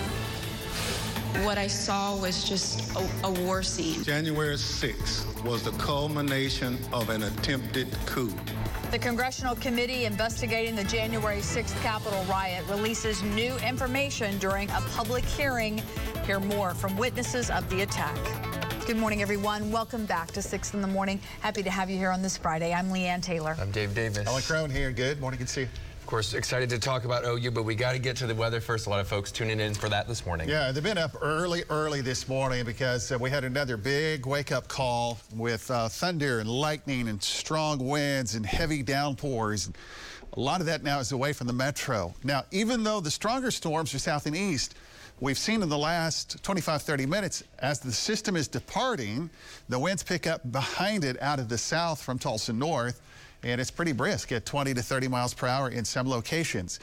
What 1.44 1.58
I 1.58 1.66
saw 1.66 2.16
was 2.16 2.48
just 2.48 2.96
a, 2.96 3.26
a 3.26 3.30
war 3.44 3.62
scene. 3.62 4.02
January 4.02 4.56
6th 4.56 5.44
was 5.44 5.62
the 5.62 5.72
culmination 5.72 6.78
of 6.90 7.10
an 7.10 7.22
attempted 7.22 7.86
coup. 8.06 8.32
The 8.90 8.98
Congressional 8.98 9.54
Committee 9.54 10.06
investigating 10.06 10.74
the 10.74 10.84
January 10.84 11.40
6th 11.40 11.78
Capitol 11.82 12.24
riot 12.24 12.64
releases 12.68 13.22
new 13.22 13.56
information 13.58 14.38
during 14.38 14.70
a 14.70 14.80
public 14.94 15.22
hearing. 15.22 15.82
Hear 16.24 16.40
more 16.40 16.72
from 16.72 16.96
witnesses 16.96 17.50
of 17.50 17.68
the 17.68 17.82
attack. 17.82 18.18
Good 18.86 18.96
morning, 18.96 19.20
everyone. 19.20 19.70
Welcome 19.70 20.06
back 20.06 20.28
to 20.32 20.40
6 20.40 20.72
in 20.72 20.80
the 20.80 20.88
morning. 20.88 21.20
Happy 21.40 21.62
to 21.62 21.70
have 21.70 21.90
you 21.90 21.98
here 21.98 22.10
on 22.10 22.22
this 22.22 22.38
Friday. 22.38 22.72
I'm 22.72 22.88
Leanne 22.88 23.22
Taylor. 23.22 23.54
I'm 23.60 23.70
Dave 23.70 23.94
Davis. 23.94 24.26
Alan 24.26 24.42
Crone 24.42 24.70
here. 24.70 24.90
Good 24.92 25.20
morning. 25.20 25.36
Good 25.36 25.48
to 25.48 25.52
see 25.52 25.60
you. 25.62 25.68
Of 26.08 26.10
course, 26.10 26.32
excited 26.32 26.70
to 26.70 26.78
talk 26.78 27.04
about 27.04 27.26
OU, 27.26 27.50
but 27.50 27.64
we 27.64 27.74
got 27.74 27.92
to 27.92 27.98
get 27.98 28.16
to 28.16 28.26
the 28.26 28.34
weather 28.34 28.62
first. 28.62 28.86
A 28.86 28.88
lot 28.88 28.98
of 28.98 29.06
folks 29.06 29.30
tuning 29.30 29.60
in 29.60 29.74
for 29.74 29.90
that 29.90 30.08
this 30.08 30.24
morning. 30.24 30.48
Yeah, 30.48 30.72
they've 30.72 30.82
been 30.82 30.96
up 30.96 31.14
early, 31.20 31.64
early 31.68 32.00
this 32.00 32.26
morning 32.26 32.64
because 32.64 33.12
uh, 33.12 33.18
we 33.18 33.28
had 33.28 33.44
another 33.44 33.76
big 33.76 34.24
wake-up 34.24 34.68
call 34.68 35.18
with 35.36 35.70
uh, 35.70 35.86
thunder 35.90 36.40
and 36.40 36.48
lightning 36.48 37.08
and 37.08 37.22
strong 37.22 37.86
winds 37.86 38.36
and 38.36 38.46
heavy 38.46 38.82
downpours. 38.82 39.70
A 40.32 40.40
lot 40.40 40.60
of 40.60 40.66
that 40.66 40.82
now 40.82 40.98
is 40.98 41.12
away 41.12 41.34
from 41.34 41.46
the 41.46 41.52
metro. 41.52 42.14
Now, 42.24 42.44
even 42.52 42.84
though 42.84 43.00
the 43.00 43.10
stronger 43.10 43.50
storms 43.50 43.92
are 43.92 43.98
south 43.98 44.24
and 44.24 44.34
east, 44.34 44.76
we've 45.20 45.36
seen 45.36 45.62
in 45.62 45.68
the 45.68 45.76
last 45.76 46.42
25, 46.42 46.80
30 46.80 47.04
minutes, 47.04 47.44
as 47.58 47.80
the 47.80 47.92
system 47.92 48.34
is 48.34 48.48
departing, 48.48 49.28
the 49.68 49.78
winds 49.78 50.02
pick 50.02 50.26
up 50.26 50.50
behind 50.50 51.04
it 51.04 51.20
out 51.20 51.38
of 51.38 51.50
the 51.50 51.58
south 51.58 52.00
from 52.00 52.18
Tulsa 52.18 52.54
north 52.54 53.02
and 53.42 53.60
it's 53.60 53.70
pretty 53.70 53.92
brisk 53.92 54.32
at 54.32 54.44
20 54.46 54.74
to 54.74 54.82
30 54.82 55.08
miles 55.08 55.34
per 55.34 55.46
hour 55.46 55.68
in 55.70 55.84
some 55.84 56.08
locations. 56.08 56.80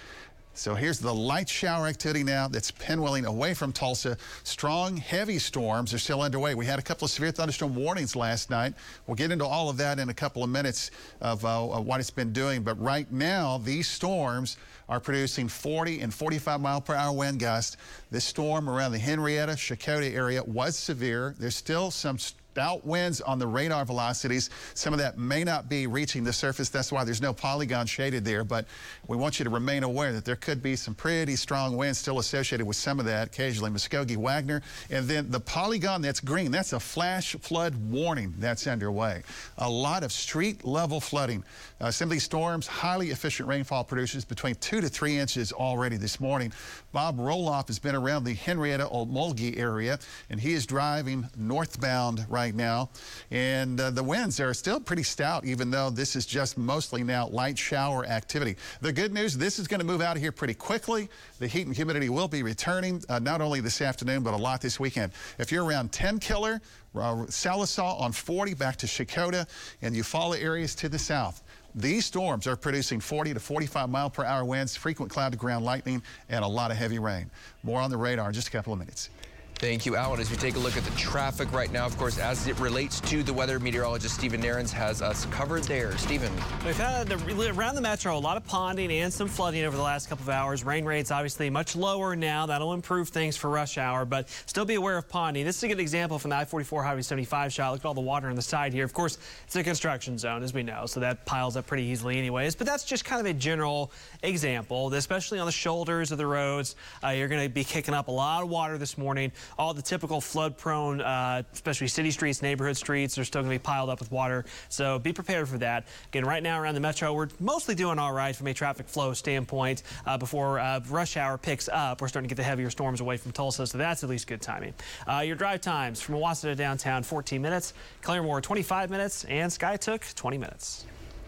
So 0.57 0.73
here's 0.73 0.99
the 0.99 1.13
light 1.13 1.49
shower 1.49 1.85
activity 1.85 2.23
now 2.23 2.47
that's 2.47 2.71
pinwheeling 2.71 3.25
away 3.25 3.53
from 3.53 3.73
Tulsa. 3.73 4.17
Strong, 4.43 4.95
heavy 4.95 5.37
storms 5.37 5.93
are 5.93 5.97
still 5.97 6.21
underway. 6.21 6.55
We 6.55 6.65
had 6.65 6.79
a 6.79 6.81
couple 6.81 7.05
of 7.05 7.11
severe 7.11 7.31
thunderstorm 7.31 7.75
warnings 7.75 8.15
last 8.15 8.49
night. 8.49 8.73
We'll 9.05 9.15
get 9.15 9.31
into 9.31 9.45
all 9.45 9.69
of 9.69 9.75
that 9.77 9.99
in 9.99 10.07
a 10.07 10.13
couple 10.13 10.45
of 10.45 10.49
minutes 10.49 10.91
of, 11.19 11.43
uh, 11.43 11.61
what 11.61 11.99
it's 11.99 12.09
been 12.09 12.31
doing. 12.31 12.63
But 12.63 12.79
right 12.81 13.11
now, 13.11 13.57
these 13.57 13.89
storms 13.89 14.55
are 14.87 15.01
producing 15.01 15.49
40 15.49 15.99
and 15.99 16.13
45 16.13 16.61
mile 16.61 16.79
per 16.79 16.95
hour 16.95 17.11
wind 17.11 17.39
gusts. 17.39 17.75
This 18.09 18.23
storm 18.23 18.69
around 18.69 18.93
the 18.93 18.99
Henryetta, 18.99 19.57
Checotah 19.57 20.13
area 20.13 20.41
was 20.41 20.77
severe. 20.77 21.35
There's 21.37 21.57
still 21.57 21.91
some 21.91 22.17
stout 22.55 22.85
winds 22.85 23.19
on 23.19 23.37
the 23.37 23.45
radar 23.45 23.83
velocities. 23.83 24.49
Some 24.75 24.93
of 24.93 24.99
that 24.99 25.17
may 25.17 25.43
not 25.43 25.67
be 25.67 25.87
reaching 25.87 26.23
the 26.23 26.31
surface. 26.31 26.69
That's 26.69 26.89
why 26.89 27.03
there's 27.03 27.21
no 27.21 27.33
polygon 27.33 27.85
shaded 27.85 28.23
there. 28.23 28.45
But 28.45 28.65
we 29.09 29.17
want 29.17 29.39
you 29.39 29.43
to 29.43 29.49
remain 29.49 29.83
aware 29.83 30.13
that 30.13 30.23
there 30.23 30.37
could 30.37 30.63
be 30.63 30.77
some 30.77 30.95
pretty 30.95 31.35
strong 31.35 31.75
winds 31.75 31.99
still 31.99 32.17
associated 32.17 32.65
with 32.65 32.77
some 32.77 32.97
of 32.97 33.05
that, 33.07 33.27
occasionally 33.27 33.71
Muskogee, 33.71 34.15
Wagoner. 34.15 34.61
And 34.89 35.05
then 35.05 35.29
the 35.29 35.39
polygon 35.41 36.01
that's 36.01 36.21
green, 36.21 36.49
that's 36.49 36.71
a 36.71 36.79
flash 36.79 37.35
flood 37.41 37.75
warning 37.91 38.33
that's 38.37 38.67
underway. 38.67 39.23
A 39.57 39.69
lot 39.69 40.03
of 40.03 40.13
street 40.13 40.63
level 40.63 41.01
flooding. 41.01 41.43
Uh, 41.81 41.91
some 41.91 42.07
of 42.07 42.13
these 42.13 42.23
storms, 42.23 42.67
highly 42.67 43.09
efficient 43.09 43.49
rainfall 43.49 43.83
producers 43.83 44.23
between 44.23 44.55
two 44.55 44.79
to 44.79 44.87
three 44.87 45.17
inches 45.17 45.51
already 45.51 45.97
this 45.97 46.21
morning. 46.21 46.53
Bob 46.93 47.17
Roloff 47.17 47.67
has 47.67 47.79
been 47.79 47.95
around 47.95 48.23
the 48.23 48.33
Henryetta 48.33 48.89
Okmulgee 48.89 49.59
area, 49.59 49.99
and 50.29 50.39
he 50.39 50.53
is 50.53 50.65
driving 50.65 51.27
northbound 51.35 52.25
right 52.29 52.44
now. 52.53 52.89
And 53.31 53.79
uh, 53.79 53.89
the 53.89 54.03
winds 54.03 54.39
are 54.39 54.53
still 54.53 54.79
pretty 54.79 55.03
stout, 55.03 55.45
even 55.45 55.71
though 55.71 55.89
this 55.89 56.15
is 56.15 56.25
just 56.25 56.57
mostly 56.57 57.03
now 57.03 57.27
light 57.27 57.57
shower 57.57 58.05
activity. 58.05 58.57
The 58.81 58.93
good 58.93 59.13
news, 59.13 59.37
this 59.37 59.57
is 59.57 59.67
going 59.67 59.79
to 59.79 59.85
move 59.85 60.01
out 60.01 60.15
of 60.15 60.21
here 60.21 60.31
pretty 60.31 60.53
quickly. 60.53 61.09
The 61.39 61.47
heat 61.47 61.65
and 61.65 61.75
humidity 61.75 62.09
will 62.09 62.27
be 62.27 62.43
returning, 62.43 63.01
uh, 63.09 63.19
not 63.19 63.41
only 63.41 63.61
this 63.61 63.81
afternoon, 63.81 64.21
but 64.21 64.33
a 64.33 64.37
lot 64.37 64.61
this 64.61 64.79
weekend. 64.79 65.13
If 65.39 65.51
you're 65.51 65.65
around 65.65 65.91
Tenkiller, 65.91 66.61
uh, 66.95 67.25
Sallisaw 67.27 67.99
on 67.99 68.11
40 68.11 68.53
back 68.53 68.75
to 68.77 68.85
Checotah 68.85 69.47
and 69.81 69.95
Eufaula 69.95 70.41
areas 70.41 70.75
to 70.75 70.89
the 70.89 70.99
south. 70.99 71.43
These 71.77 72.05
storms 72.05 72.47
are 72.47 72.55
producing 72.55 73.01
40 73.01 73.33
to 73.33 73.39
45 73.39 73.89
mile 73.89 74.09
per 74.09 74.23
hour 74.23 74.45
winds, 74.45 74.77
frequent 74.77 75.11
cloud 75.11 75.33
to 75.33 75.37
ground 75.37 75.65
lightning, 75.65 76.01
and 76.29 76.45
a 76.45 76.47
lot 76.47 76.71
of 76.71 76.77
heavy 76.77 76.99
rain. 76.99 77.29
More 77.63 77.81
on 77.81 77.89
the 77.89 77.97
radar 77.97 78.29
in 78.29 78.33
just 78.33 78.47
a 78.47 78.51
couple 78.51 78.71
of 78.71 78.79
minutes. 78.79 79.09
Thank 79.57 79.85
you, 79.85 79.95
Alan. 79.95 80.19
As 80.19 80.29
we 80.29 80.35
take 80.35 80.57
a 80.57 80.59
look 80.59 80.75
at 80.75 80.83
the 80.83 80.91
traffic 80.97 81.49
right 81.53 81.71
now, 81.71 81.85
of 81.85 81.97
course, 81.97 82.17
as 82.17 82.45
it 82.45 82.59
relates 82.59 82.99
to 82.99 83.23
the 83.23 83.31
weather, 83.31 83.57
meteorologist 83.57 84.13
Stephen 84.15 84.41
Nehrenz 84.41 84.69
has 84.69 85.01
us 85.01 85.25
covered 85.27 85.63
there. 85.63 85.97
Stephen. 85.97 86.31
We've 86.65 86.75
had 86.75 87.09
around 87.09 87.75
the 87.75 87.81
metro 87.81 88.17
a 88.17 88.19
lot 88.19 88.35
of 88.35 88.45
ponding 88.45 88.91
and 88.91 89.13
some 89.13 89.29
flooding 89.29 89.63
over 89.63 89.77
the 89.77 89.81
last 89.81 90.09
couple 90.09 90.23
of 90.23 90.29
hours. 90.29 90.65
Rain 90.65 90.83
rates 90.83 91.09
obviously 91.09 91.49
much 91.49 91.73
lower 91.73 92.17
now. 92.17 92.45
That'll 92.45 92.73
improve 92.73 93.07
things 93.09 93.37
for 93.37 93.49
rush 93.49 93.77
hour, 93.77 94.03
but 94.03 94.27
still 94.45 94.65
be 94.65 94.75
aware 94.75 94.97
of 94.97 95.07
ponding. 95.07 95.45
This 95.45 95.55
is 95.55 95.63
a 95.63 95.67
good 95.69 95.79
example 95.79 96.19
from 96.19 96.31
the 96.31 96.35
I-44 96.35 96.83
Highway 96.83 97.01
75 97.01 97.53
shot. 97.53 97.71
Look 97.71 97.79
at 97.79 97.85
all 97.85 97.93
the 97.93 98.01
water 98.01 98.27
on 98.27 98.35
the 98.35 98.41
side 98.41 98.73
here. 98.73 98.83
Of 98.83 98.93
course, 98.93 99.17
it's 99.45 99.55
a 99.55 99.63
construction 99.63 100.17
zone, 100.17 100.43
as 100.43 100.53
we 100.53 100.63
know, 100.63 100.85
so 100.85 100.99
that 100.99 101.25
piles 101.25 101.55
up 101.55 101.65
pretty 101.65 101.83
easily 101.83 102.17
anyways. 102.17 102.55
But 102.55 102.67
that's 102.67 102.83
just 102.83 103.05
kind 103.05 103.21
of 103.21 103.25
a 103.25 103.33
general 103.33 103.93
example, 104.21 104.93
especially 104.93 105.39
on 105.39 105.45
the 105.45 105.51
shoulders 105.53 106.11
of 106.11 106.17
the 106.17 106.27
roads. 106.27 106.75
Uh, 107.01 107.09
you're 107.09 107.29
going 107.29 107.43
to 107.43 107.49
be 107.49 107.63
kicking 107.63 107.93
up 107.93 108.09
a 108.09 108.11
lot 108.11 108.43
of 108.43 108.49
water 108.49 108.77
this 108.77 108.97
morning. 108.97 109.31
All 109.57 109.73
the 109.73 109.81
typical 109.81 110.21
flood 110.21 110.57
prone, 110.57 111.01
uh, 111.01 111.43
especially 111.53 111.87
city 111.87 112.11
streets, 112.11 112.41
neighborhood 112.41 112.77
streets, 112.77 113.17
are 113.17 113.25
still 113.25 113.41
going 113.41 113.51
to 113.51 113.59
be 113.59 113.63
piled 113.63 113.89
up 113.89 113.99
with 113.99 114.11
water. 114.11 114.45
So 114.69 114.99
be 114.99 115.13
prepared 115.13 115.47
for 115.47 115.57
that. 115.59 115.87
Again, 116.07 116.25
right 116.25 116.43
now 116.43 116.59
around 116.59 116.75
the 116.75 116.81
metro, 116.81 117.13
we're 117.13 117.29
mostly 117.39 117.75
doing 117.75 117.99
all 117.99 118.13
right 118.13 118.35
from 118.35 118.47
a 118.47 118.53
traffic 118.53 118.87
flow 118.87 119.13
standpoint. 119.13 119.83
Uh, 120.05 120.17
before 120.17 120.59
uh, 120.59 120.79
rush 120.89 121.17
hour 121.17 121.37
picks 121.37 121.69
up, 121.69 122.01
we're 122.01 122.07
starting 122.07 122.27
to 122.27 122.35
get 122.35 122.37
the 122.37 122.47
heavier 122.47 122.69
storms 122.69 123.01
away 123.01 123.17
from 123.17 123.31
Tulsa, 123.31 123.67
so 123.67 123.77
that's 123.77 124.03
at 124.03 124.09
least 124.09 124.27
good 124.27 124.41
timing. 124.41 124.73
Uh, 125.07 125.19
your 125.19 125.35
drive 125.35 125.61
times 125.61 126.01
from 126.01 126.15
to 126.33 126.55
downtown, 126.55 127.03
14 127.03 127.41
minutes. 127.41 127.73
Claremore, 128.01 128.41
25 128.41 128.89
minutes. 128.89 129.23
And 129.25 129.51
Skiatook, 129.51 130.13
20 130.15 130.37
minutes. 130.37 130.85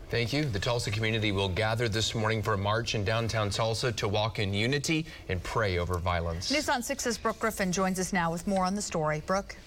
Thank 0.10 0.32
you. 0.32 0.46
The 0.46 0.60
Tulsa 0.60 0.90
community 0.90 1.34
will 1.34 1.50
gather 1.50 1.90
this 1.90 2.16
morning 2.16 2.42
for 2.42 2.54
a 2.54 2.58
march 2.58 2.96
in 2.96 3.04
downtown 3.04 3.50
Tulsa 3.50 3.92
to 3.92 4.08
walk 4.08 4.40
in 4.40 4.54
unity 4.54 5.06
and 5.28 5.44
pray 5.44 5.80
over 5.80 5.98
violence. 5.98 6.50
News 6.50 6.70
on 6.70 6.82
6's 6.82 7.18
Brooke 7.18 7.40
Griffin 7.40 7.74
joins 7.74 8.00
us 8.00 8.14
now 8.14 8.32
with 8.32 8.48
more 8.48 8.64
on 8.64 8.74
the 8.74 8.82
story. 8.82 9.22
Brooke. 9.26 9.58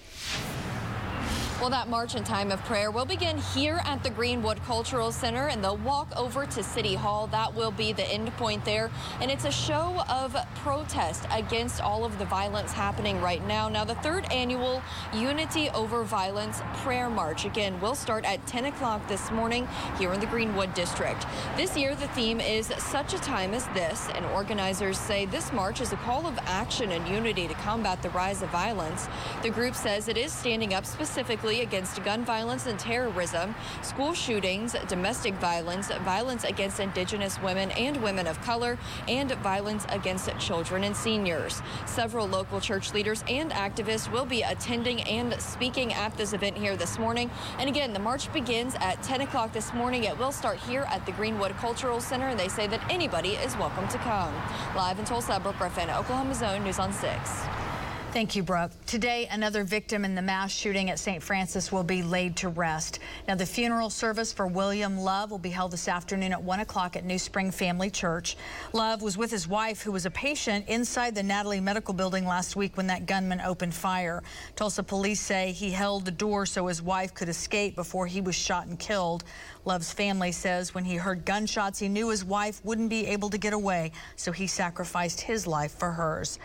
Well, 1.61 1.69
that 1.69 1.89
march 1.89 2.15
and 2.15 2.25
time 2.25 2.51
of 2.51 2.59
prayer 2.65 2.89
will 2.89 3.05
begin 3.05 3.37
here 3.37 3.81
at 3.85 4.01
the 4.01 4.09
Greenwood 4.09 4.59
Cultural 4.63 5.11
Center 5.11 5.49
and 5.49 5.63
they'll 5.63 5.77
walk 5.77 6.07
over 6.17 6.47
to 6.47 6.63
City 6.63 6.95
Hall. 6.95 7.27
That 7.27 7.53
will 7.53 7.69
be 7.69 7.93
the 7.93 8.03
end 8.11 8.35
point 8.37 8.65
there. 8.65 8.89
And 9.21 9.29
it's 9.29 9.45
a 9.45 9.51
show 9.51 10.03
of 10.09 10.35
protest 10.55 11.27
against 11.29 11.79
all 11.79 12.03
of 12.03 12.17
the 12.17 12.25
violence 12.25 12.71
happening 12.71 13.21
right 13.21 13.45
now. 13.45 13.69
Now, 13.69 13.83
the 13.83 13.93
third 13.93 14.25
annual 14.31 14.81
Unity 15.13 15.69
Over 15.69 16.03
Violence 16.03 16.63
Prayer 16.77 17.11
March, 17.11 17.45
again, 17.45 17.79
will 17.79 17.93
start 17.93 18.25
at 18.25 18.43
10 18.47 18.65
o'clock 18.65 19.07
this 19.07 19.29
morning 19.29 19.67
here 19.99 20.13
in 20.13 20.19
the 20.19 20.25
Greenwood 20.25 20.73
District. 20.73 21.27
This 21.57 21.77
year, 21.77 21.93
the 21.93 22.07
theme 22.07 22.41
is 22.41 22.73
Such 22.79 23.13
a 23.13 23.19
Time 23.19 23.53
as 23.53 23.67
This, 23.67 24.09
and 24.15 24.25
organizers 24.25 24.97
say 24.97 25.27
this 25.27 25.53
march 25.53 25.79
is 25.79 25.93
a 25.93 25.97
call 25.97 26.25
of 26.25 26.39
action 26.47 26.91
and 26.91 27.07
unity 27.07 27.47
to 27.47 27.53
combat 27.53 28.01
the 28.01 28.09
rise 28.09 28.41
of 28.41 28.49
violence. 28.49 29.07
The 29.43 29.51
group 29.51 29.75
says 29.75 30.07
it 30.07 30.17
is 30.17 30.33
standing 30.33 30.73
up 30.73 30.87
specifically 30.87 31.50
particularly 31.51 31.67
against 31.67 32.03
gun 32.05 32.23
violence 32.23 32.65
and 32.65 32.79
terrorism, 32.79 33.53
school 33.81 34.13
shootings, 34.13 34.73
domestic 34.87 35.33
violence, 35.35 35.89
violence 36.05 36.45
against 36.45 36.79
Indigenous 36.79 37.41
women 37.41 37.71
and 37.71 38.01
women 38.01 38.25
of 38.25 38.39
color, 38.41 38.77
and 39.09 39.31
violence 39.43 39.85
against 39.89 40.29
children 40.39 40.85
and 40.85 40.95
seniors. 40.95 41.61
Several 41.85 42.25
local 42.25 42.61
church 42.61 42.93
leaders 42.93 43.23
and 43.27 43.51
activists 43.51 44.09
will 44.09 44.25
be 44.25 44.43
attending 44.43 45.01
and 45.01 45.33
speaking 45.41 45.93
at 45.93 46.15
this 46.15 46.31
event 46.33 46.57
here 46.57 46.77
this 46.77 46.97
morning. 46.97 47.29
And 47.59 47.69
again, 47.69 47.91
the 47.91 47.99
march 47.99 48.31
begins 48.31 48.75
at 48.79 49.03
10 49.03 49.21
o'clock 49.21 49.51
this 49.51 49.73
morning. 49.73 50.05
It 50.05 50.17
will 50.17 50.31
start 50.31 50.57
here 50.59 50.85
at 50.89 51.05
the 51.05 51.11
Greenwood 51.11 51.51
Cultural 51.57 51.99
Center, 51.99 52.27
and 52.27 52.39
they 52.39 52.49
say 52.49 52.67
that 52.67 52.81
anybody 52.89 53.31
is 53.31 53.57
welcome 53.57 53.87
to 53.89 53.97
come. 53.97 54.33
Live 54.75 54.99
in 54.99 55.05
Tulsa, 55.05 55.39
Brooke 55.39 55.57
Griffin, 55.57 55.89
Oklahoma 55.89 56.33
Zone 56.33 56.63
News 56.63 56.79
on 56.79 56.93
6. 56.93 57.70
Thank 58.13 58.35
you, 58.35 58.43
Brooke. 58.43 58.71
Today, 58.87 59.29
another 59.31 59.63
victim 59.63 60.03
in 60.03 60.15
the 60.15 60.21
mass 60.21 60.51
shooting 60.51 60.89
at 60.89 60.99
St. 60.99 61.23
Francis 61.23 61.71
will 61.71 61.81
be 61.81 62.03
laid 62.03 62.35
to 62.35 62.49
rest. 62.49 62.99
Now, 63.25 63.35
the 63.35 63.45
funeral 63.45 63.89
service 63.89 64.33
for 64.33 64.47
William 64.47 64.97
Love 64.97 65.31
will 65.31 65.39
be 65.39 65.49
held 65.49 65.71
this 65.71 65.87
afternoon 65.87 66.33
at 66.33 66.43
1 66.43 66.59
o'clock 66.59 66.97
at 66.97 67.05
New 67.05 67.17
Spring 67.17 67.51
Family 67.51 67.89
Church. 67.89 68.35
Love 68.73 69.01
was 69.01 69.17
with 69.17 69.31
his 69.31 69.47
wife, 69.47 69.81
who 69.81 69.93
was 69.93 70.05
a 70.05 70.11
patient 70.11 70.67
inside 70.67 71.15
the 71.15 71.23
Natalie 71.23 71.61
Medical 71.61 71.93
Building 71.93 72.25
last 72.25 72.57
week 72.57 72.75
when 72.75 72.87
that 72.87 73.05
gunman 73.05 73.39
opened 73.39 73.73
fire. 73.73 74.21
Tulsa 74.57 74.83
police 74.83 75.21
say 75.21 75.53
he 75.53 75.71
held 75.71 76.03
the 76.03 76.11
door 76.11 76.45
so 76.45 76.67
his 76.67 76.81
wife 76.81 77.13
could 77.13 77.29
escape 77.29 77.77
before 77.77 78.07
he 78.07 78.19
was 78.19 78.35
shot 78.35 78.67
and 78.67 78.77
killed. 78.77 79.23
Love's 79.63 79.93
family 79.93 80.33
says 80.33 80.75
when 80.75 80.83
he 80.83 80.97
heard 80.97 81.23
gunshots, 81.23 81.79
he 81.79 81.87
knew 81.87 82.09
his 82.09 82.25
wife 82.25 82.59
wouldn't 82.65 82.89
be 82.89 83.05
able 83.05 83.29
to 83.29 83.37
get 83.37 83.53
away, 83.53 83.93
so 84.17 84.33
he 84.33 84.47
sacrificed 84.47 85.21
his 85.21 85.47
life 85.47 85.71
for 85.71 85.91
hers. 85.91 86.39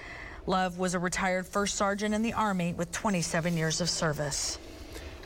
Love 0.49 0.79
was 0.79 0.95
a 0.95 0.99
retired 0.99 1.45
first 1.45 1.75
sergeant 1.75 2.15
in 2.15 2.23
the 2.23 2.33
Army 2.33 2.73
with 2.73 2.93
27 2.93 3.57
years 3.57 3.81
of 3.81 3.91
service. 3.91 4.59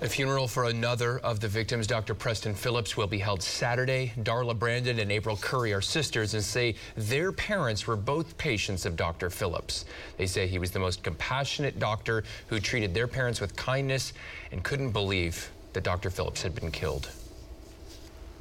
A 0.01 0.09
funeral 0.09 0.49
for 0.49 0.65
another 0.65 1.19
of 1.19 1.41
the 1.41 1.49
victims, 1.49 1.87
Dr. 1.87 2.15
Preston 2.15 2.55
Phillips, 2.55 2.97
will 2.97 3.07
be 3.07 3.19
held 3.19 3.43
Saturday. 3.43 4.15
Darla 4.21 4.59
Brandon 4.59 4.99
and 4.99 5.13
April 5.13 5.37
Curry 5.37 5.75
are 5.75 5.83
sisters 5.83 6.33
and 6.33 6.43
say 6.43 6.75
their 6.97 7.33
parents 7.33 7.87
were 7.87 7.97
both 7.97 8.39
patients 8.39 8.87
of 8.87 8.97
Dr. 8.97 9.29
Phillips. 9.29 9.85
They 10.17 10.27
say 10.27 10.47
he 10.47 10.59
was 10.59 10.71
the 10.71 10.79
most 10.79 11.03
compassionate 11.03 11.79
doctor 11.79 12.25
who 12.47 12.59
treated 12.59 12.95
their 12.95 13.07
parents 13.07 13.43
with 13.43 13.55
kindness 13.57 14.15
and 14.53 14.65
couldn't 14.65 14.93
believe 14.93 15.51
that 15.75 15.85
Dr. 15.85 16.09
Phillips 16.09 16.41
had 16.41 16.55
been 16.55 16.71
killed. 16.71 17.11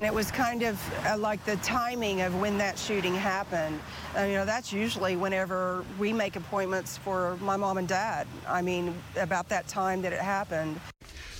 It 0.02 0.14
was 0.14 0.32
kind 0.32 0.64
of 0.64 1.06
uh, 1.06 1.18
like 1.18 1.43
the 1.43 1.58
timing 1.58 2.22
of 2.22 2.34
when 2.39 2.58
that 2.58 2.80
shooting 2.80 3.14
happened. 3.14 3.82
Uh, 4.18 4.22
you 4.22 4.34
know, 4.36 4.45
that's 4.45 4.72
usually 4.72 5.18
whenever 5.18 5.84
we 5.97 6.14
make 6.14 6.38
appointments 6.38 6.97
for 6.97 7.36
my 7.41 7.58
mom 7.58 7.78
and 7.78 7.88
dad. 7.88 8.26
I 8.47 8.62
mean, 8.62 8.95
about 9.18 9.50
that 9.50 9.68
time 9.68 10.02
that 10.04 10.14
it 10.14 10.22
happened. 10.22 10.80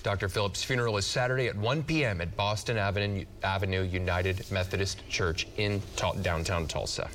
Dr. 0.04 0.28
Phillips' 0.28 0.62
funeral 0.62 0.98
is 0.98 1.06
Saturday 1.06 1.48
at 1.48 1.56
1 1.56 1.84
p.m. 1.84 2.20
at 2.20 2.36
Boston 2.36 2.78
Avenue, 2.78 3.24
Avenue 3.44 3.84
United 3.84 4.46
Methodist 4.52 5.08
Church 5.08 5.48
in 5.56 5.82
downtown 6.22 6.68
Tulsa. 6.68 7.10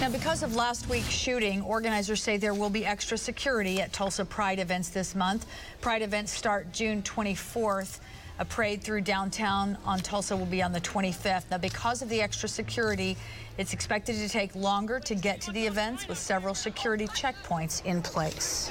Now, 0.00 0.10
because 0.10 0.42
of 0.44 0.54
last 0.54 0.88
week's 0.88 1.08
shooting, 1.08 1.62
organizers 1.62 2.22
say 2.22 2.36
there 2.36 2.54
will 2.54 2.70
be 2.70 2.84
extra 2.84 3.18
security 3.18 3.80
at 3.80 3.92
Tulsa 3.92 4.24
Pride 4.24 4.60
events 4.60 4.90
this 4.90 5.14
month. 5.16 5.46
Pride 5.80 6.02
events 6.02 6.32
start 6.32 6.72
June 6.72 7.02
24th. 7.02 7.98
A 8.38 8.44
parade 8.44 8.82
through 8.82 9.00
downtown 9.00 9.78
on 9.86 9.98
Tulsa 10.00 10.36
will 10.36 10.44
be 10.44 10.62
on 10.62 10.70
the 10.70 10.80
25th. 10.80 11.44
Now, 11.50 11.56
because 11.56 12.02
of 12.02 12.10
the 12.10 12.20
extra 12.20 12.48
security, 12.48 13.16
it's 13.56 13.72
expected 13.72 14.16
to 14.16 14.28
take 14.28 14.54
longer 14.54 15.00
to 15.00 15.14
get 15.14 15.40
to 15.42 15.52
the 15.52 15.66
events 15.66 16.06
with 16.06 16.18
several 16.18 16.54
security 16.54 17.06
checkpoints 17.08 17.82
in 17.86 18.02
place. 18.02 18.70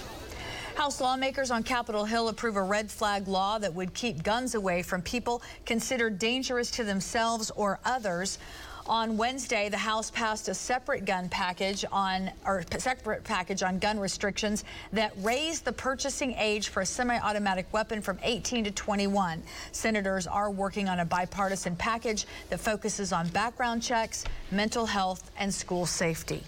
House 0.76 1.02
lawmakers 1.02 1.50
on 1.50 1.64
Capitol 1.64 2.06
Hill 2.06 2.28
approve 2.28 2.58
a 2.58 2.62
red 2.62 2.92
flag 2.92 3.28
law 3.28 3.58
that 3.58 3.74
would 3.74 3.94
keep 3.96 4.22
guns 4.22 4.54
away 4.54 4.84
from 4.84 5.02
people 5.02 5.42
considered 5.66 6.20
dangerous 6.20 6.70
to 6.72 6.84
themselves 6.84 7.50
or 7.56 7.80
others. 7.86 8.38
On 8.88 9.18
Wednesday, 9.18 9.68
the 9.68 9.78
House 9.78 10.12
passed 10.12 10.48
a 10.48 10.54
separate 10.54 11.06
gun 11.06 11.28
package 11.28 11.84
on 11.92 12.30
or 12.46 12.64
separate 12.78 13.24
package 13.24 13.64
on 13.64 13.80
gun 13.80 14.00
restrictions 14.00 14.64
that 14.94 15.12
raised 15.22 15.66
the 15.66 15.72
purchasing 15.72 16.36
age 16.38 16.70
for 16.70 16.82
a 16.82 16.86
semi-automatic 16.86 17.66
weapon 17.74 18.00
from 18.00 18.20
18 18.22 18.64
to 18.66 18.72
21. 18.72 19.42
Senators 19.72 20.28
are 20.28 20.52
working 20.52 20.88
on 20.88 21.00
a 21.00 21.06
bipartisan 21.06 21.76
package 21.76 22.28
that 22.52 22.60
focuses 22.60 23.12
on 23.12 23.28
background 23.30 23.82
checks, 23.82 24.24
mental 24.52 24.86
health, 24.86 25.32
and 25.40 25.52
school 25.52 25.88
safety. 25.88 26.44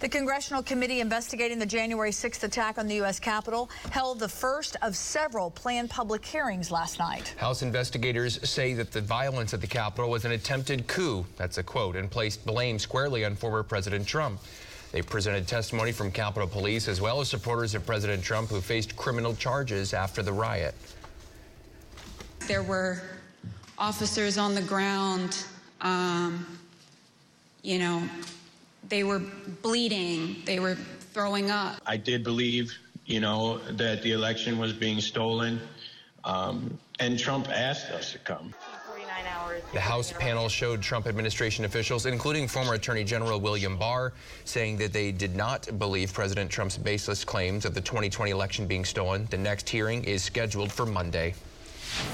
The 0.00 0.08
Congressional 0.08 0.62
Committee 0.62 1.00
investigating 1.00 1.58
the 1.58 1.66
January 1.66 2.10
6th 2.10 2.42
attack 2.42 2.78
on 2.78 2.86
the 2.86 2.96
U.S. 2.96 3.20
Capitol 3.20 3.70
held 3.90 4.18
the 4.18 4.28
first 4.28 4.76
of 4.82 4.96
several 4.96 5.50
planned 5.50 5.88
public 5.88 6.24
hearings 6.24 6.70
last 6.70 6.98
night. 6.98 7.34
House 7.38 7.62
investigators 7.62 8.46
say 8.48 8.74
that 8.74 8.90
the 8.90 9.00
violence 9.00 9.54
at 9.54 9.60
the 9.60 9.66
Capitol 9.66 10.10
was 10.10 10.24
an 10.24 10.32
attempted 10.32 10.86
coup, 10.88 11.24
that's 11.36 11.58
a 11.58 11.62
quote, 11.62 11.96
and 11.96 12.10
placed 12.10 12.44
blame 12.44 12.78
squarely 12.78 13.24
on 13.24 13.36
former 13.36 13.62
President 13.62 14.06
Trump. 14.06 14.40
They 14.92 15.02
presented 15.02 15.48
testimony 15.48 15.92
from 15.92 16.10
Capitol 16.10 16.48
Police 16.48 16.86
as 16.88 17.00
well 17.00 17.20
as 17.20 17.28
supporters 17.28 17.74
of 17.74 17.86
President 17.86 18.22
Trump 18.22 18.50
who 18.50 18.60
faced 18.60 18.96
criminal 18.96 19.34
charges 19.34 19.94
after 19.94 20.22
the 20.22 20.32
riot. 20.32 20.74
There 22.46 22.62
were 22.62 23.02
officers 23.78 24.38
on 24.38 24.54
the 24.54 24.62
ground, 24.62 25.44
um, 25.80 26.46
you 27.62 27.78
know, 27.78 28.08
they 28.88 29.04
were 29.04 29.22
bleeding, 29.62 30.36
they 30.44 30.60
were 30.60 30.74
throwing 31.12 31.50
up. 31.50 31.80
I 31.86 31.96
did 31.96 32.24
believe, 32.24 32.76
you 33.06 33.20
know, 33.20 33.58
that 33.70 34.02
the 34.02 34.12
election 34.12 34.58
was 34.58 34.72
being 34.72 35.00
stolen, 35.00 35.60
um, 36.24 36.78
and 37.00 37.18
Trump 37.18 37.48
asked 37.48 37.90
us 37.90 38.12
to 38.12 38.18
come. 38.18 38.54
The 39.72 39.80
House 39.80 40.12
panel 40.12 40.48
showed 40.48 40.82
Trump 40.82 41.06
administration 41.06 41.64
officials, 41.64 42.06
including 42.06 42.48
former 42.48 42.74
Attorney 42.74 43.04
General 43.04 43.40
William 43.40 43.76
Barr, 43.76 44.12
saying 44.44 44.76
that 44.78 44.92
they 44.92 45.12
did 45.12 45.34
not 45.34 45.68
believe 45.78 46.12
President 46.12 46.50
Trump's 46.50 46.76
baseless 46.76 47.24
claims 47.24 47.64
of 47.64 47.74
the 47.74 47.80
2020 47.80 48.30
election 48.30 48.66
being 48.66 48.84
stolen. 48.84 49.26
The 49.30 49.38
next 49.38 49.68
hearing 49.68 50.04
is 50.04 50.22
scheduled 50.22 50.72
for 50.72 50.86
Monday. 50.86 51.34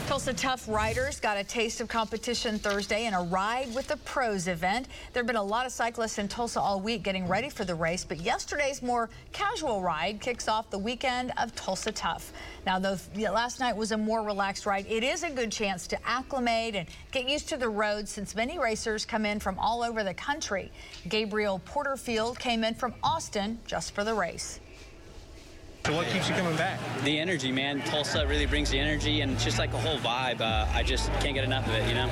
Tulsa 0.06 0.32
Tough 0.34 0.68
Riders 0.68 1.20
got 1.20 1.36
a 1.36 1.44
taste 1.44 1.80
of 1.80 1.86
competition 1.88 2.58
Thursday 2.58 3.06
in 3.06 3.14
a 3.14 3.22
Ride 3.22 3.72
with 3.74 3.86
the 3.86 3.96
Pros 3.98 4.48
event. 4.48 4.88
There 5.12 5.22
have 5.22 5.26
been 5.26 5.36
a 5.36 5.42
lot 5.42 5.66
of 5.66 5.72
cyclists 5.72 6.18
in 6.18 6.26
Tulsa 6.26 6.60
all 6.60 6.80
week 6.80 7.04
getting 7.04 7.28
ready 7.28 7.48
for 7.48 7.64
the 7.64 7.74
race, 7.74 8.04
but 8.04 8.18
yesterday's 8.18 8.82
more 8.82 9.08
casual 9.30 9.82
ride 9.82 10.20
kicks 10.20 10.48
off 10.48 10.68
the 10.68 10.78
weekend 10.78 11.32
of 11.36 11.54
Tulsa 11.54 11.92
Tough. 11.92 12.32
Now, 12.66 12.78
though 12.80 12.98
last 13.16 13.60
night 13.60 13.76
was 13.76 13.92
a 13.92 13.96
more 13.96 14.22
relaxed 14.22 14.66
ride, 14.66 14.86
it 14.88 15.04
is 15.04 15.22
a 15.22 15.30
good 15.30 15.52
chance 15.52 15.86
to 15.86 15.98
acclimate 16.08 16.74
and 16.74 16.88
get 17.12 17.28
used 17.28 17.48
to 17.50 17.56
the 17.56 17.68
road 17.68 18.08
since 18.08 18.34
many 18.34 18.58
racers 18.58 19.04
come 19.04 19.24
in 19.24 19.38
from 19.38 19.58
all 19.60 19.82
over 19.82 20.02
the 20.02 20.14
country. 20.14 20.72
Gabriel 21.08 21.60
Porterfield 21.64 22.38
came 22.38 22.64
in 22.64 22.74
from 22.74 22.94
Austin 23.04 23.60
just 23.64 23.94
for 23.94 24.02
the 24.02 24.14
race. 24.14 24.58
So 25.86 25.96
what 25.96 26.06
keeps 26.08 26.28
you 26.28 26.34
coming 26.34 26.56
back? 26.56 26.78
The 27.04 27.18
energy, 27.18 27.50
man. 27.50 27.80
Tulsa 27.82 28.26
really 28.26 28.46
brings 28.46 28.70
the 28.70 28.78
energy, 28.78 29.22
and 29.22 29.32
it's 29.32 29.42
just 29.42 29.58
like 29.58 29.72
a 29.72 29.78
whole 29.78 29.98
vibe. 29.98 30.40
Uh, 30.40 30.66
I 30.72 30.82
just 30.82 31.10
can't 31.14 31.34
get 31.34 31.42
enough 31.42 31.66
of 31.66 31.74
it, 31.74 31.88
you 31.88 31.94
know? 31.94 32.10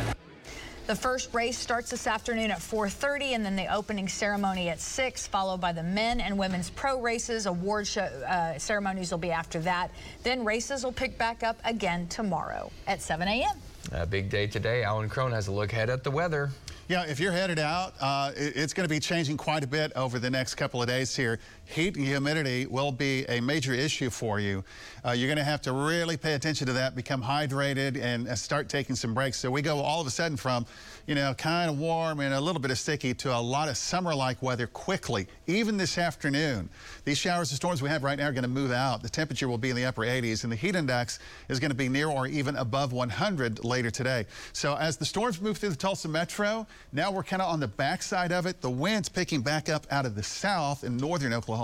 The 0.87 0.97
first 0.97 1.35
race 1.35 1.59
starts 1.59 1.91
this 1.91 2.07
afternoon 2.07 2.51
at 2.51 2.61
4.30 2.61 3.35
and 3.35 3.45
then 3.45 3.57
the 3.57 3.67
opening 3.73 4.09
ceremony 4.09 4.71
at 4.71 4.81
6, 4.81 5.27
followed 5.27 5.61
by 5.61 5.71
the 5.71 5.83
men 5.83 6.19
and 6.19 6.39
women's 6.39 6.71
pro 6.71 6.99
races. 6.99 7.45
Award 7.45 7.87
show, 7.87 8.05
uh, 8.05 8.59
ceremonies 8.59 9.11
will 9.11 9.19
be 9.19 9.31
after 9.31 9.61
that. 9.61 9.91
Then 10.23 10.47
races 10.47 10.85
will 10.85 10.93
pick 10.93 11.19
back 11.19 11.43
up 11.43 11.59
again 11.67 12.09
tomorrow 12.09 12.73
at 12.87 13.03
7 13.03 13.29
a.m. 13.29 13.61
A 13.93 14.07
big 14.07 14.31
day 14.31 14.47
today. 14.47 14.83
Alan 14.83 15.11
Crone 15.11 15.33
has 15.33 15.49
a 15.49 15.53
look 15.53 15.75
ahead 15.75 15.91
at 15.91 16.05
the 16.05 16.11
weather. 16.11 16.51
Yeah, 16.89 17.05
if 17.07 17.21
you're 17.21 17.33
headed 17.33 17.59
out, 17.59 17.93
uh, 18.01 18.33
it's 18.35 18.73
going 18.73 18.89
to 18.89 18.93
be 18.93 18.99
changing 18.99 19.37
quite 19.37 19.63
a 19.63 19.67
bit 19.67 19.93
over 19.95 20.19
the 20.19 20.31
next 20.31 20.55
couple 20.55 20.81
of 20.81 20.89
days 20.89 21.15
here. 21.15 21.39
Heat 21.71 21.97
and 21.97 22.07
humidity 22.07 22.65
will 22.67 22.91
be 22.91 23.27
a 23.29 23.41
major 23.41 23.75
issue 23.75 24.09
for 24.09 24.41
you. 24.41 24.65
Uh, 25.05 25.11
you're 25.11 25.29
going 25.29 25.37
to 25.37 25.45
have 25.45 25.61
to 25.63 25.73
really 25.73 26.17
pay 26.17 26.33
attention 26.33 26.67
to 26.67 26.73
that, 26.73 26.97
become 26.97 27.23
hydrated, 27.23 28.01
and 28.01 28.27
uh, 28.27 28.35
start 28.37 28.71
taking 28.71 28.97
some 28.97 29.13
breaks. 29.13 29.37
So 29.37 29.51
we 29.51 29.61
go 29.61 29.79
all 29.81 30.01
of 30.01 30.07
a 30.07 30.11
sudden 30.11 30.39
from, 30.39 30.65
you 31.07 31.15
know, 31.15 31.35
kind 31.35 31.71
of 31.71 31.79
warm 31.79 32.21
and 32.21 32.33
a 32.33 32.41
little 32.41 32.61
bit 32.61 32.71
of 32.71 32.79
sticky 32.79 33.13
to 33.15 33.37
a 33.37 33.39
lot 33.39 33.69
of 33.69 33.77
summer-like 33.77 34.43
weather 34.43 34.67
quickly, 34.67 35.29
even 35.47 35.77
this 35.77 35.99
afternoon. 35.99 36.71
These 37.05 37.19
showers 37.19 37.51
and 37.51 37.57
storms 37.57 37.83
we 37.83 37.91
have 37.91 38.03
right 38.03 38.19
now 38.19 38.29
are 38.29 38.33
going 38.33 38.45
to 38.45 38.49
move 38.49 38.73
out. 38.73 39.03
The 39.03 39.11
temperature 39.11 39.47
will 39.47 39.59
be 39.59 39.69
in 39.69 39.77
the 39.77 39.85
upper 39.85 40.03
80s, 40.03 40.45
and 40.45 40.53
the 40.53 40.57
heat 40.57 40.75
index 40.75 41.19
is 41.51 41.61
going 41.61 41.71
to 41.71 41.77
be 41.77 41.91
near 41.91 42.09
or 42.09 42.27
even 42.27 42.57
above 42.57 42.95
100 42.95 43.63
later 43.63 43.91
today. 43.91 44.25
So 44.55 44.75
as 44.77 44.97
the 44.97 45.05
storms 45.05 45.39
move 45.39 45.59
through 45.59 45.71
the 45.71 45.77
Tulsa 45.77 46.09
metro, 46.09 46.67
now 46.95 47.11
we're 47.11 47.25
kind 47.25 47.43
of 47.43 47.53
on 47.53 47.61
the 47.61 47.69
backside 47.69 48.33
of 48.33 48.47
it. 48.47 48.63
The 48.63 48.71
wind's 48.71 49.11
picking 49.11 49.43
back 49.43 49.69
up 49.69 49.87
out 49.91 50.07
of 50.07 50.15
the 50.15 50.23
south 50.23 50.83
in 50.83 50.97
northern 50.97 51.35
Oklahoma. 51.35 51.58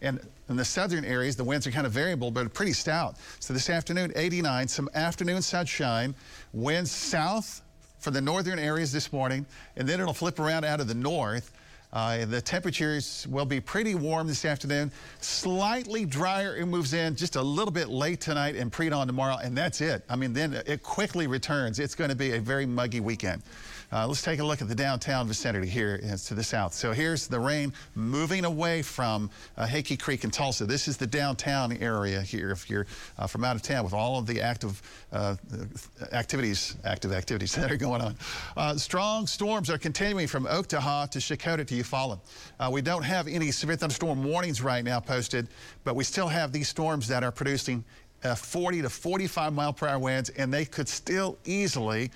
And 0.00 0.20
in 0.48 0.56
the 0.56 0.64
southern 0.64 1.04
areas, 1.04 1.36
the 1.36 1.44
winds 1.44 1.66
are 1.66 1.70
kind 1.70 1.86
of 1.86 1.92
variable, 1.92 2.30
but 2.30 2.52
pretty 2.52 2.72
stout. 2.72 3.16
So 3.40 3.54
this 3.54 3.70
afternoon, 3.70 4.12
89, 4.16 4.68
some 4.68 4.88
afternoon 4.94 5.42
sunshine. 5.42 6.14
Winds 6.52 6.90
south 6.90 7.62
for 7.98 8.10
the 8.10 8.20
northern 8.20 8.58
areas 8.58 8.92
this 8.92 9.12
morning, 9.12 9.46
and 9.76 9.88
then 9.88 10.00
it'll 10.00 10.12
flip 10.12 10.40
around 10.40 10.64
out 10.64 10.80
of 10.80 10.88
the 10.88 10.94
north. 10.94 11.52
Uh, 11.92 12.24
the 12.24 12.40
temperatures 12.40 13.26
will 13.28 13.44
be 13.44 13.60
pretty 13.60 13.94
warm 13.94 14.26
this 14.26 14.46
afternoon. 14.46 14.90
Slightly 15.20 16.06
drier. 16.06 16.56
It 16.56 16.64
moves 16.64 16.94
in 16.94 17.14
just 17.14 17.36
a 17.36 17.42
little 17.42 17.70
bit 17.70 17.90
late 17.90 18.20
tonight 18.20 18.56
and 18.56 18.72
pre 18.72 18.88
dawn 18.88 19.06
tomorrow, 19.06 19.36
and 19.42 19.56
that's 19.56 19.82
it. 19.82 20.02
I 20.08 20.16
mean, 20.16 20.32
then 20.32 20.62
it 20.66 20.82
quickly 20.82 21.26
returns. 21.26 21.78
It's 21.78 21.94
going 21.94 22.10
to 22.10 22.16
be 22.16 22.32
a 22.32 22.40
very 22.40 22.64
muggy 22.64 23.00
weekend. 23.00 23.42
Uh, 23.92 24.06
let's 24.06 24.22
take 24.22 24.40
a 24.40 24.44
look 24.44 24.62
at 24.62 24.68
the 24.68 24.74
downtown 24.74 25.28
vicinity 25.28 25.68
here 25.68 25.98
to 25.98 26.34
the 26.34 26.42
south. 26.42 26.72
So 26.72 26.92
here's 26.92 27.28
the 27.28 27.38
rain 27.38 27.74
moving 27.94 28.46
away 28.46 28.80
from 28.80 29.28
uh, 29.58 29.66
Haikey 29.66 29.98
Creek 29.98 30.24
and 30.24 30.32
Tulsa. 30.32 30.64
This 30.64 30.88
is 30.88 30.96
the 30.96 31.06
downtown 31.06 31.76
area 31.76 32.22
here 32.22 32.50
if 32.50 32.70
you're 32.70 32.86
uh, 33.18 33.26
from 33.26 33.44
out 33.44 33.54
of 33.54 33.60
town 33.60 33.84
with 33.84 33.92
all 33.92 34.18
of 34.18 34.26
the 34.26 34.40
active 34.40 34.80
uh, 35.12 35.36
activities, 36.12 36.76
active 36.84 37.12
activities 37.12 37.54
that 37.56 37.70
are 37.70 37.76
going 37.76 38.00
on. 38.00 38.16
Uh, 38.56 38.76
strong 38.76 39.26
storms 39.26 39.68
are 39.68 39.78
continuing 39.78 40.26
from 40.26 40.46
Oktaha 40.46 41.10
to 41.10 41.18
Checotah 41.18 41.66
to 41.66 41.74
Eufaula. 41.74 42.18
Uh, 42.58 42.70
we 42.72 42.80
don't 42.80 43.04
have 43.04 43.28
any 43.28 43.50
severe 43.50 43.76
thunderstorm 43.76 44.24
warnings 44.24 44.62
right 44.62 44.84
now 44.84 45.00
posted, 45.00 45.48
but 45.84 45.94
we 45.94 46.04
still 46.04 46.28
have 46.28 46.50
these 46.50 46.68
storms 46.68 47.06
that 47.08 47.22
are 47.22 47.32
producing 47.32 47.84
uh, 48.24 48.34
40 48.34 48.82
to 48.82 48.88
45 48.88 49.52
mile 49.52 49.72
per 49.72 49.88
hour 49.88 49.98
winds, 49.98 50.30
and 50.30 50.52
they 50.52 50.64
could 50.64 50.88
still 50.88 51.36
easily 51.44 52.10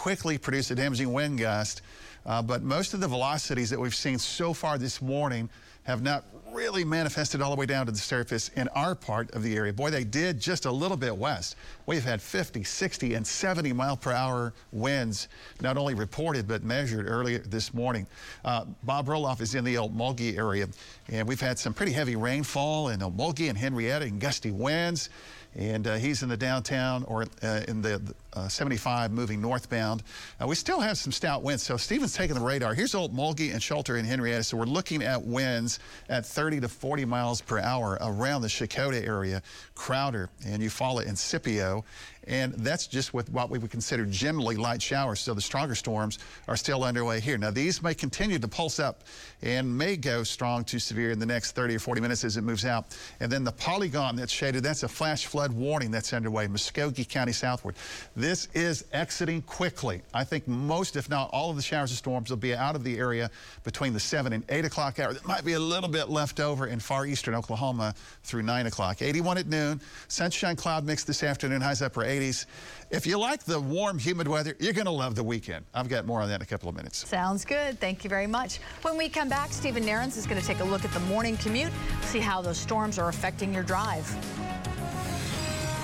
quickly 0.00 0.38
produce 0.38 0.70
a 0.70 0.74
damaging 0.74 1.12
wind 1.12 1.38
gust. 1.38 1.82
Uh, 2.24 2.40
but 2.40 2.62
most 2.62 2.94
of 2.94 3.00
the 3.00 3.08
velocities 3.08 3.68
that 3.68 3.78
we've 3.78 3.94
seen 3.94 4.18
so 4.18 4.54
far 4.54 4.78
this 4.78 5.02
morning 5.02 5.46
have 5.82 6.02
not 6.02 6.24
really 6.54 6.84
manifested 6.84 7.42
all 7.42 7.50
the 7.50 7.56
way 7.56 7.66
down 7.66 7.84
to 7.84 7.92
the 7.92 7.98
surface 7.98 8.48
in 8.56 8.66
our 8.68 8.94
part 8.94 9.30
of 9.32 9.42
the 9.42 9.54
area. 9.54 9.74
Boy, 9.74 9.90
they 9.90 10.04
did 10.04 10.40
just 10.40 10.64
a 10.64 10.70
little 10.70 10.96
bit 10.96 11.14
west. 11.14 11.54
We've 11.84 12.02
had 12.02 12.22
50, 12.22 12.64
60, 12.64 13.12
and 13.12 13.26
70 13.26 13.74
mile 13.74 13.96
per 13.96 14.10
hour 14.10 14.54
winds, 14.72 15.28
not 15.60 15.76
only 15.76 15.92
reported 15.92 16.48
but 16.48 16.64
measured 16.64 17.06
earlier 17.06 17.40
this 17.40 17.74
morning. 17.74 18.06
Uh, 18.42 18.64
Bob 18.84 19.06
Roloff 19.06 19.42
is 19.42 19.54
in 19.54 19.64
the 19.64 19.74
Okmulgee 19.74 20.38
area, 20.38 20.66
and 21.08 21.28
we've 21.28 21.40
had 21.40 21.58
some 21.58 21.74
pretty 21.74 21.92
heavy 21.92 22.16
rainfall 22.16 22.88
in 22.88 23.00
Okmulgee 23.00 23.50
and 23.50 23.58
Henryetta 23.58 24.02
and 24.02 24.18
gusty 24.18 24.50
winds 24.50 25.10
and 25.54 25.86
uh, 25.86 25.96
he's 25.96 26.22
in 26.22 26.28
the 26.28 26.36
downtown 26.36 27.04
or 27.04 27.26
uh, 27.42 27.60
in 27.66 27.82
the 27.82 28.00
uh, 28.32 28.48
75 28.48 29.10
moving 29.10 29.40
northbound. 29.40 30.02
Uh, 30.40 30.46
we 30.46 30.54
still 30.54 30.80
have 30.80 30.96
some 30.96 31.12
stout 31.12 31.42
winds, 31.42 31.62
so 31.62 31.76
Stephen's 31.76 32.14
taking 32.14 32.36
the 32.36 32.42
radar. 32.42 32.74
Here's 32.74 32.92
Okmulgee 32.94 33.52
and 33.52 33.60
Schulter 33.60 33.98
in 33.98 34.06
Henryetta, 34.06 34.44
so 34.44 34.56
we're 34.56 34.64
looking 34.64 35.02
at 35.02 35.22
winds 35.22 35.80
at 36.08 36.24
30 36.24 36.60
to 36.60 36.68
40 36.68 37.04
miles 37.04 37.40
per 37.40 37.58
hour 37.58 37.98
around 38.00 38.42
the 38.42 38.48
Checotah 38.48 39.06
area, 39.06 39.42
Crowder 39.74 40.30
and 40.46 40.62
Eufaula 40.62 41.06
and 41.06 41.18
Scipio, 41.18 41.84
and 42.30 42.54
that's 42.54 42.86
just 42.86 43.12
with 43.12 43.28
what 43.32 43.50
we 43.50 43.58
would 43.58 43.72
consider 43.72 44.06
generally 44.06 44.56
light 44.56 44.80
showers. 44.80 45.18
So 45.18 45.34
the 45.34 45.40
stronger 45.40 45.74
storms 45.74 46.20
are 46.46 46.56
still 46.56 46.84
underway 46.84 47.18
here. 47.18 47.36
Now, 47.36 47.50
these 47.50 47.82
may 47.82 47.92
continue 47.92 48.38
to 48.38 48.46
pulse 48.46 48.78
up 48.78 49.02
and 49.42 49.76
may 49.76 49.96
go 49.96 50.22
strong 50.22 50.62
to 50.64 50.78
severe 50.78 51.10
in 51.10 51.18
the 51.18 51.26
next 51.26 51.52
30 51.52 51.74
or 51.74 51.78
40 51.80 52.00
minutes 52.00 52.22
as 52.22 52.36
it 52.36 52.42
moves 52.42 52.64
out. 52.64 52.96
And 53.18 53.32
then 53.32 53.42
the 53.42 53.52
polygon 53.52 54.14
that's 54.14 54.32
shaded, 54.32 54.62
that's 54.62 54.84
a 54.84 54.88
flash 54.88 55.26
flood 55.26 55.52
warning 55.52 55.90
that's 55.90 56.12
underway, 56.12 56.46
Muskogee 56.46 57.08
County 57.08 57.32
southward. 57.32 57.74
This 58.14 58.46
is 58.54 58.84
exiting 58.92 59.42
quickly. 59.42 60.00
I 60.14 60.22
think 60.22 60.46
most, 60.46 60.94
if 60.94 61.10
not 61.10 61.30
all 61.32 61.50
of 61.50 61.56
the 61.56 61.62
showers 61.62 61.90
and 61.90 61.98
storms 61.98 62.30
will 62.30 62.36
be 62.36 62.54
out 62.54 62.76
of 62.76 62.84
the 62.84 62.96
area 62.96 63.28
between 63.64 63.92
the 63.92 64.00
7 64.00 64.32
and 64.32 64.44
8 64.48 64.66
o'clock 64.66 65.00
hour. 65.00 65.12
There 65.12 65.22
might 65.26 65.44
be 65.44 65.54
a 65.54 65.60
little 65.60 65.90
bit 65.90 66.08
left 66.08 66.38
over 66.38 66.68
in 66.68 66.78
far 66.78 67.06
eastern 67.06 67.34
Oklahoma 67.34 67.92
through 68.22 68.42
9 68.42 68.66
o'clock. 68.66 69.02
81 69.02 69.38
at 69.38 69.46
noon. 69.48 69.80
Sunshine 70.06 70.54
cloud 70.54 70.84
mix 70.84 71.02
this 71.02 71.24
afternoon, 71.24 71.60
highs 71.60 71.82
upper 71.82 72.04
80s. 72.20 72.46
If 72.90 73.06
you 73.06 73.18
like 73.18 73.44
the 73.44 73.60
warm, 73.60 73.98
humid 73.98 74.28
weather, 74.28 74.56
you're 74.58 74.72
going 74.72 74.86
to 74.86 74.92
love 74.92 75.14
the 75.14 75.22
weekend. 75.22 75.64
I've 75.74 75.88
got 75.88 76.06
more 76.06 76.20
on 76.20 76.28
that 76.28 76.36
in 76.36 76.42
a 76.42 76.46
couple 76.46 76.68
of 76.68 76.76
minutes. 76.76 77.06
Sounds 77.06 77.44
good. 77.44 77.78
Thank 77.78 78.04
you 78.04 78.10
very 78.10 78.26
much. 78.26 78.58
When 78.82 78.96
we 78.96 79.08
come 79.08 79.28
back, 79.28 79.52
Stephen 79.52 79.84
Nehrenz 79.84 80.16
is 80.16 80.26
going 80.26 80.40
to 80.40 80.46
take 80.46 80.60
a 80.60 80.64
look 80.64 80.84
at 80.84 80.92
the 80.92 81.00
morning 81.00 81.36
commute, 81.36 81.72
see 82.02 82.18
how 82.18 82.42
those 82.42 82.58
storms 82.58 82.98
are 82.98 83.08
affecting 83.08 83.54
your 83.54 83.62
drive. 83.62 84.06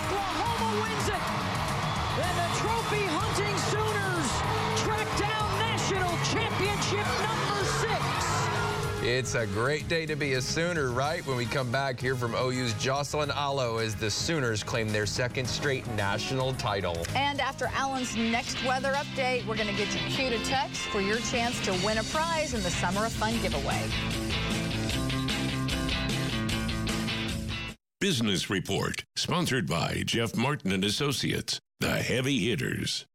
Oklahoma 0.06 0.82
wins 0.82 1.08
it. 1.08 1.22
And 2.26 2.34
the 2.42 2.48
trophy 2.58 3.04
hunting 3.06 3.56
Sooners 3.70 4.30
track 4.82 5.08
down 5.18 5.58
national 5.58 6.10
championship 6.24 7.06
number 7.22 7.55
it's 9.06 9.36
a 9.36 9.46
great 9.46 9.86
day 9.86 10.04
to 10.04 10.16
be 10.16 10.32
a 10.32 10.40
Sooner, 10.40 10.90
right? 10.90 11.24
When 11.26 11.36
we 11.36 11.46
come 11.46 11.70
back 11.70 12.00
here 12.00 12.16
from 12.16 12.34
OU's 12.34 12.74
Jocelyn 12.74 13.30
Alo 13.30 13.78
as 13.78 13.94
the 13.94 14.10
Sooners 14.10 14.64
claim 14.64 14.88
their 14.88 15.06
second 15.06 15.46
straight 15.46 15.86
national 15.92 16.54
title. 16.54 17.06
And 17.14 17.40
after 17.40 17.66
Alan's 17.66 18.16
next 18.16 18.62
weather 18.64 18.92
update, 18.94 19.46
we're 19.46 19.56
going 19.56 19.68
to 19.68 19.76
get 19.76 19.94
you 19.94 20.00
cue 20.08 20.30
to 20.30 20.44
text 20.44 20.82
for 20.88 21.00
your 21.00 21.18
chance 21.18 21.60
to 21.66 21.72
win 21.86 21.98
a 21.98 22.02
prize 22.04 22.52
in 22.52 22.62
the 22.64 22.70
Summer 22.70 23.06
of 23.06 23.12
Fun 23.12 23.34
giveaway. 23.42 23.80
Business 28.00 28.50
Report, 28.50 29.04
sponsored 29.14 29.68
by 29.68 30.02
Jeff 30.04 30.36
Martin 30.36 30.72
and 30.72 30.84
Associates, 30.84 31.60
the 31.78 31.96
heavy 32.02 32.48
hitters. 32.48 33.06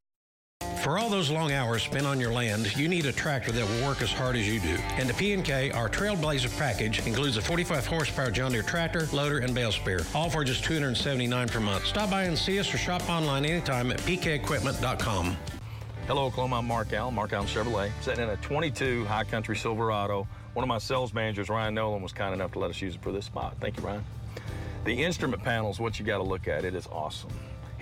For 0.80 0.98
all 0.98 1.10
those 1.10 1.30
long 1.30 1.52
hours 1.52 1.84
spent 1.84 2.08
on 2.08 2.20
your 2.20 2.34
land, 2.34 2.76
you 2.76 2.88
need 2.88 3.06
a 3.06 3.12
tractor 3.12 3.52
that 3.52 3.68
will 3.68 3.88
work 3.88 4.02
as 4.02 4.12
hard 4.12 4.36
as 4.36 4.48
you 4.48 4.60
do. 4.60 4.76
And 4.98 5.08
the 5.08 5.14
P&K, 5.14 5.70
our 5.72 5.88
Trailblazer 5.88 6.58
package, 6.58 7.06
includes 7.06 7.38
a 7.38 7.42
45 7.42 7.86
horsepower 7.86 8.32
John 8.32 8.52
Deere 8.52 8.64
tractor, 8.64 9.08
loader, 9.14 9.40
and 9.40 9.54
bale 9.54 9.72
spear, 9.72 10.02
all 10.16 10.28
for 10.28 10.44
just 10.44 10.64
279 10.64 11.50
per 11.50 11.60
month. 11.60 11.86
Stop 11.86 12.10
by 12.10 12.24
and 12.24 12.36
see 12.36 12.60
us 12.60 12.74
or 12.74 12.80
shop 12.80 13.08
online 13.10 13.46
anytime 13.46 13.92
at 13.92 14.00
pkequipment.com. 14.00 15.38
Hello, 16.08 16.26
Oklahoma. 16.26 16.58
I'm 16.58 16.66
Mark 16.66 16.92
Allen, 16.94 17.14
Mark 17.14 17.32
Allen 17.34 17.48
Chevrolet, 17.48 17.92
sitting 18.02 18.24
in 18.24 18.30
a 18.32 18.38
22 18.38 19.06
High 19.06 19.24
Country 19.24 19.56
Silverado. 19.56 20.28
One 20.54 20.64
of 20.64 20.68
my 20.68 20.80
sales 20.80 21.14
managers, 21.14 21.48
Ryan 21.48 21.76
Nolan, 21.76 22.02
was 22.02 22.12
kind 22.12 22.34
enough 22.34 22.54
to 22.54 22.60
let 22.60 22.72
us 22.72 22.82
use 22.82 22.96
it 22.96 23.04
for 23.04 23.12
this 23.12 23.26
spot. 23.26 23.56
Thank 23.62 23.78
you, 23.78 23.84
Ryan. 23.84 24.04
The 24.84 25.04
instrument 25.04 25.44
panel 25.44 25.70
is 25.70 25.80
what 25.80 26.00
you 26.00 26.06
got 26.06 26.18
to 26.18 26.24
look 26.24 26.48
at. 26.48 26.66
It 26.66 26.74
is 26.74 26.88
awesome 26.88 27.30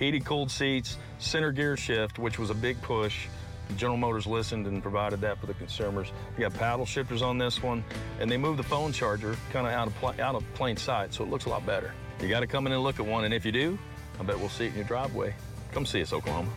heated 0.00 0.24
cooled 0.24 0.50
seats, 0.50 0.96
center 1.18 1.52
gear 1.52 1.76
shift, 1.76 2.18
which 2.18 2.38
was 2.38 2.50
a 2.50 2.54
big 2.54 2.80
push. 2.82 3.28
General 3.76 3.98
Motors 3.98 4.26
listened 4.26 4.66
and 4.66 4.82
provided 4.82 5.20
that 5.20 5.38
for 5.38 5.46
the 5.46 5.54
consumers. 5.54 6.08
You 6.36 6.48
got 6.48 6.54
paddle 6.54 6.86
shifters 6.86 7.22
on 7.22 7.38
this 7.38 7.62
one, 7.62 7.84
and 8.18 8.28
they 8.28 8.36
moved 8.36 8.58
the 8.58 8.64
phone 8.64 8.90
charger 8.92 9.36
kind 9.52 9.66
of 9.66 9.72
out 9.72 9.86
of 9.86 10.20
out 10.20 10.34
of 10.34 10.54
plain 10.54 10.76
sight, 10.76 11.14
so 11.14 11.22
it 11.22 11.30
looks 11.30 11.44
a 11.44 11.50
lot 11.50 11.64
better. 11.64 11.92
You 12.20 12.28
got 12.28 12.40
to 12.40 12.48
come 12.48 12.66
in 12.66 12.72
and 12.72 12.82
look 12.82 12.98
at 12.98 13.06
one, 13.06 13.24
and 13.24 13.32
if 13.32 13.44
you 13.44 13.52
do, 13.52 13.78
I 14.18 14.24
bet 14.24 14.38
we'll 14.38 14.48
see 14.48 14.64
it 14.64 14.70
in 14.70 14.76
your 14.76 14.84
driveway. 14.84 15.34
Come 15.70 15.86
see 15.86 16.02
us, 16.02 16.12
Oklahoma. 16.12 16.50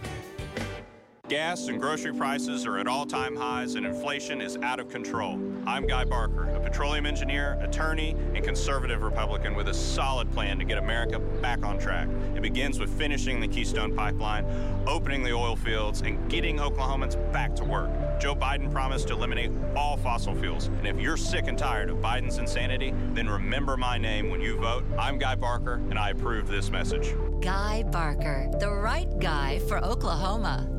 Gas 1.34 1.68
and 1.68 1.82
grocery 1.82 2.14
prices 2.14 2.68
are 2.68 2.78
at 2.78 2.88
all-time 2.88 3.36
highs 3.36 3.74
and 3.74 3.88
inflation 3.88 4.40
is 4.40 4.56
out 4.58 4.80
of 4.80 4.88
control. 4.88 5.40
I'm 5.66 5.88
Guy 5.88 6.06
Barker, 6.06 6.44
a 6.44 6.60
petroleum 6.60 7.08
engineer, 7.08 7.58
attorney, 7.60 8.16
and 8.36 8.46
conservative 8.46 9.02
Republican 9.02 9.56
with 9.56 9.68
a 9.68 9.74
solid 9.74 10.32
plan 10.32 10.60
to 10.60 10.64
get 10.64 10.78
America 10.78 11.18
back 11.18 11.66
on 11.66 11.80
track. 11.80 12.08
It 12.36 12.44
begins 12.44 12.80
with 12.80 12.96
finishing 13.00 13.40
the 13.40 13.48
Keystone 13.48 13.96
Pipeline, 13.96 14.46
opening 14.86 15.24
the 15.24 15.32
oil 15.32 15.56
fields, 15.56 16.02
and 16.02 16.30
getting 16.30 16.58
Oklahomans 16.58 17.16
back 17.34 17.56
to 17.56 17.64
work. 17.64 17.90
Joe 18.22 18.36
Biden 18.36 18.72
promised 18.72 19.08
to 19.08 19.16
eliminate 19.16 19.50
all 19.76 19.98
fossil 19.98 20.36
fuels. 20.36 20.68
And 20.68 20.86
if 20.86 21.00
you're 21.00 21.18
sick 21.18 21.48
and 21.48 21.58
tired 21.58 21.90
of 21.90 21.98
Biden's 21.98 22.38
insanity, 22.38 22.94
then 23.14 23.28
remember 23.28 23.76
my 23.76 23.98
name 23.98 24.30
when 24.30 24.40
you 24.40 24.56
vote. 24.58 24.84
I'm 25.00 25.18
Guy 25.18 25.34
Barker, 25.34 25.82
and 25.90 25.98
I 25.98 26.12
approve 26.12 26.48
this 26.48 26.70
message. 26.70 27.16
Guy 27.42 27.82
Barker, 27.92 28.52
the 28.60 28.72
right 28.72 29.10
guy 29.18 29.58
for 29.68 29.84
Oklahoma. 29.84 30.70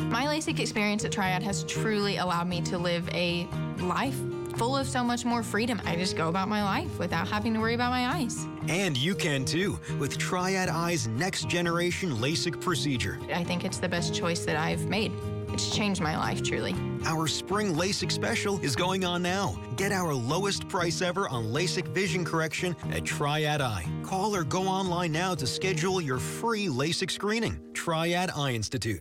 My 0.00 0.24
LASIK 0.26 0.60
experience 0.60 1.04
at 1.04 1.12
Triad 1.12 1.42
has 1.42 1.64
truly 1.64 2.16
allowed 2.16 2.48
me 2.48 2.62
to 2.62 2.78
live 2.78 3.08
a 3.10 3.48
life 3.80 4.16
full 4.56 4.76
of 4.76 4.88
so 4.88 5.04
much 5.04 5.24
more 5.24 5.42
freedom. 5.42 5.80
I 5.84 5.96
just 5.96 6.16
go 6.16 6.28
about 6.28 6.48
my 6.48 6.62
life 6.62 6.98
without 6.98 7.28
having 7.28 7.54
to 7.54 7.60
worry 7.60 7.74
about 7.74 7.90
my 7.90 8.06
eyes. 8.08 8.46
And 8.68 8.96
you 8.96 9.14
can 9.14 9.44
too 9.44 9.78
with 9.98 10.16
Triad 10.18 10.68
Eye's 10.68 11.06
next 11.08 11.48
generation 11.48 12.16
LASIK 12.16 12.60
procedure. 12.60 13.18
I 13.32 13.44
think 13.44 13.64
it's 13.64 13.78
the 13.78 13.88
best 13.88 14.14
choice 14.14 14.44
that 14.46 14.56
I've 14.56 14.86
made. 14.88 15.12
It's 15.52 15.74
changed 15.74 16.00
my 16.00 16.16
life, 16.16 16.42
truly. 16.42 16.74
Our 17.04 17.26
spring 17.26 17.74
LASIK 17.74 18.12
special 18.12 18.58
is 18.60 18.76
going 18.76 19.04
on 19.04 19.22
now. 19.22 19.60
Get 19.76 19.92
our 19.92 20.14
lowest 20.14 20.68
price 20.68 21.02
ever 21.02 21.28
on 21.28 21.52
LASIK 21.52 21.88
vision 21.88 22.24
correction 22.24 22.76
at 22.92 23.04
Triad 23.04 23.60
Eye. 23.60 23.86
Call 24.02 24.34
or 24.34 24.44
go 24.44 24.62
online 24.62 25.12
now 25.12 25.34
to 25.34 25.46
schedule 25.46 26.00
your 26.00 26.18
free 26.18 26.66
LASIK 26.66 27.10
screening. 27.10 27.60
Triad 27.74 28.30
Eye 28.36 28.52
Institute. 28.52 29.00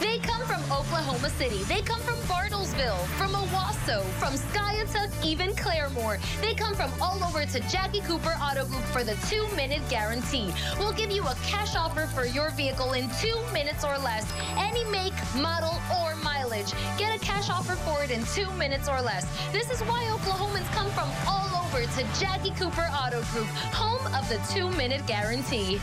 They 0.00 0.18
come 0.18 0.42
from 0.42 0.60
Oklahoma 0.64 1.30
City. 1.30 1.62
They 1.64 1.80
come 1.80 2.00
from 2.00 2.16
Bartlesville, 2.28 3.02
from 3.16 3.32
Owasso, 3.32 4.02
from 4.20 4.34
Skiatook, 4.34 5.10
even 5.24 5.50
Claremore. 5.50 6.18
They 6.42 6.54
come 6.54 6.74
from 6.74 6.92
all 7.00 7.22
over 7.24 7.46
to 7.46 7.60
Jackie 7.68 8.00
Cooper 8.00 8.36
Auto 8.40 8.66
Group 8.66 8.82
for 8.84 9.04
the 9.04 9.14
two 9.28 9.46
minute 9.56 9.82
guarantee. 9.88 10.52
We'll 10.78 10.92
give 10.92 11.10
you 11.10 11.22
a 11.22 11.34
cash 11.46 11.76
offer 11.76 12.06
for 12.06 12.26
your 12.26 12.50
vehicle 12.50 12.92
in 12.92 13.08
two 13.20 13.38
minutes 13.52 13.84
or 13.84 13.96
less. 13.98 14.30
Any 14.56 14.84
make, 14.90 15.14
model, 15.34 15.80
or 16.02 16.14
mileage. 16.16 16.72
Get 16.98 17.16
a 17.16 17.18
cash 17.24 17.48
offer 17.48 17.76
for 17.76 18.04
it 18.04 18.10
in 18.10 18.22
two 18.34 18.50
minutes 18.52 18.88
or 18.88 19.00
less. 19.00 19.24
This 19.52 19.70
is 19.70 19.80
why 19.80 20.04
Oklahomans 20.12 20.70
come 20.72 20.90
from 20.90 21.10
all 21.26 21.64
over 21.64 21.82
to 21.82 22.20
Jackie 22.20 22.52
Cooper 22.52 22.88
Auto 22.92 23.22
Group, 23.32 23.48
home 23.72 24.04
of 24.14 24.28
the 24.28 24.38
two 24.52 24.70
minute 24.76 25.06
guarantee. 25.06 25.80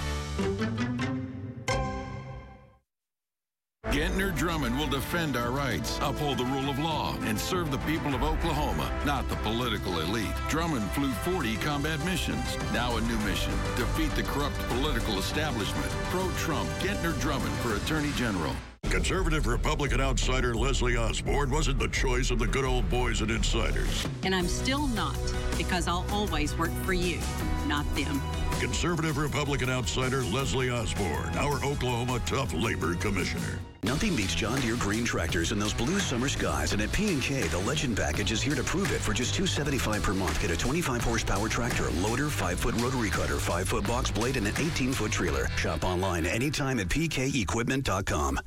Gentner 3.93 4.35
Drummond 4.35 4.75
will 4.79 4.87
defend 4.87 5.37
our 5.37 5.51
rights, 5.51 5.99
uphold 6.01 6.39
the 6.39 6.45
rule 6.45 6.67
of 6.67 6.79
law, 6.79 7.15
and 7.25 7.39
serve 7.39 7.69
the 7.69 7.77
people 7.79 8.15
of 8.15 8.23
Oklahoma, 8.23 8.91
not 9.05 9.29
the 9.29 9.35
political 9.35 9.99
elite. 9.99 10.33
Drummond 10.49 10.89
flew 10.93 11.11
40 11.11 11.57
combat 11.57 12.03
missions. 12.03 12.57
Now 12.73 12.97
a 12.97 13.01
new 13.01 13.19
mission 13.19 13.53
defeat 13.75 14.09
the 14.15 14.23
corrupt 14.23 14.57
political 14.69 15.19
establishment. 15.19 15.91
Pro 16.09 16.27
Trump, 16.37 16.67
Gentner 16.79 17.13
Drummond 17.21 17.53
for 17.57 17.75
Attorney 17.75 18.11
General. 18.13 18.55
Conservative 18.93 19.47
Republican 19.47 19.99
outsider 19.99 20.55
Leslie 20.55 20.97
Osborn 20.97 21.49
wasn't 21.49 21.79
the 21.79 21.87
choice 21.89 22.31
of 22.31 22.37
the 22.39 22.47
good 22.47 22.63
old 22.63 22.87
boys 22.89 23.21
and 23.21 23.31
insiders. 23.31 24.07
And 24.23 24.33
I'm 24.33 24.47
still 24.47 24.87
not, 24.87 25.17
because 25.57 25.87
I'll 25.87 26.05
always 26.11 26.57
work 26.57 26.71
for 26.83 26.93
you, 26.93 27.19
not 27.67 27.85
them. 27.95 28.21
Conservative 28.59 29.17
Republican 29.17 29.69
outsider 29.69 30.23
Leslie 30.25 30.69
Osborn, 30.69 31.35
our 31.37 31.55
Oklahoma 31.65 32.21
tough 32.27 32.53
labor 32.53 32.93
commissioner. 32.93 33.59
Nothing 33.83 34.15
beats 34.15 34.35
John 34.35 34.61
Deere 34.61 34.77
green 34.77 35.03
tractors 35.03 35.51
in 35.51 35.59
those 35.59 35.73
blue 35.73 35.99
summer 35.99 36.29
skies, 36.29 36.71
and 36.71 36.81
at 36.81 36.91
P&K, 36.93 37.41
the 37.41 37.59
Legend 37.59 37.97
package 37.97 38.31
is 38.31 38.41
here 38.41 38.55
to 38.55 38.63
prove 38.63 38.91
it 38.93 39.01
for 39.01 39.11
just 39.11 39.33
275 39.33 40.03
per 40.03 40.13
month. 40.13 40.39
Get 40.39 40.51
a 40.51 40.55
25 40.55 41.03
horsepower 41.03 41.49
tractor, 41.49 41.89
loader, 41.89 42.27
5-foot 42.27 42.75
rotary 42.75 43.09
cutter, 43.09 43.35
5-foot 43.35 43.85
box 43.85 44.11
blade, 44.11 44.37
and 44.37 44.47
an 44.47 44.53
18-foot 44.53 45.11
trailer. 45.11 45.49
Shop 45.57 45.83
online 45.83 46.25
anytime 46.25 46.79
at 46.79 46.87
pkequipment.com. 46.87 48.39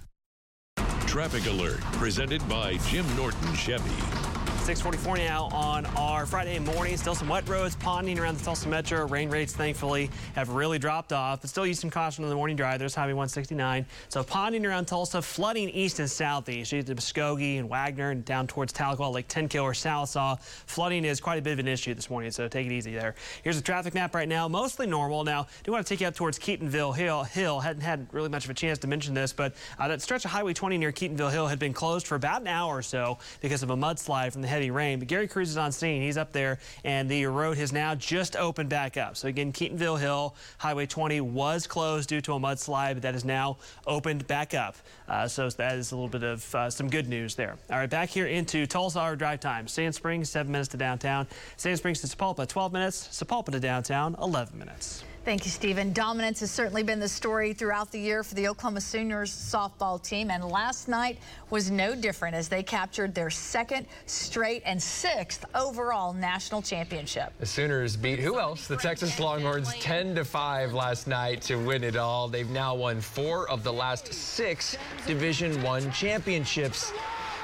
Traffic 1.17 1.47
alert 1.47 1.81
presented 1.93 2.47
by 2.47 2.77
Jim 2.89 3.07
Norton 3.17 3.55
Chevy. 3.55 4.36
644 4.67 5.19
now 5.19 5.45
on 5.53 5.87
our 5.95 6.27
Friday 6.27 6.59
morning. 6.59 6.97
Still 6.97 7.15
some 7.15 7.29
wet 7.29 7.49
roads 7.49 7.77
ponding 7.77 8.19
around 8.19 8.37
the 8.37 8.45
Tulsa 8.45 8.69
Metro. 8.69 9.07
Rain 9.07 9.31
rates, 9.31 9.53
thankfully, 9.53 10.11
have 10.35 10.49
really 10.49 10.77
dropped 10.77 11.13
off, 11.13 11.43
but 11.43 11.49
still 11.49 11.65
use 11.65 11.79
some 11.79 11.89
caution 11.89 12.25
on 12.25 12.31
the 12.31 12.35
morning 12.35 12.57
drive. 12.57 12.81
There's 12.81 12.93
Highway 12.93 13.13
169. 13.13 13.87
So 14.09 14.25
ponding 14.25 14.67
around 14.67 14.87
Tulsa, 14.87 15.23
flooding 15.23 15.69
east 15.69 16.01
and 16.01 16.11
southeast. 16.11 16.73
You 16.73 16.83
to 16.83 16.97
Muskogee 16.97 17.61
and 17.61 17.69
Wagoner 17.69 18.11
and 18.11 18.25
down 18.25 18.49
towards 18.49 18.73
Tahlequah, 18.73 19.13
Lake 19.13 19.29
Tenkiller 19.29 19.71
Sallisaw. 19.71 20.41
Flooding 20.41 21.05
is 21.05 21.21
quite 21.21 21.39
a 21.39 21.43
bit 21.43 21.53
of 21.53 21.61
an 21.61 21.69
issue 21.69 21.95
this 21.95 22.11
morning, 22.11 22.33
so 22.33 22.49
take 22.49 22.67
it 22.67 22.73
easy 22.73 22.93
there. 22.93 23.15
Here's 23.45 23.57
the 23.57 23.63
traffic 23.63 23.95
map 23.95 24.17
right 24.17 24.29
now. 24.29 24.49
Mostly 24.49 24.89
normal. 24.89 25.23
Now, 25.23 25.47
do 25.63 25.71
want 25.71 25.87
to 25.87 25.89
take 25.89 26.01
you 26.01 26.09
up 26.09 26.17
towards 26.17 26.41
Keetonville 26.41 26.97
Hill. 26.97 27.23
Hill 27.23 27.61
hadn't 27.61 27.83
had 27.83 28.09
really 28.11 28.31
much 28.31 28.47
of 28.47 28.51
a 28.51 28.55
chance 28.55 28.79
to 28.79 28.89
mention 28.89 29.15
this, 29.15 29.33
but 29.33 29.55
uh, 29.79 29.87
that 29.87 30.03
stretch 30.03 30.25
of 30.25 30.33
Highway 30.33 30.55
20 30.55 30.77
near 30.77 30.91
Keetonville 30.91 31.31
Hill 31.31 31.47
had 31.47 31.61
been 31.61 31.73
closed 31.73 32.09
for 32.09 32.17
about 32.17 32.41
an 32.41 32.49
hour 32.49 32.77
or 32.77 32.83
so 32.83 33.19
because 33.41 33.63
of 33.63 33.71
a 33.71 33.77
mudslide 33.77 34.33
from 34.33 34.43
the 34.43 34.56
heavy 34.57 34.71
rain. 34.71 34.99
But 34.99 35.09
Gary 35.09 35.29
Cruz 35.29 35.51
is 35.51 35.59
on 35.59 35.71
scene. 35.71 36.01
He's 36.01 36.17
up 36.17 36.33
there, 36.33 36.59
and 36.83 37.11
the 37.11 37.27
road 37.27 37.59
has 37.59 37.73
now 37.73 37.95
just 37.95 38.37
opened 38.37 38.71
back 38.71 38.97
up. 38.97 39.17
So 39.17 39.29
again, 39.29 39.53
Keetonville 39.53 40.01
Hill, 40.01 40.35
Highway 40.57 40.87
20 40.87 41.21
was 41.21 41.67
closed 41.67 42.09
due 42.09 42.23
to 42.23 42.33
a 42.33 42.41
mudslide, 42.41 42.95
but 42.95 43.03
that 43.03 43.15
is 43.15 43.25
now 43.25 43.59
opened 43.87 44.27
back 44.27 44.55
up. 44.55 44.77
Uh, 45.09 45.29
so 45.29 45.49
that 45.51 45.77
is 45.77 45.93
a 45.93 45.95
little 45.95 46.09
bit 46.09 46.23
of 46.23 46.55
uh, 46.55 46.71
some 46.71 46.89
good 46.89 47.07
news 47.07 47.35
there. 47.35 47.57
All 47.71 47.79
right, 47.79 47.91
back 47.91 48.09
here 48.09 48.27
into 48.27 48.67
Tulsa, 48.67 48.99
our 48.99 49.15
drive 49.15 49.41
time. 49.41 49.69
Sand 49.69 49.95
Springs, 49.95 50.31
7 50.31 50.51
minutes 50.51 50.71
to 50.71 50.79
downtown. 50.79 51.27
Sand 51.59 51.77
Springs 51.77 52.01
to 52.01 52.07
Sapulpa, 52.07 52.49
12 52.49 52.73
minutes. 52.73 53.09
Sapulpa 53.13 53.53
to 53.53 53.61
downtown, 53.61 54.17
11 54.21 54.59
minutes. 54.59 55.05
Thank 55.27 55.45
you, 55.45 55.51
Stephen. 55.51 55.93
Dominance 55.93 56.39
has 56.39 56.53
certainly 56.53 56.85
been 56.85 57.01
the 57.01 57.09
story 57.09 57.53
throughout 57.53 57.91
the 57.91 57.99
year 57.99 58.23
for 58.23 58.37
the 58.37 58.47
Oklahoma 58.47 58.81
Sooners 58.81 59.33
softball 59.33 60.01
team, 60.01 60.31
and 60.31 60.45
last 60.45 60.87
night 60.87 61.19
was 61.51 61.69
no 61.69 61.97
different 61.97 62.37
as 62.37 62.49
they 62.49 62.63
captured 62.63 63.13
their 63.13 63.29
second 63.29 63.89
straight 64.07 64.63
and 64.65 64.81
sixth 64.81 65.45
overall 65.57 66.13
national 66.13 66.63
championship. 66.63 67.33
The 67.41 67.47
Sooners 67.47 67.97
beat 67.97 68.21
who 68.21 68.39
else? 68.39 68.69
The 68.69 68.77
Texas 68.77 69.19
Longhorns 69.19 69.75
10 69.81 70.15
to 70.15 70.25
5 70.25 70.73
last 70.73 71.09
night 71.09 71.43
to 71.43 71.57
win 71.57 71.83
it 71.83 71.97
all. 71.97 72.29
They've 72.29 72.49
now 72.49 72.77
won 72.77 73.01
four 73.01 73.51
of 73.51 73.65
the 73.65 73.73
last 73.73 74.15
six 74.15 74.77
Division 75.09 75.61
One 75.61 75.91
championships. 75.91 76.93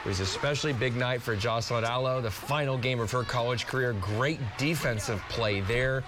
It 0.05 0.09
was 0.09 0.19
especially 0.19 0.73
big 0.73 0.97
night 0.97 1.23
for 1.23 1.37
Jocelyn 1.37 1.85
Alo, 1.85 2.21
the 2.21 2.31
final 2.31 2.77
game 2.77 2.99
of 2.99 3.13
her 3.13 3.23
college 3.23 3.69
career. 3.69 3.93
Great 3.93 4.41
defensive 4.59 5.23
play 5.29 5.61
there. 5.61 6.03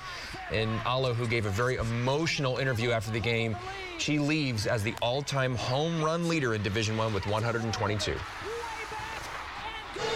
And 0.51 0.81
Alo, 0.85 1.15
who 1.15 1.29
gave 1.29 1.47
a 1.47 1.51
very 1.51 1.77
emotional 1.77 2.59
interview 2.59 2.91
after 2.91 3.13
the 3.13 3.21
game, 3.21 3.57
she 3.99 4.19
leaves 4.19 4.67
as 4.67 4.83
the 4.83 4.95
all-time 5.01 5.55
home 5.55 6.03
run 6.03 6.29
leader 6.29 6.55
in 6.55 6.63
Division 6.65 6.97
One 6.97 7.15
with 7.15 7.25
122. 7.29 8.15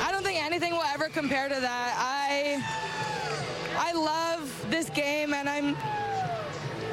I 0.00 0.10
don't 0.10 0.24
think 0.24 0.44
anything 0.44 0.72
will 0.72 0.82
ever 0.82 1.08
compare 1.08 1.48
to 1.48 1.60
that. 1.60 1.94
I 1.96 2.60
I 3.78 3.92
love 3.92 4.66
this 4.70 4.90
game 4.90 5.32
and 5.32 5.48
I'm 5.48 5.76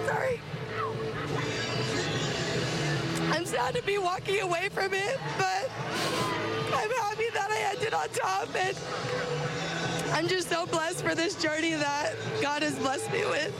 sorry. 0.05 0.39
I'm 3.31 3.45
sad 3.45 3.73
to 3.73 3.81
be 3.81 3.97
walking 3.97 4.41
away 4.41 4.69
from 4.69 4.93
it, 4.93 5.19
but 5.39 5.64
on 7.95 8.09
top 8.09 8.55
and 8.55 8.77
I'm 10.11 10.27
just 10.27 10.49
so 10.49 10.65
blessed 10.65 11.03
for 11.03 11.15
this 11.15 11.35
journey 11.41 11.73
that 11.73 12.13
God 12.41 12.61
has 12.61 12.77
blessed 12.77 13.11
me 13.11 13.25
with. 13.25 13.53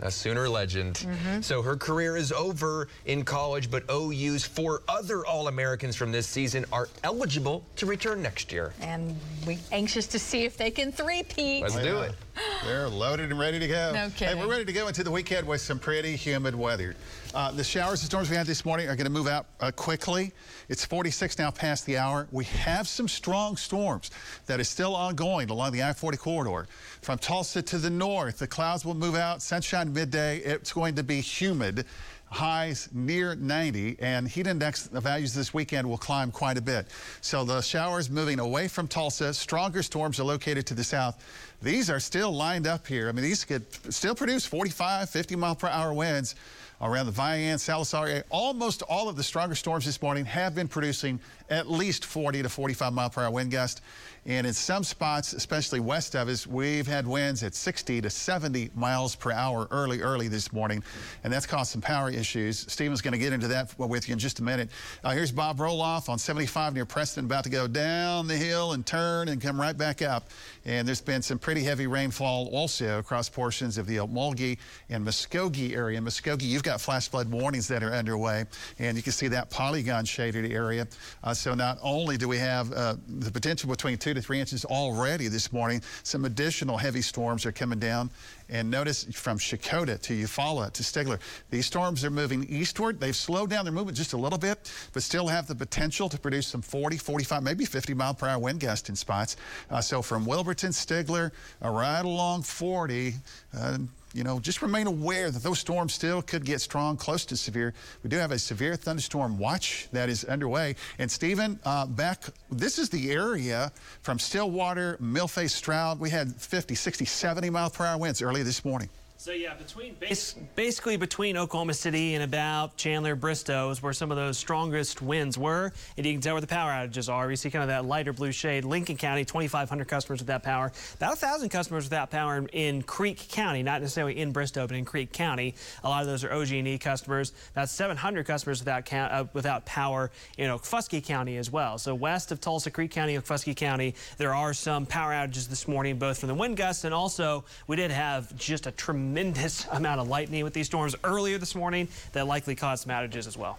A 0.00 0.10
Sooner 0.10 0.48
legend. 0.48 0.94
Mm-hmm. 0.94 1.40
So 1.40 1.60
her 1.60 1.76
career 1.76 2.16
is 2.16 2.30
over 2.30 2.88
in 3.06 3.24
college, 3.24 3.68
but 3.70 3.82
OU's 3.90 4.44
four 4.44 4.82
other 4.86 5.26
All-Americans 5.26 5.96
from 5.96 6.12
this 6.12 6.26
season 6.26 6.64
are 6.72 6.88
eligible 7.02 7.64
to 7.76 7.86
return 7.86 8.22
next 8.22 8.52
year. 8.52 8.72
And 8.80 9.16
we're 9.44 9.58
anxious 9.72 10.06
to 10.08 10.18
see 10.18 10.44
if 10.44 10.56
they 10.56 10.70
can 10.70 10.92
three-peat. 10.92 11.62
Let's 11.62 11.74
do 11.76 11.98
it. 12.02 12.14
They're 12.64 12.88
loaded 12.88 13.30
and 13.30 13.38
ready 13.38 13.58
to 13.58 13.68
go. 13.68 13.92
No 13.92 14.10
kidding. 14.10 14.36
Hey, 14.36 14.44
we're 14.44 14.50
ready 14.50 14.64
to 14.64 14.72
go 14.72 14.88
into 14.88 15.04
the 15.04 15.10
weekend 15.10 15.46
with 15.46 15.60
some 15.60 15.78
pretty 15.78 16.16
humid 16.16 16.54
weather. 16.54 16.94
Uh, 17.34 17.50
the 17.52 17.64
showers 17.64 18.00
and 18.00 18.08
storms 18.08 18.30
we 18.30 18.36
had 18.36 18.46
this 18.46 18.64
morning 18.64 18.88
are 18.88 18.96
going 18.96 19.06
to 19.06 19.10
move 19.10 19.26
out 19.26 19.46
uh, 19.60 19.70
quickly. 19.70 20.32
It's 20.68 20.84
46 20.84 21.38
now 21.38 21.50
past 21.50 21.86
the 21.86 21.96
hour. 21.96 22.26
We 22.30 22.44
have 22.44 22.88
some 22.88 23.08
strong 23.08 23.56
storms 23.56 24.10
that 24.46 24.60
is 24.60 24.68
still 24.68 24.94
ongoing 24.94 25.50
along 25.50 25.72
the 25.72 25.82
I-40 25.82 26.18
corridor. 26.18 26.66
From 27.00 27.18
Tulsa 27.18 27.62
to 27.62 27.78
the 27.78 27.90
north, 27.90 28.38
the 28.38 28.46
clouds 28.46 28.84
will 28.84 28.94
move 28.94 29.14
out. 29.14 29.42
Sunshine 29.42 29.92
midday. 29.92 30.38
It's 30.38 30.72
going 30.72 30.94
to 30.96 31.02
be 31.02 31.20
humid 31.20 31.84
highs 32.30 32.88
near 32.92 33.34
90, 33.34 33.96
and 34.00 34.28
heat 34.28 34.46
index 34.46 34.88
values 34.88 35.34
this 35.34 35.54
weekend 35.54 35.88
will 35.88 35.98
climb 35.98 36.30
quite 36.30 36.58
a 36.58 36.62
bit. 36.62 36.86
So 37.20 37.44
the 37.44 37.60
showers 37.60 38.10
moving 38.10 38.38
away 38.38 38.68
from 38.68 38.88
Tulsa. 38.88 39.32
Stronger 39.34 39.82
storms 39.82 40.20
are 40.20 40.24
located 40.24 40.66
to 40.66 40.74
the 40.74 40.84
south. 40.84 41.24
These 41.62 41.90
are 41.90 42.00
still 42.00 42.30
lined 42.30 42.66
up 42.66 42.86
here. 42.86 43.08
I 43.08 43.12
mean, 43.12 43.24
these 43.24 43.44
could 43.44 43.64
still 43.92 44.14
produce 44.14 44.46
45, 44.46 45.10
50 45.10 45.36
mile 45.36 45.54
per 45.56 45.68
hour 45.68 45.92
winds 45.92 46.34
around 46.80 47.06
the 47.06 47.12
Vian, 47.12 47.56
Sallisaw 47.56 48.02
area. 48.02 48.24
Almost 48.30 48.82
all 48.82 49.08
of 49.08 49.16
the 49.16 49.22
stronger 49.22 49.54
storms 49.54 49.84
this 49.84 50.00
morning 50.00 50.24
have 50.26 50.54
been 50.54 50.68
producing 50.68 51.18
at 51.50 51.68
least 51.68 52.04
40 52.04 52.42
to 52.42 52.48
45 52.48 52.92
mile 52.92 53.10
per 53.10 53.24
hour 53.24 53.30
wind 53.30 53.50
gust. 53.50 53.80
And 54.28 54.46
in 54.46 54.52
some 54.52 54.84
spots, 54.84 55.32
especially 55.32 55.80
west 55.80 56.14
of 56.14 56.28
us, 56.28 56.46
we've 56.46 56.86
had 56.86 57.06
winds 57.06 57.42
at 57.42 57.54
60 57.54 58.02
to 58.02 58.10
70 58.10 58.70
miles 58.74 59.16
per 59.16 59.32
hour 59.32 59.66
early, 59.70 60.02
early 60.02 60.28
this 60.28 60.52
morning. 60.52 60.84
And 61.24 61.32
that's 61.32 61.46
caused 61.46 61.72
some 61.72 61.80
power 61.80 62.10
issues. 62.10 62.70
Stephen's 62.70 63.00
going 63.00 63.12
to 63.12 63.18
get 63.18 63.32
into 63.32 63.48
that 63.48 63.74
with 63.78 64.06
you 64.06 64.12
in 64.12 64.18
just 64.18 64.38
a 64.40 64.42
minute. 64.42 64.68
Uh, 65.02 65.12
here's 65.12 65.32
Bob 65.32 65.56
Roloff 65.56 66.10
on 66.10 66.18
75 66.18 66.74
near 66.74 66.84
Preston, 66.84 67.24
about 67.24 67.42
to 67.44 67.50
go 67.50 67.66
down 67.66 68.26
the 68.26 68.36
hill 68.36 68.72
and 68.72 68.84
turn 68.84 69.28
and 69.28 69.40
come 69.40 69.58
right 69.58 69.76
back 69.76 70.02
up. 70.02 70.28
And 70.66 70.86
there's 70.86 71.00
been 71.00 71.22
some 71.22 71.38
pretty 71.38 71.62
heavy 71.62 71.86
rainfall 71.86 72.50
also 72.52 72.98
across 72.98 73.30
portions 73.30 73.78
of 73.78 73.86
the 73.86 73.96
Okmulgee 73.96 74.58
and 74.90 75.06
Muskogee 75.06 75.74
area. 75.74 75.98
Muskogee, 76.00 76.42
you've 76.42 76.62
got 76.62 76.82
flash 76.82 77.08
flood 77.08 77.30
warnings 77.30 77.66
that 77.68 77.82
are 77.82 77.94
underway, 77.94 78.44
and 78.78 78.94
you 78.94 79.02
can 79.02 79.12
see 79.12 79.28
that 79.28 79.48
polygon 79.48 80.04
shaded 80.04 80.52
area. 80.52 80.86
Uh, 81.24 81.32
so 81.32 81.54
not 81.54 81.78
only 81.80 82.18
do 82.18 82.28
we 82.28 82.36
have 82.36 82.70
uh, 82.74 82.94
the 83.08 83.30
potential 83.30 83.70
between 83.70 83.96
two 83.96 84.17
to 84.18 84.26
three 84.26 84.40
inches 84.40 84.64
already 84.64 85.28
this 85.28 85.52
morning, 85.52 85.82
some 86.02 86.24
additional 86.24 86.76
heavy 86.76 87.02
storms 87.02 87.46
are 87.46 87.52
coming 87.52 87.78
down. 87.78 88.10
And 88.50 88.70
notice 88.70 89.04
from 89.12 89.38
Checotah 89.38 90.00
to 90.02 90.14
Eufaula 90.14 90.72
to 90.72 90.82
Stigler, 90.82 91.18
these 91.50 91.66
storms 91.66 92.04
are 92.04 92.10
moving 92.10 92.44
eastward. 92.44 92.98
They've 92.98 93.14
slowed 93.14 93.50
down 93.50 93.64
their 93.64 93.72
movement 93.72 93.96
just 93.96 94.14
a 94.14 94.16
little 94.16 94.38
bit, 94.38 94.72
but 94.92 95.02
still 95.02 95.28
have 95.28 95.46
the 95.46 95.54
potential 95.54 96.08
to 96.08 96.18
produce 96.18 96.46
some 96.46 96.62
40, 96.62 96.96
45, 96.96 97.42
maybe 97.42 97.64
50 97.64 97.94
mile 97.94 98.14
per 98.14 98.26
hour 98.26 98.38
wind 98.38 98.60
gust 98.60 98.88
in 98.88 98.96
spots. 98.96 99.36
Uh, 99.70 99.80
so 99.80 100.02
from 100.02 100.24
Wilburton, 100.24 100.70
Stigler, 100.70 101.30
uh, 101.62 101.68
right 101.68 102.04
along 102.04 102.42
40, 102.42 103.14
uh, 103.56 103.78
you 104.18 104.24
know, 104.24 104.40
just 104.40 104.62
remain 104.62 104.88
aware 104.88 105.30
that 105.30 105.44
those 105.44 105.60
storms 105.60 105.94
still 105.94 106.20
could 106.22 106.44
get 106.44 106.60
strong, 106.60 106.96
close 106.96 107.24
to 107.26 107.36
severe. 107.36 107.72
We 108.02 108.10
do 108.10 108.16
have 108.16 108.32
a 108.32 108.38
severe 108.38 108.74
thunderstorm 108.74 109.38
watch 109.38 109.88
that 109.92 110.08
is 110.08 110.24
underway. 110.24 110.74
And 110.98 111.08
Stephen, 111.08 111.60
uh, 111.64 111.86
back, 111.86 112.24
this 112.50 112.80
is 112.80 112.90
the 112.90 113.12
area 113.12 113.70
from 114.02 114.18
Stillwater, 114.18 114.96
Millface, 115.00 115.50
Stroud. 115.50 116.00
We 116.00 116.10
had 116.10 116.34
50, 116.34 116.74
60, 116.74 117.04
70 117.04 117.48
mile 117.50 117.70
per 117.70 117.86
hour 117.86 117.96
winds 117.96 118.20
early 118.20 118.42
this 118.42 118.64
morning. 118.64 118.88
So 119.20 119.32
yeah, 119.32 119.54
between 119.54 119.94
bas 119.94 120.36
basically 120.54 120.96
between 120.96 121.36
Oklahoma 121.36 121.74
City 121.74 122.14
and 122.14 122.22
about 122.22 122.76
Chandler, 122.76 123.16
Bristow 123.16 123.68
is 123.70 123.82
where 123.82 123.92
some 123.92 124.12
of 124.12 124.16
those 124.16 124.38
strongest 124.38 125.02
winds 125.02 125.36
were. 125.36 125.72
And 125.96 126.06
you 126.06 126.12
can 126.12 126.20
tell 126.20 126.34
where 126.34 126.40
the 126.40 126.46
power 126.46 126.70
outages 126.70 127.12
are. 127.12 127.26
We 127.26 127.34
see 127.34 127.50
kind 127.50 127.64
of 127.64 127.68
that 127.68 127.84
lighter 127.84 128.12
blue 128.12 128.30
shade. 128.30 128.64
Lincoln 128.64 128.96
County, 128.96 129.24
2,500 129.24 129.88
customers 129.88 130.20
without 130.20 130.44
that 130.44 130.48
power. 130.48 130.70
About 130.94 131.08
1,000 131.08 131.48
customers 131.48 131.82
without 131.82 132.12
power 132.12 132.36
in, 132.36 132.46
in, 132.50 132.82
Creek 132.82 133.28
County, 133.28 133.64
not 133.64 133.80
necessarily 133.80 134.16
in 134.16 134.30
Bristow, 134.30 134.68
but 134.68 134.76
in 134.76 134.84
Creek 134.84 135.12
County. 135.12 135.56
A 135.82 135.88
lot 135.88 136.02
of 136.02 136.06
those 136.06 136.22
are 136.22 136.32
OG&E 136.32 136.78
customers. 136.78 137.32
About 137.50 137.68
700 137.68 138.24
customers 138.24 138.60
without 138.60 138.92
uh, 138.92 139.24
without 139.32 139.66
power 139.66 140.12
in 140.36 140.48
Okfuskee 140.48 141.04
County 141.04 141.38
as 141.38 141.50
well. 141.50 141.76
So 141.76 141.92
west 141.92 142.30
of 142.30 142.40
Tulsa, 142.40 142.70
Creek 142.70 142.92
County, 142.92 143.18
Okfuskee 143.18 143.56
County, 143.56 143.96
there 144.16 144.32
are 144.32 144.54
some 144.54 144.86
power 144.86 145.10
outages 145.10 145.48
this 145.48 145.66
morning, 145.66 145.98
both 145.98 146.20
from 146.20 146.28
the 146.28 146.36
wind 146.36 146.56
gusts 146.56 146.84
and 146.84 146.94
also 146.94 147.44
we 147.66 147.74
did 147.74 147.90
have 147.90 148.34
just 148.36 148.68
a 148.68 148.70
tremendous 148.70 149.07
tremendous 149.08 149.66
amount 149.72 149.98
of 149.98 150.06
lightning 150.06 150.44
with 150.44 150.52
these 150.52 150.66
storms 150.66 150.94
earlier 151.02 151.38
this 151.38 151.54
morning 151.54 151.88
that 152.12 152.26
likely 152.26 152.54
caused 152.54 152.82
some 152.82 152.92
outages 152.92 153.26
as 153.26 153.38
well. 153.38 153.58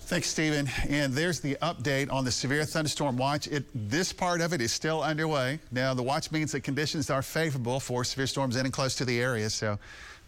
Thanks, 0.00 0.28
Stephen. 0.28 0.68
And 0.90 1.14
there's 1.14 1.40
the 1.40 1.56
update 1.62 2.12
on 2.12 2.22
the 2.26 2.30
severe 2.30 2.66
thunderstorm 2.66 3.16
watch. 3.16 3.46
It, 3.46 3.64
this 3.74 4.12
part 4.12 4.42
of 4.42 4.52
it 4.52 4.60
is 4.60 4.70
still 4.70 5.02
underway. 5.02 5.58
Now, 5.70 5.94
the 5.94 6.02
watch 6.02 6.30
means 6.30 6.52
that 6.52 6.60
conditions 6.60 7.08
are 7.08 7.22
favorable 7.22 7.80
for 7.80 8.04
severe 8.04 8.26
storms 8.26 8.56
in 8.56 8.66
and 8.66 8.72
close 8.72 8.94
to 8.96 9.06
the 9.06 9.18
area. 9.22 9.48
So 9.48 9.78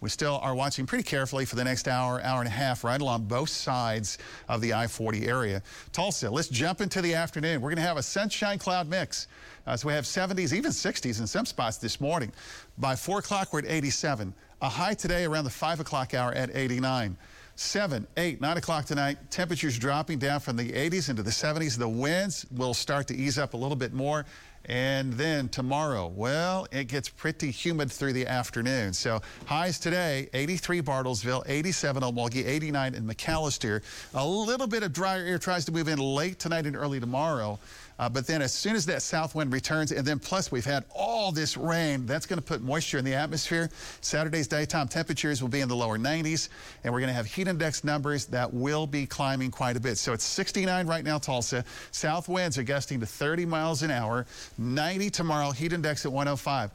we 0.00 0.08
still 0.08 0.38
are 0.42 0.54
watching 0.54 0.86
pretty 0.86 1.04
carefully 1.04 1.44
for 1.44 1.56
the 1.56 1.64
next 1.64 1.86
hour, 1.86 2.22
hour 2.22 2.40
and 2.40 2.48
a 2.48 2.52
half, 2.52 2.84
right 2.84 3.00
along 3.00 3.24
both 3.24 3.50
sides 3.50 4.18
of 4.48 4.60
the 4.60 4.72
I-40 4.72 5.26
area. 5.26 5.62
Tulsa, 5.92 6.30
let's 6.30 6.48
jump 6.48 6.80
into 6.80 7.02
the 7.02 7.14
afternoon. 7.14 7.60
We're 7.60 7.70
going 7.70 7.76
to 7.76 7.82
have 7.82 7.98
a 7.98 8.02
sunshine 8.02 8.58
cloud 8.58 8.88
mix. 8.88 9.28
Uh, 9.66 9.76
so 9.76 9.88
we 9.88 9.94
have 9.94 10.04
70s, 10.04 10.54
even 10.54 10.70
60s 10.70 11.20
in 11.20 11.26
some 11.26 11.44
spots 11.44 11.76
this 11.76 12.00
morning. 12.00 12.32
By 12.78 12.96
4 12.96 13.18
o'clock, 13.18 13.52
we're 13.52 13.60
at 13.60 13.66
87. 13.66 14.32
A 14.62 14.68
high 14.68 14.94
today 14.94 15.24
around 15.24 15.44
the 15.44 15.50
5 15.50 15.80
o'clock 15.80 16.14
hour 16.14 16.32
at 16.32 16.54
89. 16.54 17.16
7, 17.60 18.06
8, 18.16 18.40
9 18.40 18.56
o'clock 18.56 18.86
tonight, 18.86 19.18
temperatures 19.30 19.78
dropping 19.78 20.18
down 20.18 20.40
from 20.40 20.56
the 20.56 20.72
80s 20.72 21.10
into 21.10 21.22
the 21.22 21.30
70s. 21.30 21.76
The 21.76 21.86
winds 21.86 22.46
will 22.50 22.72
start 22.72 23.06
to 23.08 23.14
ease 23.14 23.38
up 23.38 23.52
a 23.52 23.56
little 23.56 23.76
bit 23.76 23.92
more. 23.92 24.24
And 24.64 25.12
then 25.12 25.50
tomorrow, 25.50 26.06
well, 26.06 26.66
it 26.72 26.84
gets 26.84 27.10
pretty 27.10 27.50
humid 27.50 27.92
through 27.92 28.14
the 28.14 28.26
afternoon. 28.26 28.94
So 28.94 29.20
highs 29.44 29.78
today, 29.78 30.30
83 30.32 30.80
Bartlesville, 30.80 31.42
87 31.46 32.02
Okmulgee, 32.02 32.46
89 32.46 32.94
in 32.94 33.06
McAlester. 33.06 33.82
A 34.14 34.26
little 34.26 34.66
bit 34.66 34.82
of 34.82 34.94
drier 34.94 35.24
air 35.24 35.38
tries 35.38 35.66
to 35.66 35.72
move 35.72 35.88
in 35.88 35.98
late 35.98 36.38
tonight 36.38 36.66
and 36.66 36.74
early 36.74 36.98
tomorrow. 36.98 37.58
Uh, 38.00 38.08
but 38.08 38.26
then 38.26 38.40
as 38.40 38.50
soon 38.50 38.74
as 38.74 38.86
that 38.86 39.02
south 39.02 39.34
wind 39.34 39.52
returns, 39.52 39.92
and 39.92 40.06
then 40.06 40.18
plus 40.18 40.50
we've 40.50 40.64
had 40.64 40.86
all 40.96 41.30
this 41.30 41.58
rain, 41.58 42.06
that's 42.06 42.24
going 42.24 42.38
to 42.38 42.44
put 42.44 42.62
moisture 42.62 42.96
in 42.96 43.04
the 43.04 43.12
atmosphere. 43.12 43.68
Saturday's 44.00 44.48
daytime 44.48 44.88
temperatures 44.88 45.42
will 45.42 45.50
be 45.50 45.60
in 45.60 45.68
the 45.68 45.76
lower 45.76 45.98
90s, 45.98 46.48
and 46.82 46.94
we're 46.94 47.00
going 47.00 47.08
to 47.08 47.14
have 47.14 47.26
heat 47.26 47.46
index 47.46 47.84
numbers 47.84 48.24
that 48.24 48.52
will 48.54 48.86
be 48.86 49.04
climbing 49.04 49.50
quite 49.50 49.76
a 49.76 49.80
bit. 49.80 49.98
So 49.98 50.14
it's 50.14 50.24
69 50.24 50.86
right 50.86 51.04
now, 51.04 51.18
Tulsa. 51.18 51.62
South 51.90 52.26
winds 52.26 52.56
are 52.56 52.62
gusting 52.62 53.00
to 53.00 53.06
30 53.06 53.44
miles 53.44 53.82
an 53.82 53.90
hour. 53.90 54.24
90 54.56 55.10
tomorrow, 55.10 55.50
heat 55.50 55.74
index 55.74 56.06
at 56.06 56.12
105. 56.12 56.70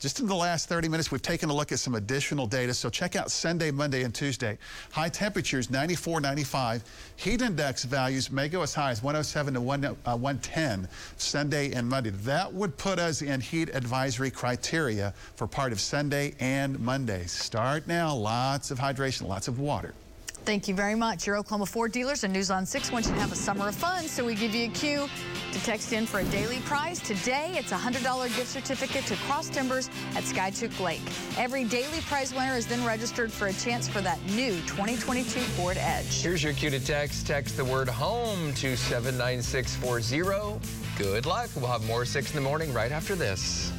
Just 0.00 0.18
in 0.18 0.26
the 0.26 0.34
last 0.34 0.66
30 0.66 0.88
minutes, 0.88 1.12
we've 1.12 1.20
taken 1.20 1.50
a 1.50 1.54
look 1.54 1.72
at 1.72 1.78
some 1.78 1.94
additional 1.94 2.46
data. 2.46 2.72
So 2.72 2.88
check 2.88 3.16
out 3.16 3.30
Sunday, 3.30 3.70
Monday, 3.70 4.02
and 4.02 4.14
Tuesday. 4.14 4.56
High 4.92 5.10
temperatures 5.10 5.68
94, 5.68 6.22
95. 6.22 6.82
Heat 7.16 7.42
index 7.42 7.84
values 7.84 8.30
may 8.30 8.48
go 8.48 8.62
as 8.62 8.72
high 8.72 8.92
as 8.92 9.02
107 9.02 9.52
to 9.52 9.60
1, 9.60 9.84
uh, 9.84 10.16
110 10.16 10.88
Sunday 11.18 11.72
and 11.72 11.86
Monday. 11.86 12.10
That 12.10 12.50
would 12.50 12.78
put 12.78 12.98
us 12.98 13.20
in 13.20 13.42
heat 13.42 13.68
advisory 13.74 14.30
criteria 14.30 15.12
for 15.36 15.46
part 15.46 15.70
of 15.70 15.78
Sunday 15.78 16.32
and 16.40 16.80
Monday. 16.80 17.26
Start 17.26 17.86
now. 17.86 18.14
Lots 18.14 18.70
of 18.70 18.78
hydration, 18.78 19.28
lots 19.28 19.48
of 19.48 19.58
water. 19.58 19.92
Thank 20.44 20.68
you 20.68 20.74
very 20.74 20.94
much. 20.94 21.26
Your 21.26 21.36
Oklahoma 21.36 21.66
Ford 21.66 21.92
dealers 21.92 22.24
and 22.24 22.32
News 22.32 22.50
on 22.50 22.64
6 22.64 22.90
want 22.90 23.06
you 23.06 23.12
to 23.12 23.20
have 23.20 23.30
a 23.30 23.36
summer 23.36 23.68
of 23.68 23.74
fun, 23.74 24.08
so 24.08 24.24
we 24.24 24.34
give 24.34 24.54
you 24.54 24.66
a 24.66 24.70
cue 24.70 25.08
to 25.52 25.64
text 25.64 25.92
in 25.92 26.06
for 26.06 26.20
a 26.20 26.24
daily 26.24 26.60
prize. 26.60 26.98
Today, 26.98 27.52
it's 27.54 27.72
a 27.72 27.76
$100 27.76 28.36
gift 28.36 28.48
certificate 28.48 29.04
to 29.06 29.16
Cross 29.26 29.50
Timbers 29.50 29.90
at 30.16 30.24
Skiatook 30.24 30.80
Lake. 30.80 31.02
Every 31.36 31.64
daily 31.64 32.00
prize 32.02 32.34
winner 32.34 32.54
is 32.54 32.66
then 32.66 32.84
registered 32.84 33.30
for 33.30 33.48
a 33.48 33.52
chance 33.52 33.86
for 33.86 34.00
that 34.00 34.18
new 34.30 34.54
2022 34.62 35.40
Ford 35.40 35.76
Edge. 35.78 36.22
Here's 36.22 36.42
your 36.42 36.54
cue 36.54 36.70
to 36.70 36.80
text. 36.80 37.26
Text 37.26 37.56
the 37.56 37.64
word 37.64 37.88
home 37.88 38.54
to 38.54 38.76
79640. 38.76 40.58
Good 40.96 41.26
luck. 41.26 41.50
We'll 41.54 41.66
have 41.66 41.84
more 41.86 42.04
6 42.04 42.30
in 42.30 42.34
the 42.34 42.42
morning 42.48 42.72
right 42.72 42.92
after 42.92 43.14
this. 43.14 43.72